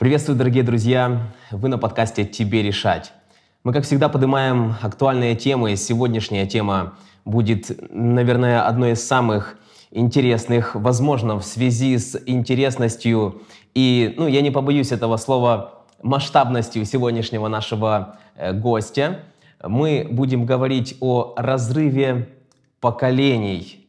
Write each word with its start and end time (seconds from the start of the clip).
Приветствую, 0.00 0.38
дорогие 0.38 0.62
друзья! 0.62 1.30
Вы 1.50 1.68
на 1.68 1.76
подкасте 1.76 2.24
«Тебе 2.24 2.62
решать». 2.62 3.12
Мы, 3.64 3.74
как 3.74 3.84
всегда, 3.84 4.08
поднимаем 4.08 4.74
актуальные 4.80 5.36
темы. 5.36 5.76
Сегодняшняя 5.76 6.46
тема 6.46 6.94
будет, 7.26 7.70
наверное, 7.92 8.66
одной 8.66 8.92
из 8.92 9.06
самых 9.06 9.58
интересных, 9.90 10.74
возможно, 10.74 11.38
в 11.38 11.44
связи 11.44 11.98
с 11.98 12.18
интересностью 12.24 13.42
и, 13.74 14.14
ну, 14.16 14.26
я 14.26 14.40
не 14.40 14.50
побоюсь 14.50 14.90
этого 14.90 15.18
слова, 15.18 15.82
масштабностью 16.02 16.86
сегодняшнего 16.86 17.48
нашего 17.48 18.16
э, 18.36 18.54
гостя. 18.54 19.20
Мы 19.62 20.08
будем 20.10 20.46
говорить 20.46 20.96
о 21.00 21.34
разрыве 21.36 22.30
поколений, 22.80 23.88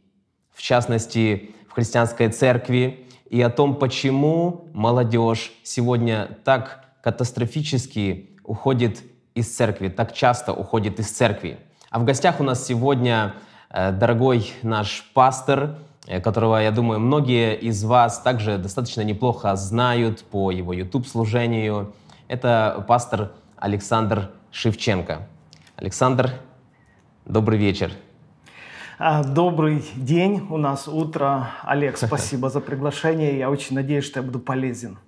в 0.53 0.61
частности, 0.61 1.51
в 1.67 1.73
христианской 1.73 2.29
церкви, 2.29 3.07
и 3.29 3.41
о 3.41 3.49
том, 3.49 3.75
почему 3.75 4.69
молодежь 4.73 5.53
сегодня 5.63 6.37
так 6.43 6.83
катастрофически 7.01 8.37
уходит 8.43 9.01
из 9.33 9.55
церкви, 9.55 9.87
так 9.87 10.13
часто 10.13 10.51
уходит 10.53 10.99
из 10.99 11.09
церкви. 11.09 11.57
А 11.89 11.99
в 11.99 12.03
гостях 12.03 12.39
у 12.41 12.43
нас 12.43 12.65
сегодня 12.65 13.35
э, 13.69 13.91
дорогой 13.93 14.51
наш 14.63 15.09
пастор, 15.13 15.79
э, 16.07 16.19
которого, 16.19 16.57
я 16.57 16.71
думаю, 16.71 16.99
многие 16.99 17.55
из 17.55 17.83
вас 17.85 18.19
также 18.19 18.57
достаточно 18.57 19.01
неплохо 19.01 19.55
знают 19.55 20.23
по 20.23 20.51
его 20.51 20.73
YouTube-служению. 20.73 21.93
Это 22.27 22.83
пастор 22.87 23.31
Александр 23.55 24.31
Шевченко. 24.51 25.27
Александр, 25.77 26.31
добрый 27.25 27.57
вечер. 27.57 27.91
А, 29.03 29.23
добрый 29.23 29.83
день, 29.95 30.45
у 30.51 30.57
нас 30.57 30.87
утро. 30.87 31.49
Олег, 31.63 31.97
спасибо 32.07 32.51
за 32.51 32.59
приглашение. 32.59 33.35
Я 33.35 33.49
очень 33.49 33.75
надеюсь, 33.75 34.05
что 34.05 34.19
я 34.19 34.23
буду 34.23 34.37
полезен. 34.37 34.99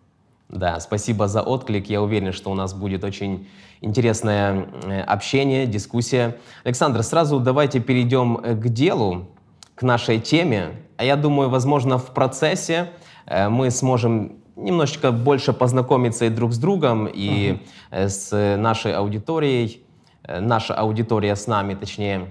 Да, 0.49 0.79
спасибо 0.79 1.27
за 1.27 1.43
отклик. 1.43 1.87
Я 1.91 2.01
уверен, 2.01 2.33
что 2.33 2.49
у 2.49 2.55
нас 2.55 2.73
будет 2.73 3.03
очень 3.03 3.47
интересное 3.81 4.65
э, 4.85 5.01
общение, 5.01 5.67
дискуссия. 5.67 6.37
Александр, 6.63 7.03
сразу 7.03 7.39
давайте 7.39 7.79
перейдем 7.79 8.37
э, 8.37 8.55
к 8.55 8.67
делу, 8.69 9.27
к 9.75 9.83
нашей 9.83 10.19
теме. 10.19 10.71
А 10.97 11.03
я 11.03 11.15
думаю, 11.15 11.51
возможно, 11.51 11.99
в 11.99 12.15
процессе 12.15 12.89
э, 13.27 13.47
мы 13.47 13.69
сможем 13.69 14.37
немножечко 14.55 15.11
больше 15.11 15.53
познакомиться 15.53 16.25
и 16.25 16.29
друг 16.29 16.53
с 16.53 16.57
другом, 16.57 17.05
и 17.05 17.59
uh-huh. 17.91 18.09
с 18.09 18.57
нашей 18.57 18.95
аудиторией, 18.95 19.85
наша 20.27 20.73
аудитория 20.73 21.35
с 21.35 21.45
нами, 21.45 21.75
точнее, 21.75 22.29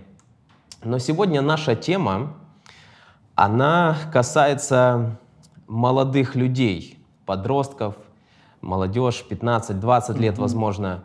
но 0.85 0.99
сегодня 0.99 1.43
наша 1.43 1.75
тема, 1.75 2.35
она 3.35 3.97
касается 4.13 5.19
молодых 5.67 6.35
людей, 6.35 6.99
подростков, 7.25 7.95
молодежь, 8.61 9.25
15-20 9.29 10.19
лет, 10.19 10.39
возможно. 10.39 11.05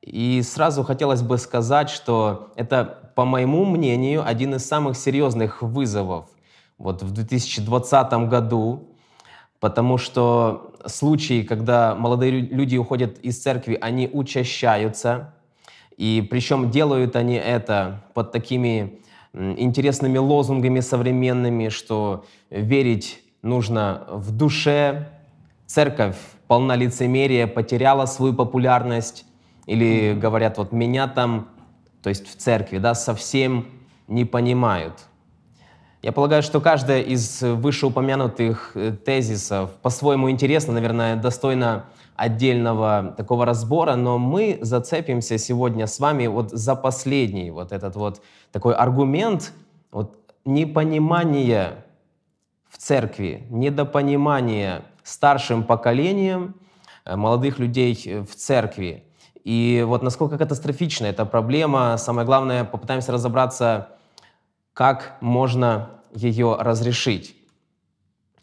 И 0.00 0.42
сразу 0.42 0.84
хотелось 0.84 1.22
бы 1.22 1.36
сказать, 1.38 1.90
что 1.90 2.52
это, 2.56 3.12
по 3.14 3.24
моему 3.24 3.64
мнению, 3.64 4.26
один 4.26 4.54
из 4.54 4.66
самых 4.66 4.96
серьезных 4.96 5.60
вызовов 5.62 6.26
вот 6.78 7.02
в 7.02 7.10
2020 7.12 8.12
году, 8.28 8.88
потому 9.60 9.98
что 9.98 10.72
случаи, 10.86 11.42
когда 11.42 11.94
молодые 11.94 12.40
люди 12.40 12.76
уходят 12.76 13.18
из 13.18 13.42
церкви, 13.42 13.76
они 13.80 14.08
учащаются, 14.10 15.34
и 15.98 16.26
причем 16.30 16.70
делают 16.70 17.16
они 17.16 17.34
это 17.34 18.04
под 18.14 18.32
такими 18.32 19.00
интересными 19.34 20.16
лозунгами 20.16 20.80
современными, 20.80 21.68
что 21.68 22.24
верить 22.50 23.20
нужно 23.42 24.06
в 24.10 24.30
душе, 24.30 25.08
церковь 25.66 26.16
полна 26.46 26.76
лицемерия, 26.76 27.46
потеряла 27.46 28.06
свою 28.06 28.32
популярность, 28.32 29.26
или 29.66 30.14
говорят, 30.14 30.56
вот 30.56 30.72
меня 30.72 31.08
там, 31.08 31.48
то 32.02 32.08
есть 32.08 32.26
в 32.26 32.36
церкви, 32.36 32.78
да, 32.78 32.94
совсем 32.94 33.66
не 34.06 34.24
понимают. 34.24 35.07
Я 36.00 36.12
полагаю, 36.12 36.44
что 36.44 36.60
каждая 36.60 37.02
из 37.02 37.42
вышеупомянутых 37.42 38.72
э, 38.76 38.92
тезисов 38.92 39.72
по-своему 39.82 40.30
интересна, 40.30 40.72
наверное, 40.72 41.16
достойна 41.16 41.86
отдельного 42.14 43.14
такого 43.16 43.44
разбора, 43.44 43.96
но 43.96 44.16
мы 44.16 44.58
зацепимся 44.60 45.38
сегодня 45.38 45.88
с 45.88 45.98
вами 45.98 46.28
вот 46.28 46.50
за 46.50 46.76
последний 46.76 47.50
вот 47.50 47.72
этот 47.72 47.96
вот 47.96 48.22
такой 48.52 48.74
аргумент 48.74 49.52
вот 49.90 50.16
непонимания 50.44 51.84
в 52.68 52.78
церкви, 52.78 53.46
недопонимания 53.50 54.82
старшим 55.02 55.64
поколением 55.64 56.54
э, 57.04 57.16
молодых 57.16 57.58
людей 57.58 58.20
в 58.20 58.36
церкви. 58.36 59.02
И 59.42 59.84
вот 59.84 60.04
насколько 60.04 60.38
катастрофична 60.38 61.06
эта 61.06 61.24
проблема, 61.24 61.96
самое 61.96 62.24
главное, 62.24 62.62
попытаемся 62.62 63.10
разобраться, 63.10 63.97
как 64.78 65.16
можно 65.20 65.90
ее 66.14 66.56
разрешить. 66.56 67.34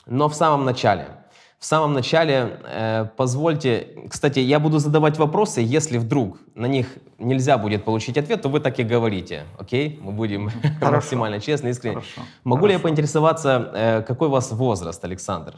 Но 0.06 0.28
в 0.28 0.36
самом 0.36 0.66
начале– 0.66 1.08
в 1.60 1.66
самом 1.66 1.94
начале 1.94 2.60
э, 2.66 3.06
позвольте, 3.16 3.88
кстати, 4.10 4.40
я 4.40 4.60
буду 4.60 4.80
задавать 4.80 5.18
вопросы, 5.18 5.62
если 5.62 5.98
вдруг 5.98 6.38
на 6.54 6.66
них 6.66 6.88
нельзя 7.18 7.58
будет 7.58 7.86
получить 7.86 8.18
ответ, 8.18 8.42
то 8.42 8.50
вы 8.50 8.60
так 8.60 8.78
и 8.80 8.84
говорите, 8.84 9.46
окей? 9.58 9.98
Мы 10.04 10.12
будем 10.12 10.52
максимально 10.82 11.40
честны, 11.40 11.70
искренне. 11.70 11.96
Хорошо. 11.96 12.22
Могу 12.44 12.58
Хорошо. 12.58 12.68
ли 12.68 12.74
я 12.74 12.80
поинтересоваться, 12.80 13.72
э, 13.74 14.02
какой 14.02 14.28
у 14.28 14.32
вас 14.32 14.52
возраст, 14.52 15.04
Александр? 15.06 15.56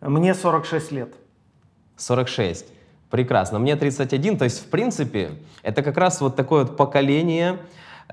Мне 0.00 0.34
46 0.34 0.92
лет. 0.92 1.14
46. 1.96 2.66
Прекрасно. 3.08 3.60
Мне 3.60 3.76
31, 3.76 4.36
то 4.36 4.44
есть, 4.44 4.66
в 4.66 4.68
принципе, 4.68 5.30
это 5.62 5.82
как 5.82 5.96
раз 5.96 6.20
вот 6.20 6.34
такое 6.34 6.64
вот 6.64 6.76
поколение, 6.76 7.60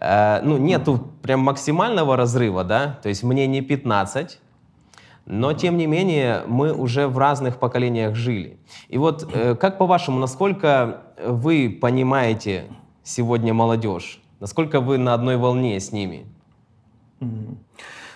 э, 0.03 0.41
ну, 0.43 0.57
нету 0.57 1.11
прям 1.21 1.39
максимального 1.39 2.17
разрыва, 2.17 2.63
да, 2.63 2.99
то 3.01 3.09
есть 3.09 3.23
мне 3.23 3.47
не 3.47 3.61
15, 3.61 4.39
но, 5.25 5.53
тем 5.53 5.77
не 5.77 5.87
менее, 5.87 6.43
мы 6.47 6.73
уже 6.73 7.07
в 7.07 7.17
разных 7.17 7.57
поколениях 7.57 8.15
жили. 8.15 8.57
И 8.89 8.97
вот, 8.97 9.27
э, 9.33 9.55
как 9.55 9.77
по-вашему, 9.77 10.19
насколько 10.19 11.01
вы 11.25 11.77
понимаете 11.81 12.65
сегодня 13.03 13.53
молодежь? 13.53 14.21
Насколько 14.39 14.81
вы 14.81 14.97
на 14.97 15.13
одной 15.13 15.37
волне 15.37 15.79
с 15.79 15.93
ними? 15.93 16.25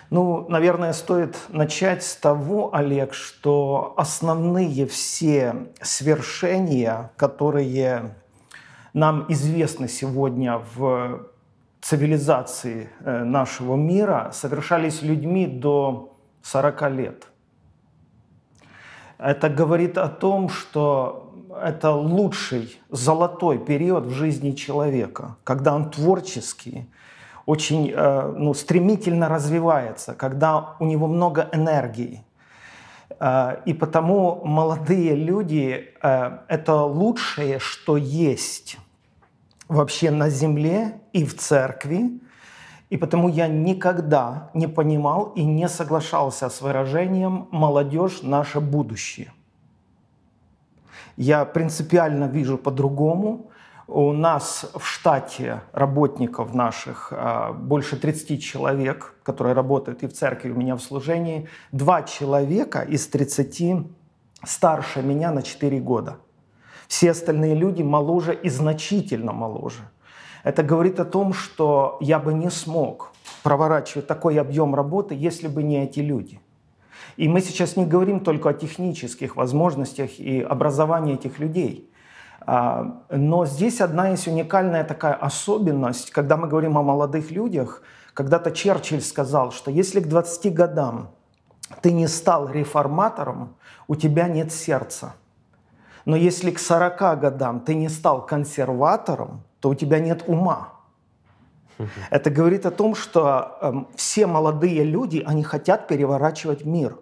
Ну, 0.10 0.46
наверное, 0.50 0.94
стоит 0.94 1.38
начать 1.50 2.04
с 2.04 2.16
того, 2.16 2.74
Олег, 2.74 3.14
что 3.14 3.94
основные 3.98 4.86
все 4.88 5.68
свершения, 5.82 7.12
которые 7.18 8.16
нам 8.94 9.26
известны 9.30 9.88
сегодня 9.90 10.62
в 10.76 11.28
цивилизации 11.88 12.90
э, 13.00 13.24
нашего 13.24 13.76
мира, 13.76 14.32
совершались 14.34 15.02
людьми 15.02 15.48
до 15.48 16.18
40 16.42 16.92
лет. 16.92 17.28
Это 19.18 19.50
говорит 19.50 19.98
о 19.98 20.10
том, 20.10 20.50
что 20.50 21.34
это 21.64 21.92
лучший 21.92 22.78
золотой 22.90 23.58
период 23.58 24.06
в 24.06 24.12
жизни 24.12 24.52
человека, 24.52 25.38
когда 25.46 25.74
он 25.74 25.90
творческий, 25.90 26.90
очень 27.46 27.90
э, 27.96 28.34
ну, 28.38 28.54
стремительно 28.54 29.30
развивается, 29.30 30.14
когда 30.14 30.76
у 30.80 30.86
него 30.86 31.08
много 31.08 31.48
энергии. 31.54 32.26
Э, 33.22 33.62
и 33.66 33.74
потому 33.74 34.44
молодые 34.44 35.16
люди 35.16 35.94
это 36.02 36.84
лучшее, 36.84 37.60
что 37.60 37.96
есть 37.96 38.78
вообще 39.68 40.12
на 40.12 40.30
земле 40.30 41.02
и 41.14 41.26
в 41.26 41.36
церкви, 41.36 42.20
и 42.90 42.98
потому 42.98 43.28
я 43.28 43.48
никогда 43.48 44.50
не 44.54 44.68
понимал 44.68 45.34
и 45.36 45.44
не 45.44 45.68
соглашался 45.68 46.50
с 46.50 46.62
выражением 46.62 47.48
«молодежь– 47.52 48.22
наше 48.24 48.60
будущее». 48.60 49.34
Я 51.18 51.46
принципиально 51.46 52.26
вижу 52.26 52.58
по-другому. 52.58 53.50
У 53.88 54.12
нас 54.12 54.70
в 54.76 54.86
штате 54.86 55.62
работников 55.72 56.54
наших 56.54 57.12
а, 57.12 57.54
больше 57.54 57.98
30 57.98 58.44
человек, 58.44 59.16
которые 59.24 59.54
работают 59.54 60.04
и 60.04 60.08
в 60.08 60.14
церкви, 60.14 60.50
и 60.50 60.52
у 60.52 60.56
меня 60.56 60.76
в 60.76 60.82
служении. 60.82 61.48
Два 61.72 62.04
человека 62.04 62.82
из 62.82 63.08
30 63.08 63.88
старше 64.44 65.02
меня 65.02 65.32
на 65.32 65.42
4 65.42 65.80
года. 65.80 66.18
Все 66.88 67.12
остальные 67.12 67.56
люди 67.56 67.84
моложе 67.84 68.34
и 68.34 68.50
значительно 68.50 69.34
моложе– 69.34 69.90
это 70.48 70.64
говорит 70.64 70.98
о 71.02 71.04
том, 71.04 71.34
что 71.34 71.98
я 72.00 72.20
бы 72.20 72.34
не 72.34 72.50
смог 72.50 73.12
проворачивать 73.44 74.08
такой 74.08 74.40
объем 74.40 74.76
работы, 74.76 75.14
если 75.14 75.50
бы 75.50 75.62
не 75.62 75.84
эти 75.84 76.00
люди. 76.00 76.40
И 77.18 77.28
мы 77.28 77.42
сейчас 77.42 77.76
не 77.76 77.86
говорим 77.86 78.22
только 78.22 78.50
о 78.50 78.54
технических 78.54 79.36
возможностях 79.36 80.20
и 80.20 80.42
образовании 80.42 81.16
этих 81.16 81.40
людей. 81.40 81.92
А, 82.40 83.04
но 83.10 83.46
здесь 83.46 83.82
одна 83.82 84.08
есть 84.08 84.28
уникальная 84.28 84.86
такая 84.86 85.16
особенность, 85.16 86.12
когда 86.12 86.38
мы 86.38 86.48
говорим 86.48 86.78
о 86.78 86.82
молодых 86.82 87.30
людях. 87.30 87.82
Когда-то 88.14 88.52
Черчилль 88.52 89.02
сказал, 89.02 89.52
что 89.52 89.70
если 89.70 90.00
к 90.00 90.08
20 90.08 90.54
годам 90.54 91.10
ты 91.82 91.92
не 91.92 92.08
стал 92.08 92.50
реформатором, 92.50 93.58
у 93.90 93.96
тебя 93.96 94.30
нет 94.30 94.54
сердца. 94.54 95.16
Но 96.08 96.16
если 96.16 96.52
к 96.52 96.60
40 96.60 97.20
годам 97.20 97.60
ты 97.60 97.76
не 97.76 97.90
стал 97.90 98.26
консерватором, 98.26 99.44
то 99.60 99.68
у 99.68 99.76
тебя 99.76 100.00
нет 100.00 100.24
ума. 100.26 100.70
Это 102.10 102.30
говорит 102.30 102.66
о 102.66 102.72
том, 102.72 102.96
что 102.96 103.58
э, 103.62 103.74
все 103.98 104.26
молодые 104.26 104.86
люди, 104.86 105.22
они 105.28 105.44
хотят 105.44 105.90
переворачивать 105.90 106.64
мир. 106.64 106.98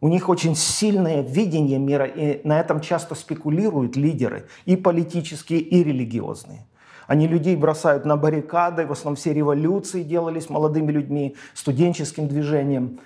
У 0.00 0.08
них 0.08 0.28
очень 0.28 0.56
сильное 0.56 1.22
видение 1.22 1.78
мира, 1.78 2.04
и 2.04 2.44
на 2.44 2.58
этом 2.58 2.80
часто 2.80 3.14
спекулируют 3.14 3.94
лидеры, 3.94 4.48
и 4.64 4.74
политические, 4.74 5.60
и 5.60 5.84
религиозные. 5.84 6.66
Они 7.06 7.28
людей 7.28 7.54
бросают 7.54 8.04
на 8.04 8.16
баррикады, 8.16 8.86
в 8.86 8.90
основном 8.90 9.14
все 9.14 9.32
революции 9.32 10.02
делались 10.02 10.50
молодыми 10.50 10.90
людьми, 10.90 11.36
студенческим 11.54 12.26
движением. 12.26 12.98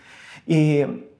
И 0.46 1.11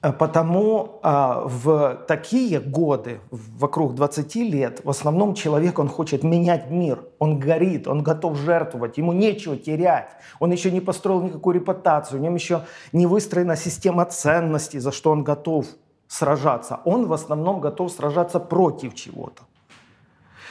потому 0.00 0.98
а, 1.02 1.42
в 1.44 2.04
такие 2.08 2.58
годы, 2.58 3.20
вокруг 3.30 3.94
20 3.94 4.34
лет, 4.36 4.80
в 4.82 4.88
основном 4.88 5.34
человек, 5.34 5.78
он 5.78 5.88
хочет 5.88 6.22
менять 6.22 6.70
мир. 6.70 7.04
Он 7.18 7.38
горит, 7.38 7.86
он 7.86 8.02
готов 8.02 8.38
жертвовать, 8.38 8.96
ему 8.96 9.12
нечего 9.12 9.56
терять. 9.56 10.10
Он 10.38 10.50
еще 10.50 10.70
не 10.70 10.80
построил 10.80 11.22
никакую 11.22 11.56
репутацию, 11.56 12.18
у 12.18 12.22
него 12.22 12.34
еще 12.34 12.62
не 12.92 13.06
выстроена 13.06 13.56
система 13.56 14.06
ценностей, 14.06 14.78
за 14.78 14.90
что 14.90 15.10
он 15.10 15.22
готов 15.22 15.66
сражаться. 16.08 16.80
Он 16.84 17.06
в 17.06 17.12
основном 17.12 17.60
готов 17.60 17.92
сражаться 17.92 18.40
против 18.40 18.94
чего-то. 18.94 19.42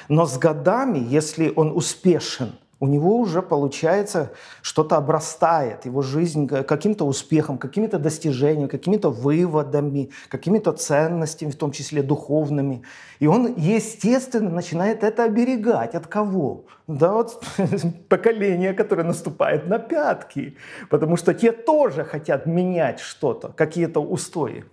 Но 0.09 0.25
с 0.25 0.37
годами, 0.37 0.99
если 0.99 1.51
он 1.55 1.75
успешен– 1.75 2.53
у 2.79 2.87
него 2.87 3.17
уже 3.17 3.41
получается 3.41 4.31
что-то 4.61 4.95
обрастает, 4.95 5.85
его 5.85 6.01
жизнь 6.01 6.47
каким-то 6.47 7.05
успехом, 7.05 7.57
какими-то 7.57 7.99
достижениями, 7.99 8.67
какими-то 8.67 9.09
выводами, 9.09 10.11
какими-то 10.29 10.71
ценностями, 10.71 11.51
в 11.51 11.57
том 11.57 11.71
числе 11.71 12.01
духовными. 12.01 12.83
И 13.19 13.27
он, 13.27 13.53
естественно, 13.57 14.49
начинает 14.49 15.03
это 15.03 15.25
оберегать. 15.25 15.93
От 15.93 16.07
кого? 16.07 16.65
Да 16.87 17.11
вот 17.11 17.43
поколение, 18.09 18.73
которое 18.73 19.03
наступает 19.03 19.67
на 19.67 19.77
пятки. 19.77 20.55
Потому 20.89 21.17
что 21.17 21.33
те 21.33 21.51
тоже 21.51 22.05
хотят 22.05 22.45
менять 22.45 22.99
что-то, 22.99 23.49
какие-то 23.49 24.01
устои. 24.01 24.63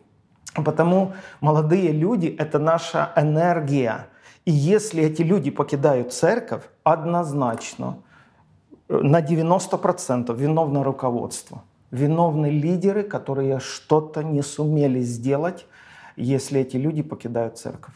Потому 0.54 1.14
молодые 1.40 1.90
люди– 1.90 2.34
это 2.38 2.58
наша 2.58 3.12
энергия– 3.16 4.06
и 4.46 4.52
если 4.52 5.02
эти 5.02 5.22
люди 5.22 5.50
покидают 5.50 6.12
церковь, 6.12 6.62
однозначно 6.84 7.98
э, 8.88 8.96
на 8.96 9.20
90% 9.20 10.34
виновно 10.36 10.84
руководство. 10.84 11.64
Виновны 11.90 12.46
лидеры, 12.46 13.02
которые 13.02 13.58
что-то 13.58 14.22
не 14.22 14.42
сумели 14.42 15.00
сделать, 15.00 15.66
если 16.16 16.60
эти 16.60 16.76
люди 16.76 17.02
покидают 17.02 17.58
церковь. 17.58 17.94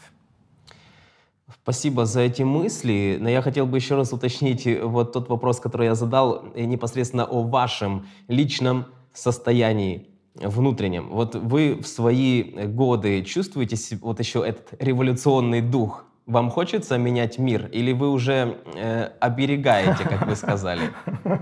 Спасибо 1.63 2.05
за 2.05 2.21
эти 2.21 2.43
мысли. 2.43 3.17
Но 3.19 3.29
я 3.29 3.41
хотел 3.41 3.65
бы 3.65 3.77
еще 3.77 3.95
раз 3.95 4.11
уточнить 4.11 4.67
э, 4.67 4.83
вот 4.83 5.13
тот 5.13 5.29
вопрос, 5.29 5.61
который 5.61 5.87
я 5.87 5.95
задал, 5.95 6.47
э, 6.53 6.65
непосредственно 6.65 7.23
о 7.23 7.43
вашем 7.43 8.07
личном 8.27 8.87
состоянии 9.13 10.09
внутреннем. 10.35 11.11
Вот 11.11 11.33
вы 11.35 11.75
в 11.75 11.87
свои 11.87 12.43
годы 12.67 13.23
чувствуете 13.23 13.77
вот 14.01 14.19
еще 14.19 14.45
этот 14.45 14.73
революционный 14.81 15.61
дух 15.61 16.05
вам 16.27 16.49
хочется 16.49 16.97
менять 16.97 17.39
мир 17.39 17.67
или 17.71 17.93
вы 17.93 18.09
уже 18.09 18.57
э, 18.75 19.09
оберегаете, 19.19 20.03
как 20.03 20.27
вы 20.27 20.35
сказали? 20.35 20.91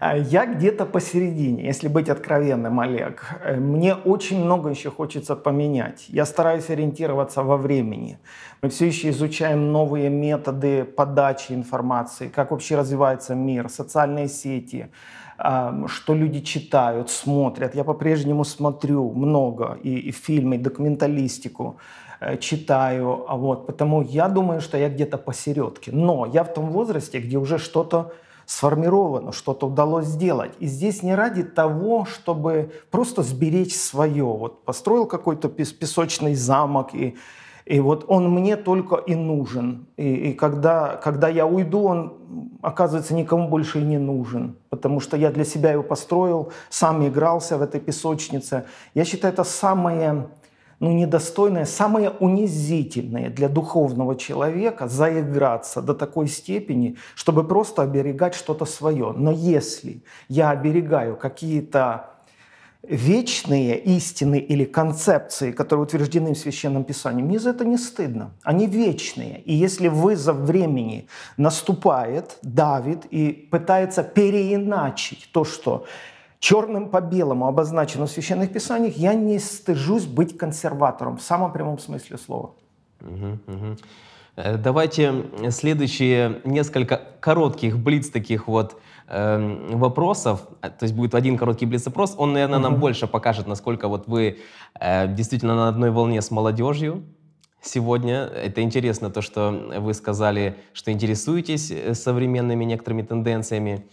А 0.00 0.16
я 0.16 0.46
где-то 0.46 0.86
посередине, 0.86 1.66
если 1.66 1.88
быть 1.88 2.08
откровенным, 2.08 2.78
Олег. 2.78 3.24
Э, 3.42 3.56
мне 3.56 3.94
очень 3.94 4.44
много 4.44 4.70
еще 4.70 4.90
хочется 4.90 5.34
поменять. 5.34 6.06
Я 6.08 6.24
стараюсь 6.24 6.70
ориентироваться 6.70 7.42
во 7.42 7.56
времени. 7.56 8.18
Мы 8.62 8.68
все 8.68 8.86
еще 8.86 9.10
изучаем 9.10 9.72
новые 9.72 10.08
методы 10.08 10.84
подачи 10.84 11.52
информации, 11.52 12.28
как 12.28 12.50
вообще 12.50 12.76
развивается 12.76 13.34
мир, 13.34 13.68
социальные 13.68 14.28
сети, 14.28 14.86
что 15.86 16.14
люди 16.14 16.40
читают, 16.40 17.10
смотрят. 17.10 17.74
Я 17.74 17.84
по-прежнему 17.84 18.44
смотрю 18.44 19.12
много 19.12 19.78
и, 19.84 20.08
и 20.08 20.12
фильмы, 20.12 20.56
и 20.56 20.58
документалистику. 20.58 21.78
Э, 22.20 22.36
читаю, 22.36 23.24
а 23.28 23.36
вот, 23.36 23.66
потому 23.66 24.02
я 24.02 24.28
думаю, 24.28 24.60
что 24.60 24.76
я 24.76 24.88
где-то 24.88 25.18
посередке. 25.18 25.92
Но 25.92 26.26
я 26.26 26.42
в 26.44 26.52
том 26.52 26.70
возрасте, 26.70 27.20
где 27.20 27.38
уже 27.38 27.58
что-то 27.58 28.12
сформировано, 28.46 29.32
что-то 29.32 29.66
удалось 29.66 30.06
сделать. 30.06 30.52
И 30.58 30.66
здесь 30.66 31.02
не 31.02 31.14
ради 31.14 31.42
того, 31.42 32.06
чтобы 32.06 32.72
просто 32.90 33.22
сберечь 33.22 33.76
свое. 33.76 34.24
Вот 34.24 34.64
построил 34.64 35.06
какой-то 35.06 35.48
песочный 35.48 36.34
замок, 36.34 36.94
и, 36.94 37.14
и 37.66 37.78
вот 37.78 38.06
он 38.08 38.30
мне 38.30 38.56
только 38.56 38.96
и 38.96 39.14
нужен. 39.14 39.86
И, 39.98 40.30
и 40.30 40.32
когда, 40.32 40.96
когда 40.96 41.28
я 41.28 41.46
уйду, 41.46 41.84
он, 41.84 42.50
оказывается, 42.62 43.14
никому 43.14 43.48
больше 43.48 43.80
и 43.80 43.84
не 43.84 43.98
нужен. 43.98 44.56
Потому 44.70 45.00
что 45.00 45.16
я 45.16 45.30
для 45.30 45.44
себя 45.44 45.72
его 45.72 45.82
построил, 45.82 46.50
сам 46.70 47.06
игрался 47.06 47.58
в 47.58 47.62
этой 47.62 47.80
песочнице. 47.80 48.64
Я 48.94 49.04
считаю, 49.04 49.34
это 49.34 49.44
самое 49.44 50.28
ну, 50.80 50.92
недостойное, 50.92 51.64
самое 51.64 52.10
унизительное 52.10 53.30
для 53.30 53.48
духовного 53.48 54.16
человека 54.16 54.88
заиграться 54.88 55.82
до 55.82 55.94
такой 55.94 56.28
степени, 56.28 56.96
чтобы 57.14 57.44
просто 57.44 57.82
оберегать 57.82 58.34
что-то 58.34 58.64
свое. 58.64 59.12
Но 59.16 59.32
если 59.32 60.02
я 60.28 60.50
оберегаю 60.50 61.16
какие-то 61.16 62.10
вечные 62.82 63.78
истины 63.78 64.38
или 64.38 64.64
концепции, 64.64 65.50
которые 65.50 65.84
утверждены 65.84 66.34
в 66.34 66.38
Священном 66.38 66.84
Писании, 66.84 67.22
мне 67.22 67.38
за 67.38 67.50
это 67.50 67.64
не 67.64 67.76
стыдно. 67.76 68.30
Они 68.42 68.66
вечные. 68.66 69.40
И 69.40 69.52
если 69.52 69.88
вызов 69.88 70.36
времени 70.36 71.08
наступает, 71.36 72.38
давит 72.42 73.04
и 73.10 73.32
пытается 73.50 74.04
переиначить 74.04 75.28
то, 75.32 75.44
что 75.44 75.86
черным 76.38 76.88
по 76.88 77.00
белому 77.00 77.46
обозначено 77.46 78.06
в 78.06 78.10
священных 78.10 78.52
писаниях, 78.52 78.96
я 78.96 79.14
не 79.14 79.38
стыжусь 79.38 80.06
быть 80.06 80.36
консерватором 80.38 81.16
в 81.16 81.22
самом 81.22 81.52
прямом 81.52 81.78
смысле 81.78 82.18
слова. 82.18 82.54
Э, 84.36 84.56
давайте 84.56 85.24
следующие 85.50 86.40
несколько 86.44 87.00
коротких 87.20 87.78
блиц 87.78 88.10
таких 88.10 88.46
вот 88.46 88.80
э, 89.08 89.68
вопросов, 89.70 90.42
то 90.60 90.82
есть 90.82 90.94
будет 90.94 91.14
один 91.14 91.36
короткий 91.36 91.66
блиц-опрос, 91.66 92.14
он, 92.16 92.32
наверное, 92.32 92.60
нам 92.60 92.76
больше 92.76 93.06
покажет, 93.06 93.46
насколько 93.46 93.88
вот 93.88 94.06
вы 94.06 94.38
э, 94.80 95.12
действительно 95.12 95.56
на 95.56 95.68
одной 95.68 95.90
волне 95.90 96.22
с 96.22 96.30
молодежью 96.30 97.02
сегодня. 97.60 98.24
Это 98.24 98.62
интересно 98.62 99.10
то, 99.10 99.22
что 99.22 99.50
вы 99.78 99.94
сказали, 99.94 100.56
что 100.72 100.92
интересуетесь 100.92 101.70
э, 101.70 101.94
современными 101.94 102.64
некоторыми 102.64 103.02
тенденциями. 103.02 103.86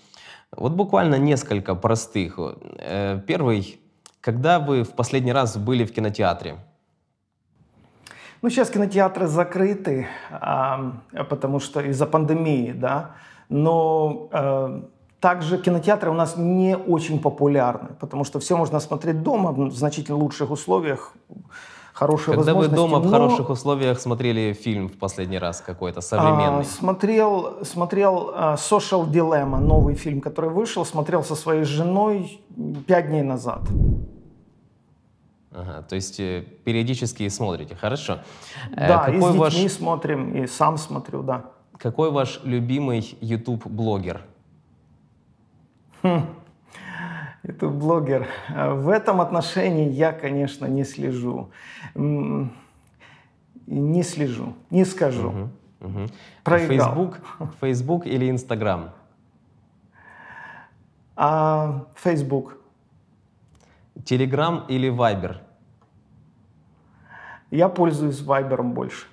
Вот 0.51 0.73
буквально 0.73 1.15
несколько 1.15 1.75
простых. 1.75 2.39
Э, 2.79 3.19
первый. 3.27 3.79
Когда 4.21 4.59
вы 4.59 4.83
в 4.83 4.91
последний 4.95 5.33
раз 5.33 5.57
были 5.57 5.85
в 5.85 5.93
кинотеатре? 5.93 6.57
Ну, 8.41 8.49
сейчас 8.49 8.69
кинотеатры 8.69 9.27
закрыты, 9.27 10.07
потому 11.29 11.59
что 11.59 11.81
из-за 11.81 12.05
пандемии, 12.05 12.71
да. 12.71 13.15
Но 13.49 14.29
э, 14.31 14.81
также 15.19 15.57
кинотеатры 15.57 16.11
у 16.11 16.13
нас 16.13 16.37
не 16.37 16.75
очень 16.75 17.19
популярны, 17.19 17.89
потому 17.99 18.23
что 18.23 18.39
все 18.39 18.57
можно 18.57 18.79
смотреть 18.79 19.23
дома 19.23 19.51
в 19.51 19.71
значительно 19.71 20.17
лучших 20.17 20.51
условиях 20.51 21.13
хорошие 21.95 22.35
Когда 22.35 22.53
возможности. 22.53 22.71
вы 22.71 22.75
дома 22.75 22.99
в 22.99 23.09
хороших 23.09 23.49
условиях 23.49 23.99
смотрели 23.99 24.53
фильм 24.53 24.87
в 24.87 24.97
последний 24.97 25.39
раз 25.39 25.61
какой-то 25.61 26.01
современный? 26.01 26.61
А, 26.61 26.63
смотрел, 26.63 27.63
смотрел 27.63 28.31
uh, 28.35 28.55
Social 28.55 29.09
Dilemma, 29.09 29.59
новый 29.59 29.95
фильм, 29.95 30.19
который 30.19 30.49
вышел, 30.49 30.85
смотрел 30.85 31.23
со 31.23 31.35
своей 31.35 31.63
женой 31.63 32.41
пять 32.85 33.07
дней 33.07 33.23
назад. 33.23 33.61
Ага, 35.51 35.85
то 35.87 35.95
есть 35.95 36.19
э, 36.19 36.43
периодически 36.65 37.29
смотрите, 37.29 37.75
хорошо. 37.75 38.19
Э, 38.75 38.87
да, 38.87 38.97
Какой 39.05 39.15
и 39.15 39.21
с 39.21 39.25
детьми 39.25 39.39
ваш... 39.39 39.71
смотрим, 39.71 40.43
и 40.43 40.47
сам 40.47 40.77
смотрю, 40.77 41.23
да. 41.23 41.45
Какой 41.77 42.11
ваш 42.11 42.41
любимый 42.43 43.17
YouTube-блогер? 43.21 44.21
Хм. 46.03 46.21
YouTube-блогер. 47.45 48.27
В 48.49 48.89
этом 48.89 49.21
отношении 49.21 49.89
я, 49.89 50.11
конечно, 50.11 50.65
не 50.65 50.83
слежу. 50.83 51.51
Не 51.93 52.49
слежу, 54.03 54.53
не 54.69 54.85
скажу. 54.85 55.29
Угу, 55.29 55.49
угу. 55.81 55.99
Проиграл. 56.43 56.93
Facebook, 56.93 57.19
Facebook 57.59 58.05
или 58.05 58.31
Instagram? 58.31 58.91
А, 61.15 61.85
Facebook. 61.95 62.57
Telegram 63.95 64.65
или 64.67 64.91
Viber? 64.91 65.37
Я 67.49 67.69
пользуюсь 67.69 68.21
Viber 68.21 68.61
больше. 68.61 69.07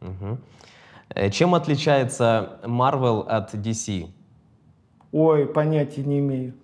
Угу. 0.00 0.38
Чем 1.30 1.54
отличается 1.54 2.60
Marvel 2.62 3.26
от 3.26 3.54
DC? 3.54 4.08
Ой, 5.12 5.46
понятия 5.46 6.04
не 6.04 6.20
имею. 6.20 6.54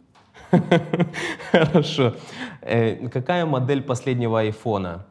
Хорошо. 1.53 2.15
Э, 2.63 3.09
какая 3.09 3.47
модель 3.47 3.83
последнего 3.83 4.41
айфона? 4.41 5.07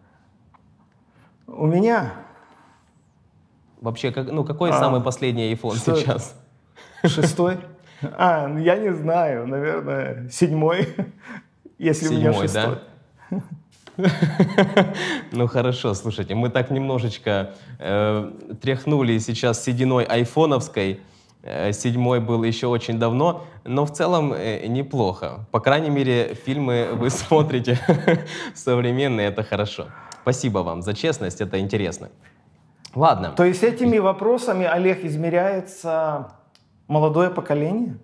У 1.47 1.65
меня? 1.65 2.13
Вообще, 3.81 4.11
как, 4.11 4.31
ну 4.31 4.43
какой 4.43 4.71
а, 4.71 4.79
самый 4.79 5.01
последний 5.01 5.53
iPhone 5.53 5.75
сейчас? 5.75 6.35
Шестой? 7.05 7.57
А, 8.01 8.47
ну, 8.47 8.59
я 8.59 8.77
не 8.77 8.93
знаю, 8.93 9.47
наверное, 9.47 10.29
седьмой, 10.29 10.95
если 11.77 12.07
седьмой, 12.07 12.17
у 12.17 12.21
меня 12.21 12.33
шестой. 12.41 12.79
Да? 13.27 13.41
Ну 15.31 15.47
хорошо, 15.47 15.93
слушайте, 15.93 16.35
мы 16.35 16.49
так 16.49 16.69
немножечко 16.69 17.53
э, 17.79 18.31
тряхнули 18.61 19.17
сейчас 19.19 19.63
сединой 19.63 20.03
айфоновской. 20.03 20.99
Э, 21.47 21.71
седьмой 21.73 22.21
был 22.21 22.43
еще 22.43 22.65
очень 22.65 22.97
давно, 22.97 23.43
но 23.63 23.85
в 23.85 23.91
целом 23.91 24.33
э, 24.33 24.65
неплохо. 24.65 25.45
По 25.51 25.59
крайней 25.59 25.91
мере, 25.91 26.33
фильмы 26.33 26.89
вы 26.93 27.09
смотрите 27.11 27.79
современные, 28.55 29.27
это 29.27 29.43
хорошо. 29.43 29.85
Спасибо 30.23 30.59
вам 30.59 30.81
за 30.81 30.95
честность, 30.95 31.41
это 31.41 31.59
интересно. 31.59 32.09
Ладно. 32.95 33.33
То 33.37 33.45
есть 33.45 33.61
этими 33.61 33.99
вопросами, 33.99 34.65
Олег, 34.65 35.05
измеряется 35.05 36.31
молодое 36.87 37.29
поколение? 37.29 37.99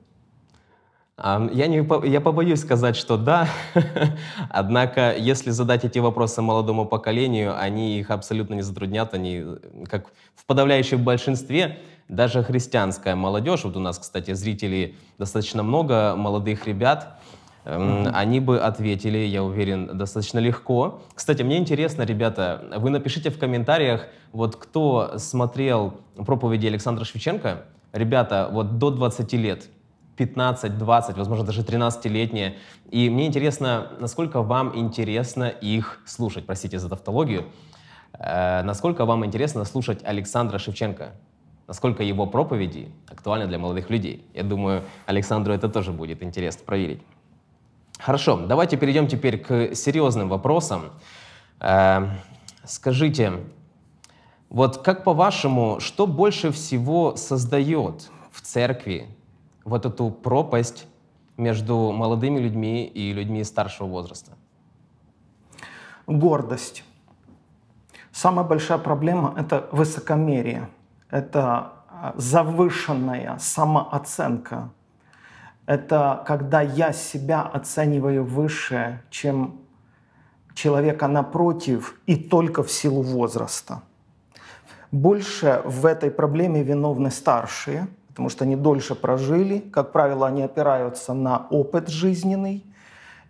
Я, 1.17 1.67
не, 1.67 2.09
я 2.09 2.21
побоюсь 2.21 2.61
сказать, 2.61 2.95
что 2.95 3.17
да. 3.17 3.47
Однако, 4.49 5.15
если 5.15 5.51
задать 5.51 5.85
эти 5.85 5.99
вопросы 5.99 6.41
молодому 6.41 6.85
поколению, 6.85 7.59
они 7.59 7.99
их 7.99 8.09
абсолютно 8.09 8.55
не 8.55 8.61
затруднят. 8.61 9.13
Они, 9.13 9.45
как 9.87 10.07
в 10.35 10.45
подавляющем 10.45 11.03
большинстве, 11.03 11.79
даже 12.07 12.43
христианская 12.43 13.15
молодежь, 13.15 13.63
вот 13.63 13.77
у 13.77 13.79
нас, 13.79 13.99
кстати, 13.99 14.33
зрителей 14.33 14.95
достаточно 15.17 15.63
много, 15.63 16.15
молодых 16.15 16.67
ребят, 16.67 17.19
mm-hmm. 17.65 18.11
они 18.13 18.39
бы 18.39 18.59
ответили, 18.59 19.19
я 19.19 19.43
уверен, 19.43 19.97
достаточно 19.97 20.39
легко. 20.39 21.01
Кстати, 21.13 21.41
мне 21.43 21.57
интересно, 21.57 22.03
ребята, 22.03 22.63
вы 22.77 22.89
напишите 22.89 23.29
в 23.29 23.39
комментариях, 23.39 24.07
вот 24.31 24.55
кто 24.55 25.13
смотрел 25.17 25.93
проповеди 26.15 26.67
Александра 26.67 27.05
Шевченко, 27.05 27.65
ребята, 27.93 28.49
вот 28.51 28.77
до 28.77 28.91
20 28.91 29.33
лет, 29.33 29.69
15, 30.17 30.77
20, 30.77 31.17
возможно, 31.17 31.45
даже 31.45 31.61
13-летние. 31.61 32.57
И 32.89 33.09
мне 33.09 33.27
интересно, 33.27 33.93
насколько 33.99 34.41
вам 34.41 34.77
интересно 34.77 35.45
их 35.45 36.01
слушать, 36.05 36.45
простите 36.45 36.79
за 36.79 36.89
тавтологию, 36.89 37.45
э, 38.13 38.61
насколько 38.63 39.05
вам 39.05 39.25
интересно 39.25 39.65
слушать 39.65 40.01
Александра 40.03 40.59
Шевченко, 40.59 41.13
насколько 41.67 42.03
его 42.03 42.25
проповеди 42.27 42.91
актуальны 43.07 43.47
для 43.47 43.57
молодых 43.57 43.89
людей. 43.89 44.25
Я 44.33 44.43
думаю, 44.43 44.83
Александру 45.05 45.53
это 45.53 45.69
тоже 45.69 45.91
будет 45.91 46.23
интересно 46.23 46.63
проверить. 46.65 47.01
Хорошо, 47.99 48.37
давайте 48.47 48.77
перейдем 48.77 49.07
теперь 49.07 49.37
к 49.37 49.75
серьезным 49.75 50.27
вопросам. 50.27 50.91
Э, 51.59 52.07
скажите, 52.63 53.33
вот 54.49 54.79
как 54.79 55.03
по-вашему, 55.03 55.79
что 55.79 56.07
больше 56.07 56.51
всего 56.51 57.15
создает 57.15 58.09
в 58.31 58.41
церкви 58.41 59.07
вот 59.63 59.85
эту 59.85 60.09
пропасть 60.09 60.87
между 61.37 61.91
молодыми 61.91 62.39
людьми 62.39 62.85
и 62.85 63.13
людьми 63.13 63.43
старшего 63.43 63.87
возраста? 63.87 64.31
Гордость. 66.07 66.83
Самая 68.11 68.45
большая 68.45 68.77
проблема– 68.77 69.33
это 69.37 69.69
высокомерие, 69.71 70.69
это 71.11 71.73
а, 71.89 72.13
завышенная 72.17 73.37
самооценка. 73.39 74.69
Это 75.67 76.23
когда 76.25 76.61
я 76.61 76.91
себя 76.93 77.41
оцениваю 77.43 78.25
выше, 78.25 79.01
чем 79.09 79.59
человека 80.55 81.07
напротив, 81.07 81.99
и 82.07 82.15
только 82.15 82.63
в 82.63 82.71
силу 82.71 83.03
возраста. 83.03 83.83
Больше 84.91 85.61
в 85.63 85.85
этой 85.85 86.09
проблеме 86.09 86.63
виновны 86.63 87.11
старшие– 87.11 87.87
потому 88.11 88.29
что 88.29 88.43
они 88.43 88.57
дольше 88.57 88.93
прожили. 88.93 89.59
Как 89.59 89.93
правило, 89.93 90.27
они 90.27 90.43
опираются 90.43 91.13
на 91.13 91.47
опыт 91.49 91.87
жизненный, 91.87 92.65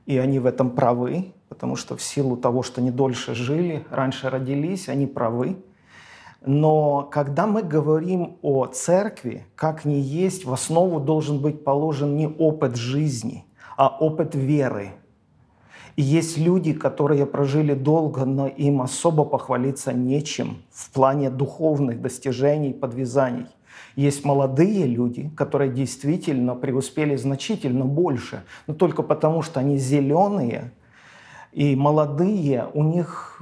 и 0.07 0.17
они 0.17 0.39
в 0.39 0.47
этом 0.47 0.71
правы, 0.71 1.33
потому 1.49 1.75
что 1.75 1.95
в 1.95 2.01
силу 2.01 2.35
того, 2.35 2.63
что 2.63 2.81
они 2.81 2.89
дольше 2.89 3.35
жили, 3.35 3.85
раньше 3.91 4.29
родились, 4.29 4.89
они 4.89 5.05
правы. 5.05 5.57
Но 6.43 7.03
когда 7.11 7.45
мы 7.45 7.61
говорим 7.61 8.37
о 8.41 8.65
церкви, 8.65 9.45
как 9.55 9.85
ни 9.85 9.95
есть, 9.95 10.45
в 10.45 10.53
основу 10.53 10.99
должен 10.99 11.39
быть 11.39 11.63
положен 11.63 12.15
не 12.15 12.27
опыт 12.27 12.75
жизни, 12.75 13.45
а 13.77 13.87
опыт 13.87 14.33
веры. 14.33 14.91
И 15.95 16.01
есть 16.01 16.37
люди, 16.37 16.73
которые 16.73 17.25
прожили 17.25 17.73
долго, 17.73 18.25
но 18.25 18.47
им 18.47 18.81
особо 18.81 19.23
похвалиться 19.25 19.93
нечем 19.93 20.63
в 20.71 20.89
плане 20.91 21.29
духовных 21.29 22.01
достижений, 22.01 22.73
подвязаний– 22.73 23.47
есть 23.95 24.23
молодые 24.23 24.85
люди, 24.85 25.29
которые 25.35 25.71
действительно 25.71 26.55
преуспели 26.55 27.15
значительно 27.15 27.85
больше, 27.85 28.43
но 28.67 28.73
только 28.73 29.03
потому, 29.03 29.41
что 29.41 29.59
они 29.59 29.77
зеленые 29.77 30.71
и 31.51 31.75
молодые, 31.75 32.67
у 32.73 32.83
них 32.83 33.41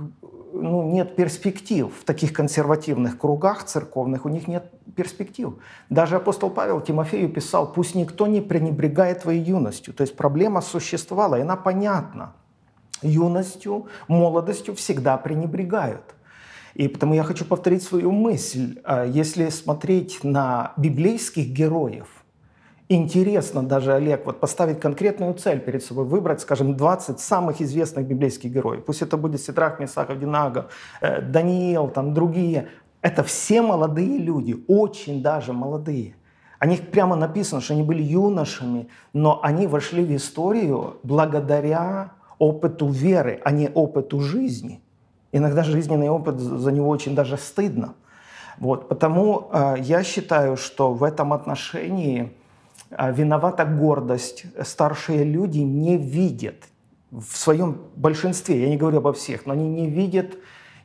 ну, 0.54 0.92
нет 0.92 1.16
перспектив. 1.16 1.92
В 1.94 2.04
таких 2.04 2.34
консервативных 2.34 3.18
кругах 3.18 3.64
церковных 3.64 4.26
у 4.26 4.30
них 4.30 4.48
нет 4.48 4.72
перспектив. 4.96 5.54
Даже 5.90 6.16
апостол 6.16 6.50
Павел 6.50 6.82
Тимофею 6.82 7.30
писал, 7.30 7.72
пусть 7.72 7.96
никто 7.96 8.28
не 8.28 8.42
пренебрегает 8.42 9.22
твоей 9.22 9.42
юностью. 9.42 9.94
То 9.94 10.02
есть 10.02 10.16
проблема 10.16 10.62
существовала, 10.62 11.36
и 11.36 11.42
она 11.42 11.56
понятна. 11.56 12.34
Юностью, 13.02 13.88
молодостью 14.08 14.76
всегда 14.76 15.18
пренебрегают. 15.18 16.16
И 16.74 16.88
потому 16.88 17.14
я 17.14 17.24
хочу 17.24 17.46
повторить 17.46 17.84
свою 17.84 18.12
мысль. 18.12 18.80
А, 18.84 19.06
если 19.06 19.50
смотреть 19.50 20.24
на 20.24 20.74
библейских 20.78 21.48
героев, 21.48 22.08
интересно 22.90 23.64
даже, 23.64 23.94
Олег, 23.94 24.26
вот 24.26 24.40
поставить 24.40 24.80
конкретную 24.80 25.34
цель 25.36 25.60
перед 25.60 25.84
собой, 25.84 26.06
выбрать, 26.06 26.42
скажем, 26.42 26.76
20 26.76 27.20
самых 27.20 27.62
известных 27.62 28.06
библейских 28.06 28.52
героев. 28.52 28.84
Пусть 28.86 29.02
это 29.02 29.16
будет 29.16 29.42
Ситрах, 29.42 29.80
Месах, 29.80 30.10
Авдинага, 30.10 30.68
э, 31.02 31.22
Даниил, 31.22 31.88
там 31.88 32.14
другие. 32.14 32.68
Это 33.02 33.24
все 33.24 33.62
молодые 33.62 34.18
люди, 34.18 34.64
очень 34.68 35.22
даже 35.22 35.54
молодые. 35.54 36.16
О 36.60 36.66
них 36.66 36.92
прямо 36.92 37.16
написано, 37.16 37.62
что 37.62 37.74
они 37.74 37.84
были 37.84 38.04
юношами, 38.04 38.90
но 39.14 39.40
они 39.42 39.68
вошли 39.68 40.04
в 40.04 40.14
историю 40.14 40.98
благодаря 41.04 42.12
опыту 42.38 42.88
веры, 42.90 43.40
а 43.46 43.52
не 43.52 43.70
опыту 43.70 44.20
жизни– 44.20 44.82
Иногда 45.32 45.64
жизненный 45.64 46.10
опыт 46.10 46.40
за 46.40 46.72
него 46.72 46.90
очень 46.90 47.14
даже 47.14 47.38
стыдно. 47.38 47.94
Вот, 48.58 48.90
потому 48.90 49.50
э, 49.52 49.76
я 49.80 50.04
считаю, 50.04 50.58
что 50.58 50.94
в 50.94 51.04
этом 51.04 51.34
отношении 51.34 52.34
виновата 52.90 53.66
гордость. 53.66 54.46
Старшие 54.64 55.24
люди 55.24 55.60
не 55.60 55.98
видят 55.98 56.56
в 57.12 57.38
своем 57.38 57.82
большинстве, 57.96 58.62
я 58.62 58.70
не 58.70 58.78
говорю 58.78 59.00
обо 59.00 59.14
всех, 59.14 59.46
но 59.46 59.54
они 59.54 59.68
не 59.68 59.90
видят 59.90 60.38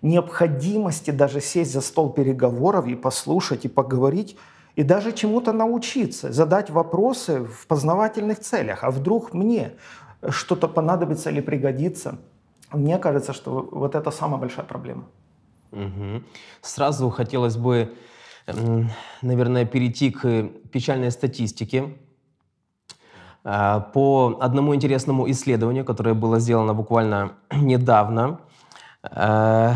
необходимости 0.03 1.11
даже 1.11 1.41
сесть 1.41 1.73
за 1.73 1.81
стол 1.81 2.11
переговоров 2.11 2.87
и 2.87 2.95
послушать, 2.95 3.65
и 3.65 3.69
поговорить, 3.69 4.37
и 4.77 4.83
даже 4.83 5.13
чему-то 5.13 5.53
научиться, 5.53 6.33
задать 6.33 6.71
вопросы 6.71 7.45
в 7.45 7.67
познавательных 7.67 8.41
целях. 8.41 8.85
А 8.85 8.91
вдруг 8.91 9.35
мне 9.35 9.73
что-то 10.29 10.69
понадобится 10.69 11.31
или 11.31 11.41
пригодится– 11.41 12.19
мне 12.75 12.99
кажется, 12.99 13.33
что 13.33 13.69
вот 13.71 13.95
это 13.95 14.11
самая 14.11 14.41
большая 14.41 14.65
проблема. 14.65 15.05
Угу. 15.73 16.23
Сразу 16.63 17.11
хотелось 17.11 17.57
бы, 17.57 17.95
наверное, 18.47 19.65
перейти 19.65 20.11
к 20.11 20.51
печальной 20.71 21.11
статистике. 21.11 21.97
А, 23.47 23.81
по 23.81 24.39
одному 24.41 24.75
интересному 24.75 25.31
исследованию, 25.31 25.85
которое 25.85 26.15
было 26.15 26.41
сделано 26.41 26.73
буквально 26.75 27.33
недавно, 27.53 28.41
а, 29.03 29.75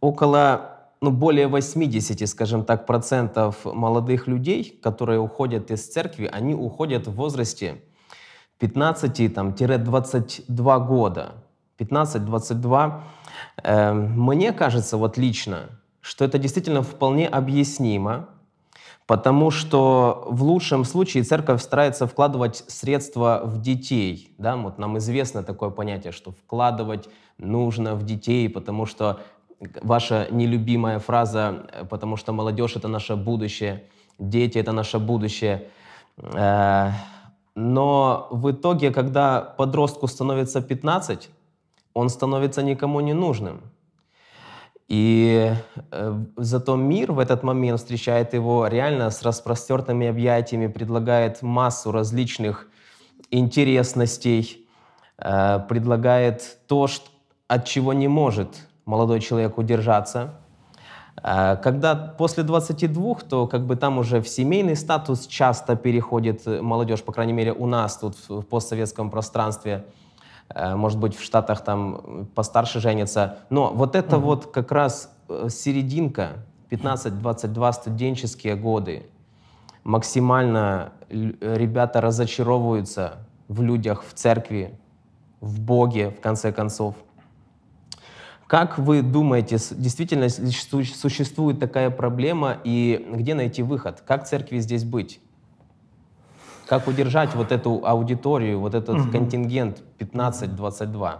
около 0.00 0.78
ну, 1.00 1.10
более 1.10 1.48
80, 1.48 2.28
скажем 2.28 2.64
так, 2.64 2.86
процентов 2.86 3.64
молодых 3.64 4.26
людей, 4.26 4.78
которые 4.82 5.20
уходят 5.20 5.70
из 5.70 5.86
церкви, 5.86 6.28
они 6.32 6.54
уходят 6.54 7.06
в 7.06 7.12
возрасте 7.12 7.82
15-22 8.60 10.86
года. 10.86 11.34
15-22. 11.78 13.00
Эм, 13.62 14.20
мне 14.20 14.52
кажется, 14.52 14.96
вот 14.96 15.16
лично, 15.16 15.68
что 16.08 16.24
это 16.24 16.38
действительно 16.38 16.82
вполне 16.82 17.28
объяснимо, 17.28 18.30
потому 19.06 19.50
что 19.50 20.24
в 20.30 20.42
лучшем 20.42 20.84
случае 20.84 21.22
церковь 21.22 21.60
старается 21.60 22.06
вкладывать 22.06 22.64
средства 22.66 23.42
в 23.44 23.60
детей. 23.60 24.34
Да? 24.38 24.56
Вот 24.56 24.78
нам 24.78 24.96
известно 24.96 25.42
такое 25.42 25.68
понятие, 25.68 26.12
что 26.12 26.30
вкладывать 26.30 27.10
нужно 27.36 27.94
в 27.94 28.06
детей, 28.06 28.48
потому 28.48 28.86
что 28.86 29.20
ваша 29.82 30.28
нелюбимая 30.30 30.98
фраза, 30.98 31.66
э, 31.72 31.84
потому 31.84 32.16
что 32.16 32.32
молодежь— 32.32 32.76
это 32.76 32.88
наше 32.88 33.14
будущее, 33.14 33.84
дети— 34.18 34.56
это 34.60 34.72
наше 34.72 34.98
будущее. 34.98 35.68
Э, 36.16 36.92
но 37.54 38.28
в 38.30 38.50
итоге, 38.50 38.92
когда 38.92 39.42
подростку 39.42 40.06
становится 40.06 40.62
15, 40.62 41.28
он 41.92 42.08
становится 42.08 42.62
никому 42.62 43.00
не 43.00 43.12
нужным. 43.12 43.60
И 44.88 45.52
э, 45.92 46.24
зато 46.36 46.76
мир 46.76 47.12
в 47.12 47.18
этот 47.18 47.42
момент 47.42 47.78
встречает 47.78 48.32
его 48.32 48.66
реально 48.66 49.10
с 49.10 49.22
распростертыми 49.22 50.06
объятиями, 50.06 50.66
предлагает 50.66 51.42
массу 51.42 51.92
различных 51.92 52.68
интересностей, 53.30 54.66
э, 55.18 55.60
предлагает 55.68 56.58
то, 56.66 56.86
что, 56.86 57.10
от 57.48 57.66
чего 57.66 57.92
не 57.92 58.08
может 58.08 58.66
молодой 58.86 59.20
человек 59.20 59.58
удержаться. 59.58 60.36
Э, 61.22 61.58
когда 61.62 61.94
после 61.94 62.42
22, 62.42 63.14
то 63.28 63.46
как 63.46 63.66
бы 63.66 63.76
там 63.76 63.98
уже 63.98 64.22
в 64.22 64.28
семейный 64.28 64.74
статус 64.74 65.26
часто 65.26 65.76
переходит 65.76 66.46
молодежь, 66.46 67.02
по 67.02 67.12
крайней 67.12 67.34
мере 67.34 67.52
у 67.52 67.66
нас 67.66 67.98
тут 67.98 68.16
в 68.26 68.40
постсоветском 68.40 69.10
пространстве– 69.10 69.84
может 70.54 70.98
быть, 70.98 71.16
в 71.16 71.22
Штатах 71.22 71.62
там 71.62 72.28
постарше 72.34 72.80
женятся. 72.80 73.38
Но 73.50 73.72
вот 73.72 73.94
это 73.94 74.16
mm-hmm. 74.16 74.20
вот 74.20 74.46
как 74.46 74.72
раз 74.72 75.12
э, 75.28 75.48
серединка, 75.50 76.44
15-22 76.70 77.72
студенческие 77.72 78.56
годы, 78.56 79.06
максимально 79.84 80.92
ребята 81.10 82.00
разочаровываются 82.00 83.18
в 83.48 83.62
людях, 83.62 84.04
в 84.06 84.12
церкви, 84.14 84.78
в 85.40 85.60
Боге, 85.60 86.10
в 86.10 86.20
конце 86.20 86.52
концов. 86.52 86.94
Как 88.46 88.78
вы 88.78 89.02
думаете, 89.02 89.58
действительно 89.76 90.28
существует 90.30 91.60
такая 91.60 91.90
проблема 91.90 92.56
и 92.64 93.06
где 93.12 93.34
найти 93.34 93.62
выход? 93.62 94.02
Как 94.06 94.26
церкви 94.26 94.58
здесь 94.58 94.84
быть? 94.84 95.20
Как 96.68 96.86
удержать 96.86 97.34
вот 97.34 97.50
эту 97.50 97.86
аудиторию, 97.86 98.60
вот 98.60 98.74
этот 98.74 98.96
угу. 99.00 99.10
контингент 99.10 99.82
15-22? 99.98 101.18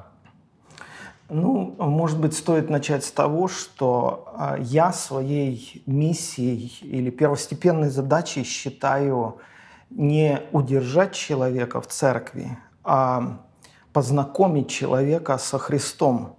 Ну, 1.30 1.74
может 1.78 2.20
быть, 2.20 2.34
стоит 2.34 2.68
начать 2.68 3.04
с 3.04 3.10
того, 3.10 3.48
что 3.48 4.32
а, 4.34 4.56
я 4.58 4.92
своей 4.92 5.82
миссией 5.86 6.78
или 6.82 7.10
первостепенной 7.10 7.88
задачей 7.88 8.44
считаю 8.44 9.38
не 9.90 10.40
удержать 10.52 11.12
человека 11.12 11.80
в 11.80 11.86
церкви, 11.86 12.58
а 12.84 13.38
познакомить 13.92 14.68
человека 14.68 15.38
со 15.38 15.58
Христом. 15.58 16.36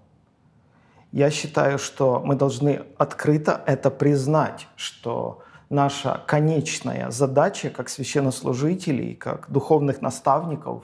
Я 1.12 1.32
считаю, 1.32 1.80
что 1.80 2.22
мы 2.24 2.36
должны 2.36 2.84
открыто 2.98 3.62
это 3.66 3.90
признать, 3.90 4.68
что 4.76 5.42
наша 5.70 6.22
конечная 6.26 7.12
задача 7.12 7.70
как 7.70 7.90
священнослужителей, 7.90 9.16
как 9.16 9.50
духовных 9.50 10.02
наставников, 10.02 10.84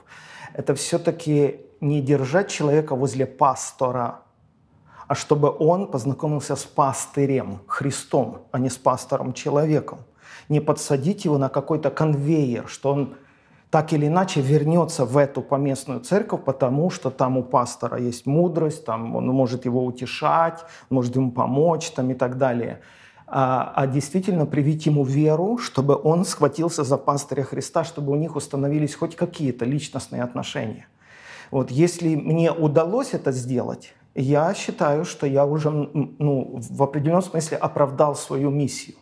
это 0.54 0.74
все-таки 0.74 1.60
не 1.80 2.00
держать 2.00 2.48
человека 2.48 2.94
возле 2.94 3.26
пастора, 3.26 4.20
а 5.08 5.14
чтобы 5.14 5.54
он 5.58 5.88
познакомился 5.90 6.56
с 6.56 6.64
пастырем, 6.64 7.60
Христом, 7.66 8.46
а 8.52 8.58
не 8.58 8.70
с 8.70 8.76
пастором 8.76 9.32
человеком. 9.32 9.98
Не 10.48 10.60
подсадить 10.60 11.24
его 11.24 11.38
на 11.38 11.48
какой-то 11.48 11.90
конвейер, 11.90 12.66
что 12.68 12.92
он 12.92 13.14
так 13.70 13.92
или 13.92 14.06
иначе 14.06 14.40
вернется 14.40 15.04
в 15.04 15.16
эту 15.16 15.42
поместную 15.42 16.00
церковь, 16.00 16.44
потому 16.44 16.90
что 16.90 17.10
там 17.10 17.36
у 17.36 17.42
пастора 17.42 17.98
есть 17.98 18.26
мудрость, 18.26 18.84
там 18.84 19.16
он 19.16 19.26
может 19.26 19.64
его 19.64 19.84
утешать, 19.84 20.64
может 20.88 21.16
ему 21.16 21.32
помочь 21.32 21.90
там, 21.90 22.10
и 22.10 22.14
так 22.14 22.38
далее 22.38 22.80
а, 23.26 23.72
а 23.74 23.86
действительно 23.86 24.46
привить 24.46 24.86
ему 24.86 25.04
веру, 25.04 25.58
чтобы 25.58 26.00
он 26.02 26.24
схватился 26.24 26.84
за 26.84 26.96
пастыря 26.96 27.42
Христа, 27.42 27.84
чтобы 27.84 28.12
у 28.12 28.16
них 28.16 28.36
установились 28.36 28.94
хоть 28.94 29.16
какие-то 29.16 29.64
личностные 29.64 30.22
отношения. 30.22 30.86
Вот 31.50 31.70
если 31.70 32.14
мне 32.14 32.52
удалось 32.52 33.14
это 33.14 33.32
сделать, 33.32 33.94
я 34.14 34.54
считаю, 34.54 35.04
что 35.04 35.26
я 35.26 35.44
уже 35.44 35.70
ну, 35.70 36.60
в 36.70 36.82
определенном 36.82 37.22
смысле 37.22 37.58
оправдал 37.58 38.14
свою 38.14 38.50
миссию. 38.50 38.96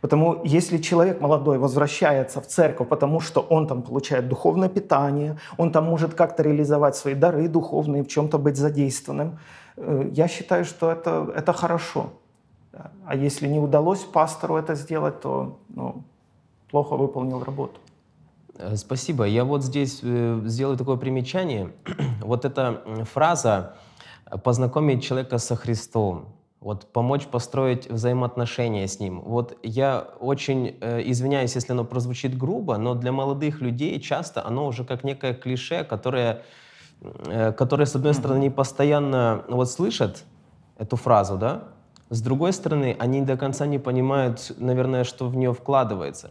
Потому 0.00 0.40
если 0.44 0.78
человек 0.78 1.20
молодой 1.20 1.58
возвращается 1.58 2.40
в 2.40 2.46
церковь, 2.46 2.88
потому 2.88 3.20
что 3.20 3.40
он 3.40 3.66
там 3.66 3.82
получает 3.82 4.28
духовное 4.28 4.68
питание, 4.68 5.38
он 5.56 5.72
там 5.72 5.84
может 5.84 6.14
как-то 6.14 6.42
реализовать 6.42 6.96
свои 6.96 7.14
дары 7.14 7.48
духовные, 7.48 8.02
в 8.02 8.08
чем-то 8.08 8.38
быть 8.38 8.56
задействованным, 8.56 9.38
э, 9.76 10.10
я 10.12 10.28
считаю, 10.28 10.64
что 10.64 10.92
это, 10.92 11.32
это 11.34 11.52
хорошо. 11.52 12.12
А 13.06 13.14
если 13.14 13.48
не 13.48 13.58
удалось 13.58 14.04
пастору 14.04 14.56
это 14.56 14.74
сделать, 14.74 15.20
то 15.20 15.58
ну, 15.68 16.02
плохо 16.70 16.96
выполнил 16.96 17.42
работу. 17.42 17.80
Э, 18.54 18.76
спасибо. 18.76 19.24
Я 19.24 19.44
вот 19.44 19.62
здесь 19.62 20.00
э, 20.02 20.40
сделаю 20.44 20.76
такое 20.76 20.96
примечание. 20.96 21.72
вот 22.20 22.44
эта 22.44 22.82
фраза 23.04 23.76
«познакомить 24.42 25.02
человека 25.02 25.38
со 25.38 25.56
Христом», 25.56 26.26
вот 26.60 26.92
помочь 26.92 27.26
построить 27.26 27.88
взаимоотношения 27.88 28.86
с 28.86 28.98
Ним. 28.98 29.20
Вот 29.20 29.56
я 29.62 30.08
очень 30.18 30.76
э, 30.80 31.02
извиняюсь, 31.04 31.54
если 31.54 31.72
оно 31.72 31.84
прозвучит 31.84 32.36
грубо, 32.36 32.76
но 32.78 32.94
для 32.94 33.12
молодых 33.12 33.60
людей 33.60 34.00
часто 34.00 34.44
оно 34.44 34.66
уже 34.66 34.84
как 34.84 35.04
некое 35.04 35.34
клише, 35.34 35.84
которое, 35.84 36.42
э, 37.00 37.52
которое 37.52 37.86
с 37.86 37.94
одной 37.94 38.14
стороны, 38.20 38.50
постоянно 38.50 39.44
вот 39.48 39.70
слышат 39.70 40.24
эту 40.78 40.96
фразу, 40.96 41.36
да, 41.36 41.68
с 42.10 42.22
другой 42.22 42.52
стороны, 42.52 42.96
они 42.98 43.20
до 43.22 43.36
конца 43.36 43.66
не 43.66 43.78
понимают, 43.78 44.52
наверное, 44.58 45.04
что 45.04 45.28
в 45.28 45.36
нее 45.36 45.52
вкладывается. 45.52 46.30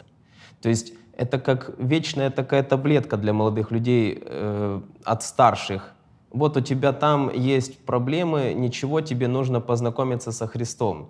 То 0.61 0.69
есть 0.69 0.93
это 1.15 1.39
как 1.39 1.71
вечная 1.77 2.29
такая 2.29 2.63
таблетка 2.63 3.17
для 3.17 3.33
молодых 3.33 3.71
людей 3.71 4.19
э, 4.21 4.81
от 5.03 5.23
старших. 5.23 5.93
Вот 6.31 6.57
у 6.57 6.61
тебя 6.61 6.93
там 6.93 7.31
есть 7.33 7.79
проблемы, 7.85 8.53
ничего, 8.55 9.01
тебе 9.01 9.27
нужно 9.27 9.61
познакомиться 9.61 10.31
со 10.31 10.47
Христом. 10.47 11.09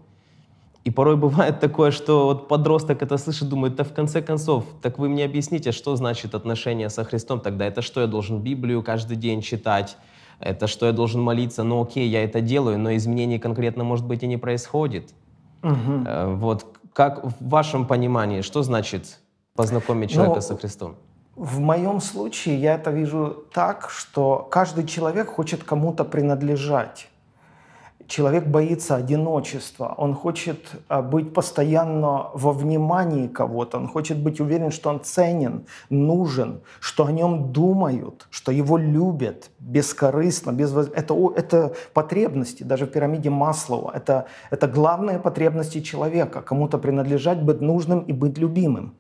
И 0.84 0.92
порой 0.92 1.18
бывает 1.18 1.60
такое, 1.60 1.92
что 1.92 2.26
вот 2.28 2.48
подросток 2.48 3.02
это 3.02 3.18
слышит, 3.18 3.50
думает, 3.50 3.76
да 3.76 3.84
в 3.84 3.94
конце 3.94 4.22
концов, 4.22 4.64
так 4.82 5.00
вы 5.00 5.10
мне 5.10 5.26
объясните, 5.26 5.74
что 5.74 5.96
значит 5.98 6.34
отношение 6.34 6.90
со 6.90 7.04
Христом 7.04 7.42
тогда? 7.42 7.66
Это 7.66 7.82
что, 7.82 8.00
я 8.00 8.08
должен 8.08 8.40
Библию 8.40 8.82
каждый 8.84 9.18
день 9.18 9.42
читать? 9.42 9.98
Это 10.40 10.68
что 10.68 10.86
я 10.86 10.92
должен 10.92 11.22
молиться, 11.22 11.64
ну 11.64 11.82
окей, 11.82 12.08
я 12.08 12.24
это 12.24 12.42
делаю, 12.42 12.78
но 12.80 12.96
изменений 12.96 13.40
конкретно, 13.40 13.84
может 13.84 14.06
быть, 14.06 14.24
и 14.24 14.28
не 14.28 14.38
происходит. 14.38 15.14
Угу. 15.64 16.36
Вот 16.36 16.78
как 16.94 17.24
в 17.24 17.34
вашем 17.50 17.86
понимании, 17.86 18.42
что 18.42 18.64
значит 18.64 19.20
познакомить 19.56 20.12
человека 20.12 20.36
ну, 20.36 20.42
со 20.42 20.58
Христом? 20.58 20.96
В 21.36 21.60
моем 21.60 22.02
случае 22.02 22.60
я 22.60 22.76
это 22.76 22.92
вижу 22.92 23.46
так, 23.54 23.90
что 23.90 24.48
каждый 24.50 24.88
человек 24.88 25.28
хочет 25.30 25.64
кому-то 25.64 26.04
принадлежать 26.04 27.10
человек 28.08 28.46
боится 28.46 28.96
одиночества, 28.96 29.94
он 29.98 30.14
хочет 30.14 30.72
а, 30.88 31.02
быть 31.02 31.34
постоянно 31.34 32.30
во 32.34 32.52
внимании 32.52 33.28
кого-то, 33.28 33.78
он 33.78 33.88
хочет 33.88 34.18
быть 34.18 34.40
уверен, 34.40 34.72
что 34.72 34.90
он 34.90 35.02
ценен, 35.04 35.66
нужен, 35.90 36.62
что 36.80 37.06
о 37.06 37.12
нем 37.12 37.52
думают, 37.52 38.28
что 38.30 38.52
его 38.52 38.78
любят 38.78 39.50
бескорыстно, 39.60 40.52
без... 40.52 40.74
это, 40.76 41.16
это 41.36 41.74
потребности, 41.94 42.64
даже 42.64 42.86
в 42.86 42.90
пирамиде 42.90 43.30
Маслова, 43.30 43.92
это, 43.94 44.26
это 44.52 44.68
главные 44.68 45.20
потребности 45.20 45.82
человека, 45.82 46.42
кому-то 46.42 46.78
принадлежать, 46.78 47.42
быть 47.42 47.62
нужным 47.62 48.00
и 48.00 48.14
быть 48.14 48.38
любимым. 48.38 48.94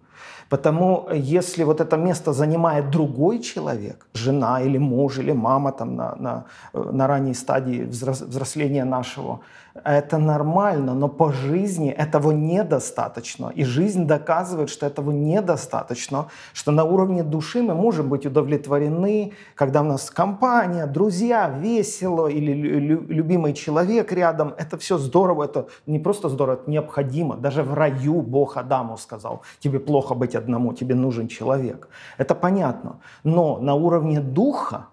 Потому 0.50 1.10
если 1.14 1.64
вот 1.64 1.82
это 1.82 1.98
место 1.98 2.34
занимает 2.34 2.90
другой 2.90 3.40
человек, 3.40 4.08
жена 4.14 4.62
или 4.62 4.78
муж 4.78 5.20
или 5.20 5.34
мама 5.34 5.72
там 5.72 5.96
на, 5.96 6.16
на, 6.16 6.46
на 6.74 7.08
ранней 7.08 7.34
стадии 7.34 7.84
взросления 7.84 8.86
нашего, 8.86 9.40
это 9.84 10.18
нормально, 10.18 10.94
но 10.94 11.08
по 11.08 11.32
жизни 11.32 11.90
этого 11.90 12.32
недостаточно. 12.32 13.52
И 13.56 13.64
жизнь 13.64 14.06
доказывает, 14.06 14.70
что 14.70 14.86
этого 14.86 15.12
недостаточно, 15.12 16.28
что 16.54 16.72
на 16.72 16.84
уровне 16.84 17.24
души 17.24 17.62
мы 17.62 17.74
можем 17.74 18.10
быть 18.10 18.26
удовлетворены, 18.26 19.34
когда 19.56 19.82
у 19.82 19.86
нас 19.86 20.10
компания, 20.10 20.86
друзья, 20.86 21.50
весело 21.50 22.28
или 22.28 22.54
любимый 22.54 23.54
человек 23.54 24.12
рядом. 24.12 24.54
Это 24.58 24.78
все 24.78 24.98
здорово, 24.98 25.46
это 25.46 25.68
не 25.86 26.00
просто 26.00 26.30
здорово, 26.30 26.56
это 26.56 26.72
необходимо. 26.72 27.36
Даже 27.38 27.64
в 27.64 27.74
раю 27.74 28.22
Бог 28.22 28.58
Адаму 28.58 28.98
сказал, 28.98 29.42
тебе 29.60 29.80
плохо 29.80 30.16
быть 30.16 30.36
одному, 30.36 30.74
тебе 30.74 30.96
нужен 30.96 31.28
человек. 31.28 31.90
Это 32.18 32.36
понятно. 32.36 33.00
Но 33.24 33.58
на 33.60 33.76
уровне 33.76 34.20
духа 34.20 34.88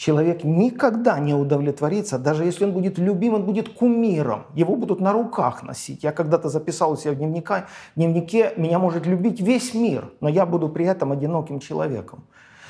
человек 0.00 0.44
никогда 0.44 1.18
не 1.18 1.34
удовлетворится, 1.34 2.18
даже 2.18 2.44
если 2.44 2.64
он 2.64 2.72
будет 2.72 2.98
любим, 2.98 3.34
он 3.34 3.44
будет 3.44 3.68
кумиром, 3.68 4.46
его 4.54 4.76
будут 4.76 5.00
на 5.00 5.12
руках 5.12 5.62
носить. 5.62 6.04
Я 6.04 6.12
когда-то 6.12 6.48
записал 6.48 6.92
у 6.92 6.96
себя 6.96 7.12
в, 7.12 7.16
дневника, 7.16 7.66
в 7.94 7.98
дневнике, 7.98 8.54
меня 8.56 8.78
может 8.78 9.06
любить 9.06 9.42
весь 9.42 9.74
мир, 9.74 10.10
но 10.20 10.30
я 10.30 10.46
буду 10.46 10.70
при 10.70 10.86
этом 10.86 11.12
одиноким 11.12 11.60
человеком. 11.60 12.24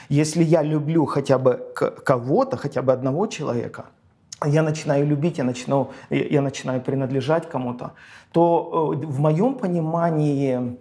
Если 0.09 0.43
я 0.43 0.63
люблю 0.63 1.07
хотя 1.07 1.39
бы 1.39 1.73
кого-то, 2.05 2.57
хотя 2.57 2.83
бы 2.83 2.93
одного 2.93 3.29
человека, 3.29 3.85
я 4.45 4.63
начинаю 4.63 5.07
любить, 5.07 5.39
я 5.39 5.45
начинаю, 5.45 5.91
я 6.11 6.43
начинаю 6.43 6.81
принадлежать 6.81 7.49
кому-то, 7.49 7.93
то 8.33 8.93
э, 8.93 9.07
в 9.07 9.21
моем 9.21 9.55
понимании 9.55 10.77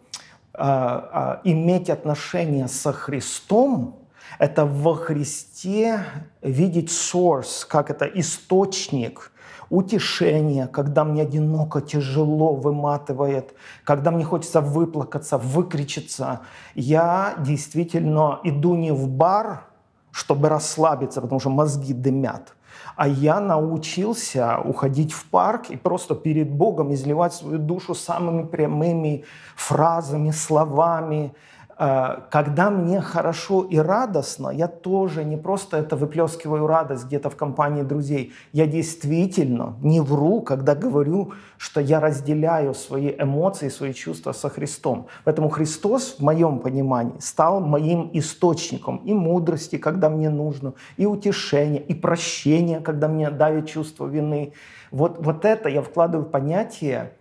иметь 1.44 1.90
отношения 1.90 2.68
со 2.68 2.92
Христом– 2.92 3.96
это 4.38 4.66
во 4.66 4.96
Христе 4.96 6.04
видеть 6.42 6.90
source, 6.90 7.66
как 7.68 7.90
это 7.90 8.06
источник– 8.06 9.32
утешение, 9.70 10.68
когда 10.68 11.04
мне 11.04 11.22
одиноко, 11.22 11.82
тяжело, 11.82 12.56
выматывает, 12.56 13.54
когда 13.84 14.12
мне 14.12 14.24
хочется 14.24 14.62
выплакаться, 14.62 15.38
выкричиться. 15.38 16.42
Я 16.76 17.36
действительно 17.40 18.40
иду 18.44 18.76
не 18.76 18.92
в 18.92 19.08
бар, 19.08 19.66
чтобы 20.12 20.50
расслабиться, 20.50 21.22
потому 21.22 21.40
что 21.40 21.50
мозги 21.50 21.94
дымят, 21.94 22.56
а 22.96 23.08
я 23.08 23.40
научился 23.40 24.58
уходить 24.60 25.14
в 25.14 25.26
парк 25.26 25.70
и 25.70 25.78
просто 25.78 26.16
перед 26.16 26.52
Богом 26.52 26.94
изливать 26.94 27.34
свою 27.34 27.60
душу 27.60 27.94
самыми 27.94 28.44
прямыми 28.44 29.24
фразами, 29.56 30.32
словами, 30.32 31.34
когда 31.80 32.70
мне 32.70 33.00
хорошо 33.00 33.64
и 33.64 33.78
радостно, 33.78 34.50
я 34.50 34.68
тоже 34.68 35.24
не 35.24 35.38
просто 35.38 35.78
это 35.78 35.96
выплескиваю 35.96 36.68
радость 36.68 37.06
где-то 37.06 37.30
в 37.30 37.38
компании 37.38 37.84
друзей. 37.84 38.34
Я 38.52 38.68
действительно 38.68 39.78
не 39.82 40.02
вру, 40.02 40.42
когда 40.42 40.76
говорю, 40.76 41.32
что 41.58 41.80
я 41.80 42.02
разделяю 42.02 42.74
свои 42.74 43.16
эмоции, 43.18 43.70
свои 43.70 43.94
чувства 43.94 44.34
со 44.34 44.50
Христом. 44.50 45.08
Поэтому 45.24 45.48
Христос, 45.48 46.18
в 46.20 46.22
моем 46.22 46.60
понимании, 46.60 47.16
стал 47.20 47.62
моим 47.62 48.10
источником 48.12 48.98
и 49.06 49.14
мудрости, 49.14 49.78
когда 49.78 50.10
мне 50.10 50.30
нужно, 50.30 50.74
и 50.98 51.06
утешения, 51.06 51.80
и 51.80 51.94
прощения, 51.94 52.82
когда 52.82 53.08
мне 53.08 53.30
давит 53.30 53.70
чувство 53.70 54.06
вины. 54.06 54.52
Вот, 54.92 55.24
вот 55.26 55.46
это 55.46 55.70
я 55.70 55.82
вкладываю 55.82 56.28
в 56.28 56.30
понятие 56.30 57.14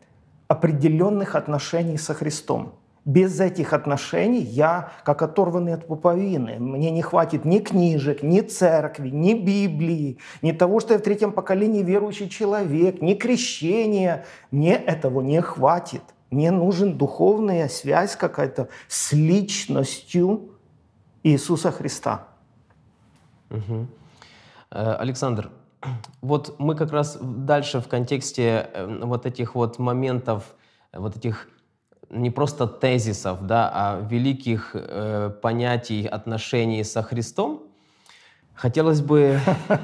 определенных 0.48 1.36
отношений 1.36 1.96
со 1.96 2.12
Христом. 2.12 2.72
Без 3.08 3.40
этих 3.40 3.72
отношений 3.72 4.42
я 4.42 4.92
как 5.02 5.22
оторванный 5.22 5.72
от 5.72 5.86
пуповины. 5.86 6.58
Мне 6.58 6.90
не 6.90 7.00
хватит 7.00 7.46
ни 7.46 7.58
книжек, 7.58 8.22
ни 8.22 8.42
церкви, 8.42 9.08
ни 9.08 9.32
Библии, 9.32 10.18
ни 10.42 10.52
того, 10.52 10.78
что 10.78 10.92
я 10.92 10.98
в 10.98 11.02
третьем 11.02 11.32
поколении 11.32 11.82
верующий 11.82 12.28
человек, 12.28 13.00
ни 13.00 13.14
крещения. 13.14 14.26
Мне 14.50 14.74
этого 14.74 15.22
не 15.22 15.40
хватит. 15.40 16.02
Мне 16.30 16.50
нужен 16.50 16.98
духовная 16.98 17.68
связь 17.68 18.14
какая-то 18.14 18.68
с 18.88 19.14
личностью 19.14 20.50
Иисуса 21.22 21.72
Христа. 21.72 22.28
Угу. 23.48 23.86
Александр, 24.68 25.50
вот 26.20 26.56
мы 26.58 26.74
как 26.74 26.92
раз 26.92 27.16
дальше 27.22 27.80
в 27.80 27.88
контексте 27.88 28.68
э, 28.74 29.00
вот 29.02 29.24
этих 29.24 29.54
вот 29.54 29.78
моментов, 29.78 30.54
вот 30.92 31.16
этих 31.16 31.48
не 32.10 32.30
просто 32.30 32.66
тезисов, 32.66 33.46
да, 33.46 33.70
а 33.72 34.06
великих 34.08 34.70
э, 34.74 35.30
понятий 35.42 36.06
отношений 36.06 36.84
со 36.84 37.02
Христом, 37.02 37.62
хотелось 38.54 39.00
бы 39.00 39.38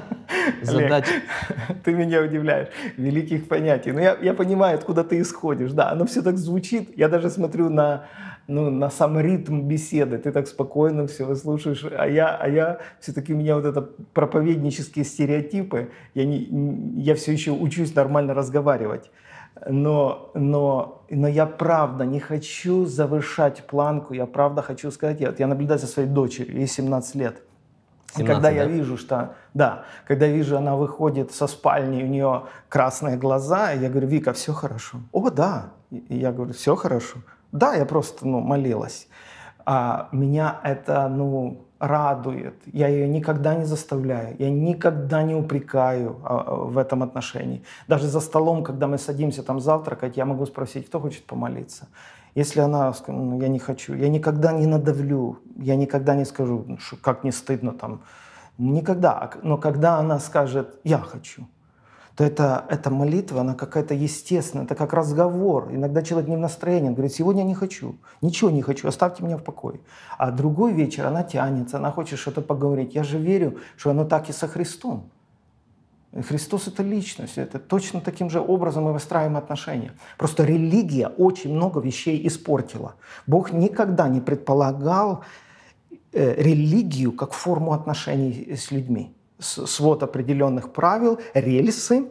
задать... 0.61 1.07
ты 1.83 1.93
меня 1.93 2.21
удивляешь. 2.21 2.69
Великих 2.97 3.47
понятий. 3.47 3.91
Но 3.91 3.99
ну, 3.99 4.03
я, 4.03 4.17
я 4.21 4.33
понимаю, 4.33 4.75
откуда 4.77 5.03
ты 5.03 5.21
исходишь. 5.21 5.71
Да, 5.71 5.91
оно 5.91 6.05
все 6.05 6.21
так 6.21 6.37
звучит. 6.37 6.97
Я 6.97 7.09
даже 7.09 7.29
смотрю 7.29 7.69
на, 7.69 8.05
ну, 8.47 8.69
на 8.69 8.89
сам 8.89 9.19
ритм 9.19 9.67
беседы. 9.67 10.17
Ты 10.17 10.31
так 10.31 10.47
спокойно 10.47 11.07
все 11.07 11.25
выслушаешь. 11.25 11.85
А 11.97 12.07
я, 12.07 12.35
а 12.35 12.49
я 12.49 12.79
все-таки 12.99 13.33
у 13.33 13.37
меня 13.37 13.55
вот 13.55 13.65
это 13.65 13.81
проповеднические 14.13 15.05
стереотипы. 15.05 15.89
Я, 16.15 16.25
не, 16.25 16.47
я 17.01 17.13
все 17.15 17.31
еще 17.31 17.51
учусь 17.51 17.95
нормально 17.95 18.33
разговаривать 18.33 19.11
но, 19.67 20.31
но, 20.33 21.03
но 21.09 21.27
я 21.27 21.45
правда 21.45 22.05
не 22.05 22.19
хочу 22.19 22.85
завышать 22.85 23.65
планку, 23.67 24.13
я 24.13 24.25
правда 24.25 24.61
хочу 24.61 24.91
сказать, 24.91 25.21
я, 25.21 25.33
я 25.37 25.47
наблюдаю 25.47 25.79
за 25.79 25.87
своей 25.87 26.09
дочерью, 26.09 26.57
ей 26.57 26.67
17 26.67 27.15
лет. 27.15 27.41
17, 28.15 28.19
и 28.21 28.25
когда 28.25 28.49
да? 28.49 28.55
я 28.55 28.65
вижу, 28.65 28.97
что, 28.97 29.35
да, 29.53 29.85
когда 30.07 30.27
вижу, 30.27 30.57
она 30.57 30.75
выходит 30.75 31.31
со 31.33 31.47
спальни, 31.47 32.03
у 32.03 32.07
нее 32.07 32.43
красные 32.69 33.17
глаза, 33.17 33.71
я 33.71 33.89
говорю, 33.89 34.07
Вика, 34.07 34.33
все 34.33 34.53
хорошо. 34.53 34.99
О, 35.11 35.29
да. 35.29 35.71
И 35.89 36.17
я 36.17 36.31
говорю, 36.31 36.53
все 36.53 36.75
хорошо. 36.75 37.19
Да, 37.51 37.73
я 37.73 37.85
просто, 37.85 38.27
ну, 38.27 38.39
молилась. 38.39 39.07
А 39.65 40.09
меня 40.11 40.59
это, 40.63 41.07
ну, 41.07 41.65
радует. 41.87 42.55
Я 42.73 42.87
ее 42.87 43.07
никогда 43.07 43.55
не 43.55 43.65
заставляю, 43.65 44.35
я 44.39 44.49
никогда 44.49 45.23
не 45.23 45.35
упрекаю 45.35 46.15
а, 46.23 46.43
а, 46.47 46.55
в 46.55 46.77
этом 46.77 47.03
отношении. 47.03 47.63
Даже 47.87 48.07
за 48.07 48.19
столом, 48.19 48.63
когда 48.63 48.87
мы 48.87 48.97
садимся 48.97 49.43
там 49.43 49.59
завтракать, 49.59 50.17
я 50.17 50.25
могу 50.25 50.45
спросить, 50.45 50.87
кто 50.87 50.99
хочет 50.99 51.25
помолиться. 51.25 51.87
Если 52.35 52.59
она 52.59 52.93
скажет, 52.93 53.21
ну, 53.21 53.41
я 53.41 53.47
не 53.47 53.59
хочу, 53.59 53.93
я 53.95 54.09
никогда 54.09 54.51
не 54.51 54.67
надавлю, 54.67 55.39
я 55.57 55.75
никогда 55.75 56.15
не 56.15 56.25
скажу, 56.25 56.65
«Ну, 56.67 56.77
как 57.01 57.23
не 57.23 57.31
стыдно 57.31 57.71
там. 57.71 58.01
Никогда. 58.57 59.31
Но 59.43 59.57
когда 59.57 59.97
она 59.99 60.19
скажет, 60.19 60.79
я 60.83 60.97
хочу, 60.97 61.47
то 62.15 62.23
это, 62.23 62.65
эта 62.69 62.89
молитва, 62.89 63.41
она 63.41 63.55
какая-то 63.55 63.93
естественная, 63.93 64.65
это 64.65 64.75
как 64.75 64.93
разговор. 64.93 65.69
Иногда 65.71 66.01
человек 66.01 66.29
не 66.29 66.37
в 66.37 66.39
настроении, 66.39 66.87
он 66.87 66.93
говорит, 66.93 67.13
сегодня 67.13 67.43
не 67.43 67.53
хочу, 67.53 67.95
ничего 68.21 68.49
не 68.49 68.61
хочу, 68.61 68.87
оставьте 68.87 69.23
меня 69.23 69.37
в 69.37 69.43
покое. 69.43 69.81
А 70.17 70.31
другой 70.31 70.71
вечер 70.71 71.05
она 71.05 71.23
тянется, 71.23 71.77
она 71.77 71.91
хочет 71.91 72.17
что-то 72.17 72.41
поговорить. 72.41 72.95
Я 72.95 73.03
же 73.03 73.17
верю, 73.17 73.57
что 73.75 73.91
оно 73.91 74.05
так 74.05 74.29
и 74.29 74.33
со 74.33 74.47
Христом. 74.47 75.09
Христос— 76.13 76.67
это 76.69 76.81
личность, 76.83 77.37
это 77.37 77.59
точно 77.59 77.99
таким 77.99 78.29
же 78.29 78.39
образом 78.39 78.85
мы 78.85 78.93
выстраиваем 78.93 79.35
отношения. 79.35 79.91
Просто 80.17 80.45
религия 80.45 81.07
очень 81.07 81.53
много 81.53 81.81
вещей 81.81 82.25
испортила. 82.25 82.95
Бог 83.27 83.51
никогда 83.51 84.07
не 84.07 84.21
предполагал 84.21 85.25
э, 86.13 86.41
религию 86.41 87.11
как 87.11 87.33
форму 87.33 87.73
отношений 87.73 88.55
с 88.55 88.71
людьми 88.71 89.14
свод 89.39 90.03
определенных 90.03 90.71
правил, 90.71 91.19
рельсы, 91.33 92.07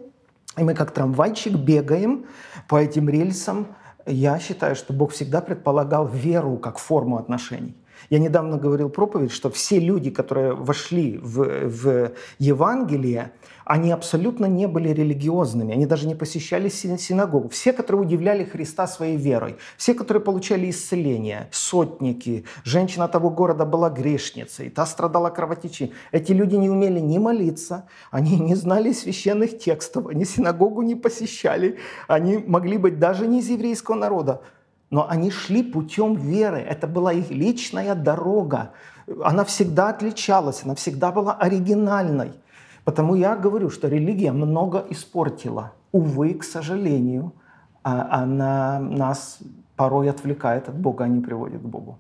и 0.56 0.62
мы 0.62 0.74
как 0.74 0.92
трамвайчик 0.92 1.54
бегаем 1.54 2.26
по 2.68 2.76
этим 2.76 3.08
рельсам. 3.08 3.68
Я 4.06 4.38
считаю, 4.38 4.76
что 4.76 4.92
Бог 4.92 5.12
всегда 5.12 5.40
предполагал 5.40 6.06
веру 6.06 6.56
как 6.56 6.78
форму 6.78 7.16
отношений. 7.16 7.74
Я 8.10 8.18
недавно 8.18 8.58
говорил 8.58 8.90
проповедь, 8.90 9.32
что 9.32 9.50
все 9.50 9.78
люди, 9.78 10.10
которые 10.10 10.54
вошли 10.54 11.18
в, 11.18 11.68
в 11.68 12.12
Евангелие, 12.38 13.32
они 13.64 13.90
абсолютно 13.90 14.46
не 14.46 14.66
были 14.68 14.90
религиозными, 14.90 15.74
они 15.74 15.87
даже 15.87 16.07
не 16.07 16.14
посещали 16.14 16.68
синагогу. 16.68 17.48
Все, 17.48 17.72
которые 17.72 18.03
удивляли 18.03 18.44
Христа 18.44 18.87
своей 18.87 19.16
верой, 19.16 19.57
все, 19.77 19.94
которые 19.94 20.22
получали 20.22 20.70
исцеление, 20.70 21.48
сотники, 21.50 22.44
женщина 22.64 23.09
того 23.09 23.31
города 23.31 23.64
была 23.64 23.90
грешницей, 23.90 24.70
та 24.70 24.87
страдала 24.87 25.31
кровотечением. 25.31 25.96
Эти 26.12 26.33
люди 26.33 26.57
не 26.57 26.68
умели 26.68 27.00
ни 27.00 27.18
молиться, 27.18 27.87
они 28.11 28.37
не 28.40 28.55
знали 28.55 28.92
священных 28.92 29.59
текстов, 29.59 30.07
они 30.09 30.24
синагогу 30.24 30.83
не 30.83 30.94
посещали, 30.94 31.79
они 32.09 32.38
могли 32.38 32.77
быть 32.79 32.98
даже 32.98 33.27
не 33.27 33.40
из 33.40 33.48
еврейского 33.48 33.94
народа, 33.94 34.42
но 34.90 35.09
они 35.09 35.31
шли 35.31 35.62
путем 35.62 36.14
веры. 36.14 36.59
Это 36.59 36.87
была 36.87 37.12
их 37.12 37.31
личная 37.31 37.94
дорога. 37.94 38.72
Она 39.22 39.44
всегда 39.44 39.88
отличалась, 39.88 40.62
она 40.64 40.74
всегда 40.74 41.11
была 41.11 41.35
оригинальной. 41.35 42.33
Потому 42.84 43.14
я 43.14 43.34
говорю, 43.36 43.70
что 43.70 43.88
религия 43.88 44.32
много 44.32 44.84
испортила. 44.90 45.72
Увы, 45.92 46.34
к 46.34 46.44
сожалению, 46.44 47.32
а 47.82 48.22
она 48.22 48.78
нас 48.78 49.38
порой 49.76 50.10
отвлекает 50.10 50.68
от 50.68 50.76
Бога, 50.76 51.04
а 51.04 51.08
не 51.08 51.20
приводит 51.20 51.62
к 51.62 51.64
Богу. 51.64 51.98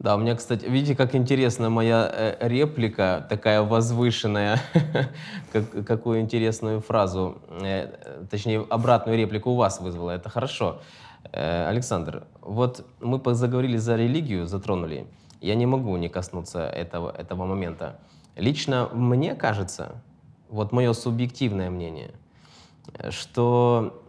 Да, 0.00 0.16
у 0.16 0.18
меня, 0.18 0.34
кстати, 0.34 0.64
видите, 0.64 0.96
как 0.96 1.14
интересна 1.14 1.68
моя 1.68 2.10
э, 2.10 2.48
реплика, 2.48 3.26
такая 3.28 3.60
возвышенная, 3.62 4.58
как, 5.52 5.84
какую 5.84 6.20
интересную 6.20 6.80
фразу, 6.80 7.36
э, 7.50 7.88
точнее, 8.30 8.64
обратную 8.70 9.18
реплику 9.18 9.50
у 9.50 9.56
вас 9.56 9.78
вызвала. 9.78 10.12
Это 10.12 10.30
хорошо. 10.30 10.80
Э, 11.32 11.68
Александр, 11.68 12.24
вот 12.40 12.86
мы 13.00 13.20
заговорили 13.34 13.76
за 13.76 13.96
религию, 13.96 14.46
затронули. 14.46 15.06
Я 15.42 15.54
не 15.54 15.66
могу 15.66 15.94
не 15.98 16.08
коснуться 16.08 16.66
этого, 16.66 17.10
этого 17.10 17.44
момента. 17.44 17.98
Лично 18.36 18.88
мне 18.92 19.34
кажется, 19.34 20.02
вот 20.48 20.72
мое 20.72 20.92
субъективное 20.92 21.70
мнение, 21.70 22.12
что 23.10 24.02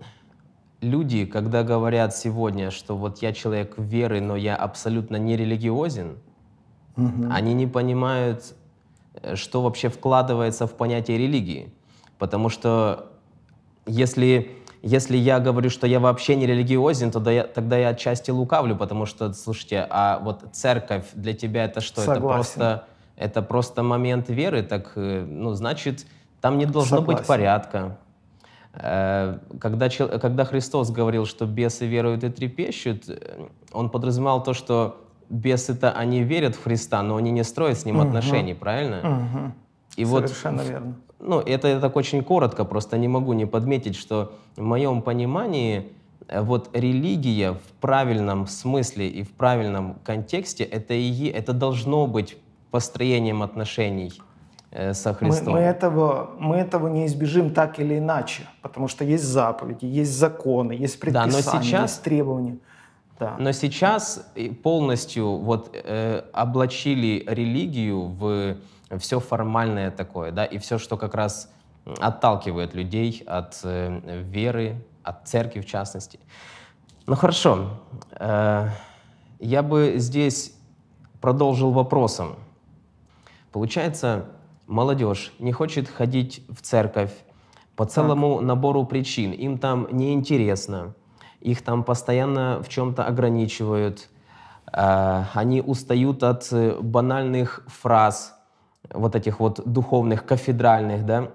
люди, 0.82 1.26
когда 1.26 1.64
говорят 1.64 2.16
сегодня, 2.16 2.72
что 2.72 2.98
вот 2.98 3.22
я 3.22 3.34
человек 3.34 3.76
веры, 3.78 4.20
но 4.22 4.36
я 4.36 4.56
абсолютно 4.56 5.16
не 5.18 5.38
религиозен, 5.38 6.18
угу. 6.98 7.28
они 7.30 7.54
не 7.54 7.68
понимают, 7.68 8.56
что 9.36 9.62
вообще 9.62 9.90
вкладывается 9.90 10.68
в 10.68 10.74
понятие 10.74 11.18
религии. 11.18 11.74
Потому 12.18 12.50
что 12.50 13.12
если, 13.86 14.52
если 14.82 15.18
я 15.18 15.40
говорю, 15.40 15.70
что 15.70 15.88
я 15.88 16.00
вообще 16.00 16.36
не 16.36 16.46
религиозен, 16.46 17.12
тогда 17.12 17.32
я, 17.32 17.44
тогда 17.44 17.78
я 17.78 17.90
отчасти 17.90 18.32
лукавлю, 18.32 18.76
потому 18.76 19.06
что, 19.06 19.34
слушайте, 19.34 19.86
а 19.90 20.20
вот 20.20 20.44
церковь 20.54 21.06
для 21.14 21.34
тебя 21.34 21.66
это 21.66 21.82
что? 21.82 22.02
Согласен. 22.02 22.22
Это 22.22 22.34
просто 22.34 22.88
это 23.16 23.42
просто 23.42 23.84
момент 23.84 24.30
веры, 24.30 24.64
так, 24.64 24.94
э, 24.96 25.26
ну, 25.28 25.54
значит, 25.54 26.06
Там 26.42 26.58
не 26.58 26.66
должно 26.66 26.98
Согласен. 26.98 27.20
быть 27.20 27.28
порядка. 27.28 27.98
Э, 28.74 29.38
когда, 29.60 29.90
когда 29.90 30.46
Христос 30.46 30.90
говорил, 30.90 31.26
что 31.26 31.46
бесы 31.46 31.86
веруют 31.86 32.24
и 32.24 32.30
трепещут, 32.30 33.10
э, 33.10 33.48
он 33.72 33.90
подразумевал 33.90 34.44
то, 34.44 34.54
что 34.54 35.02
бесы-то 35.30 35.92
они 35.92 36.24
верят 36.24 36.56
в 36.56 36.64
Христа, 36.64 37.04
но 37.04 37.16
они 37.16 37.32
не 37.32 37.44
строят 37.44 37.78
с 37.78 37.86
ним 37.86 38.00
угу. 38.00 38.08
отношений, 38.08 38.54
правильно? 38.54 39.00
Угу. 39.00 39.52
И 39.98 40.06
Совершенно 40.06 40.64
вот, 40.64 40.70
верно. 40.70 40.96
Ну, 41.20 41.40
это 41.40 41.68
я 41.68 41.80
так 41.80 41.96
очень 41.96 42.24
коротко, 42.24 42.66
просто 42.66 42.98
не 42.98 43.08
могу 43.08 43.34
не 43.34 43.46
подметить, 43.46 43.96
что 43.96 44.34
в 44.56 44.64
моем 44.64 45.02
понимании 45.04 45.92
вот 46.28 46.70
религия 46.74 47.54
в 47.54 47.74
правильном 47.80 48.48
смысле 48.48 49.08
и 49.08 49.24
в 49.24 49.32
правильном 49.32 49.98
контексте 50.04 50.64
это 50.64 50.94
и 50.94 51.28
это 51.28 51.54
должно 51.54 52.08
быть 52.08 52.38
построением 52.72 53.44
отношений 53.44 54.14
э, 54.72 54.94
со 54.94 55.14
Христом. 55.14 55.54
Мы, 55.54 55.60
мы, 55.60 55.66
этого, 55.66 56.32
мы 56.40 56.56
этого 56.58 56.88
не 56.88 57.06
избежим 57.06 57.54
так 57.54 57.80
или 57.80 57.98
иначе, 57.98 58.44
потому 58.62 58.88
что 58.88 59.04
есть 59.04 59.24
заповеди, 59.24 59.86
есть 59.86 60.14
законы, 60.14 60.72
есть 60.74 61.00
предписания, 61.00 61.44
да, 61.44 61.52
но 61.54 61.64
сейчас, 61.64 61.92
есть 61.92 62.04
требования. 62.04 62.58
Да. 63.20 63.36
Но 63.38 63.52
сейчас 63.52 64.26
полностью 64.64 65.38
вот 65.38 65.70
э, 65.74 66.24
облачили 66.34 67.24
религию 67.28 68.06
в 68.08 68.58
все 68.98 69.20
формальное 69.20 69.92
такое, 69.92 70.32
да, 70.32 70.46
и 70.46 70.58
все, 70.58 70.78
что 70.78 70.98
как 70.98 71.16
раз 71.16 71.50
отталкивает 72.00 72.74
людей 72.74 73.24
от 73.26 73.60
э, 73.64 74.24
веры, 74.24 74.84
от 75.04 75.28
церкви 75.28 75.62
в 75.62 75.66
частности. 75.66 76.20
Ну 77.08 77.16
хорошо, 77.16 77.80
э, 78.12 78.68
я 79.40 79.64
бы 79.64 79.94
здесь 79.98 80.54
продолжил 81.20 81.72
вопросом. 81.72 82.36
Получается, 83.52 84.26
молодежь 84.68 85.34
не 85.40 85.52
хочет 85.52 85.90
ходить 85.90 86.46
в 86.50 86.62
церковь 86.62 87.12
по 87.76 87.86
целому 87.86 88.38
так. 88.38 88.46
набору 88.46 88.86
причин. 88.86 89.32
Им 89.32 89.58
там 89.58 89.88
неинтересно, 89.92 90.94
их 91.42 91.62
там 91.62 91.84
постоянно 91.84 92.62
в 92.64 92.70
чем-то 92.70 93.06
ограничивают, 93.06 94.10
э, 94.72 95.24
они 95.34 95.62
устают 95.62 96.24
от 96.24 96.48
э, 96.52 96.78
банальных 96.80 97.64
фраз, 97.68 98.38
вот 98.94 99.16
этих 99.16 99.40
вот 99.40 99.62
духовных, 99.66 100.26
кафедральных, 100.26 101.06
да, 101.06 101.32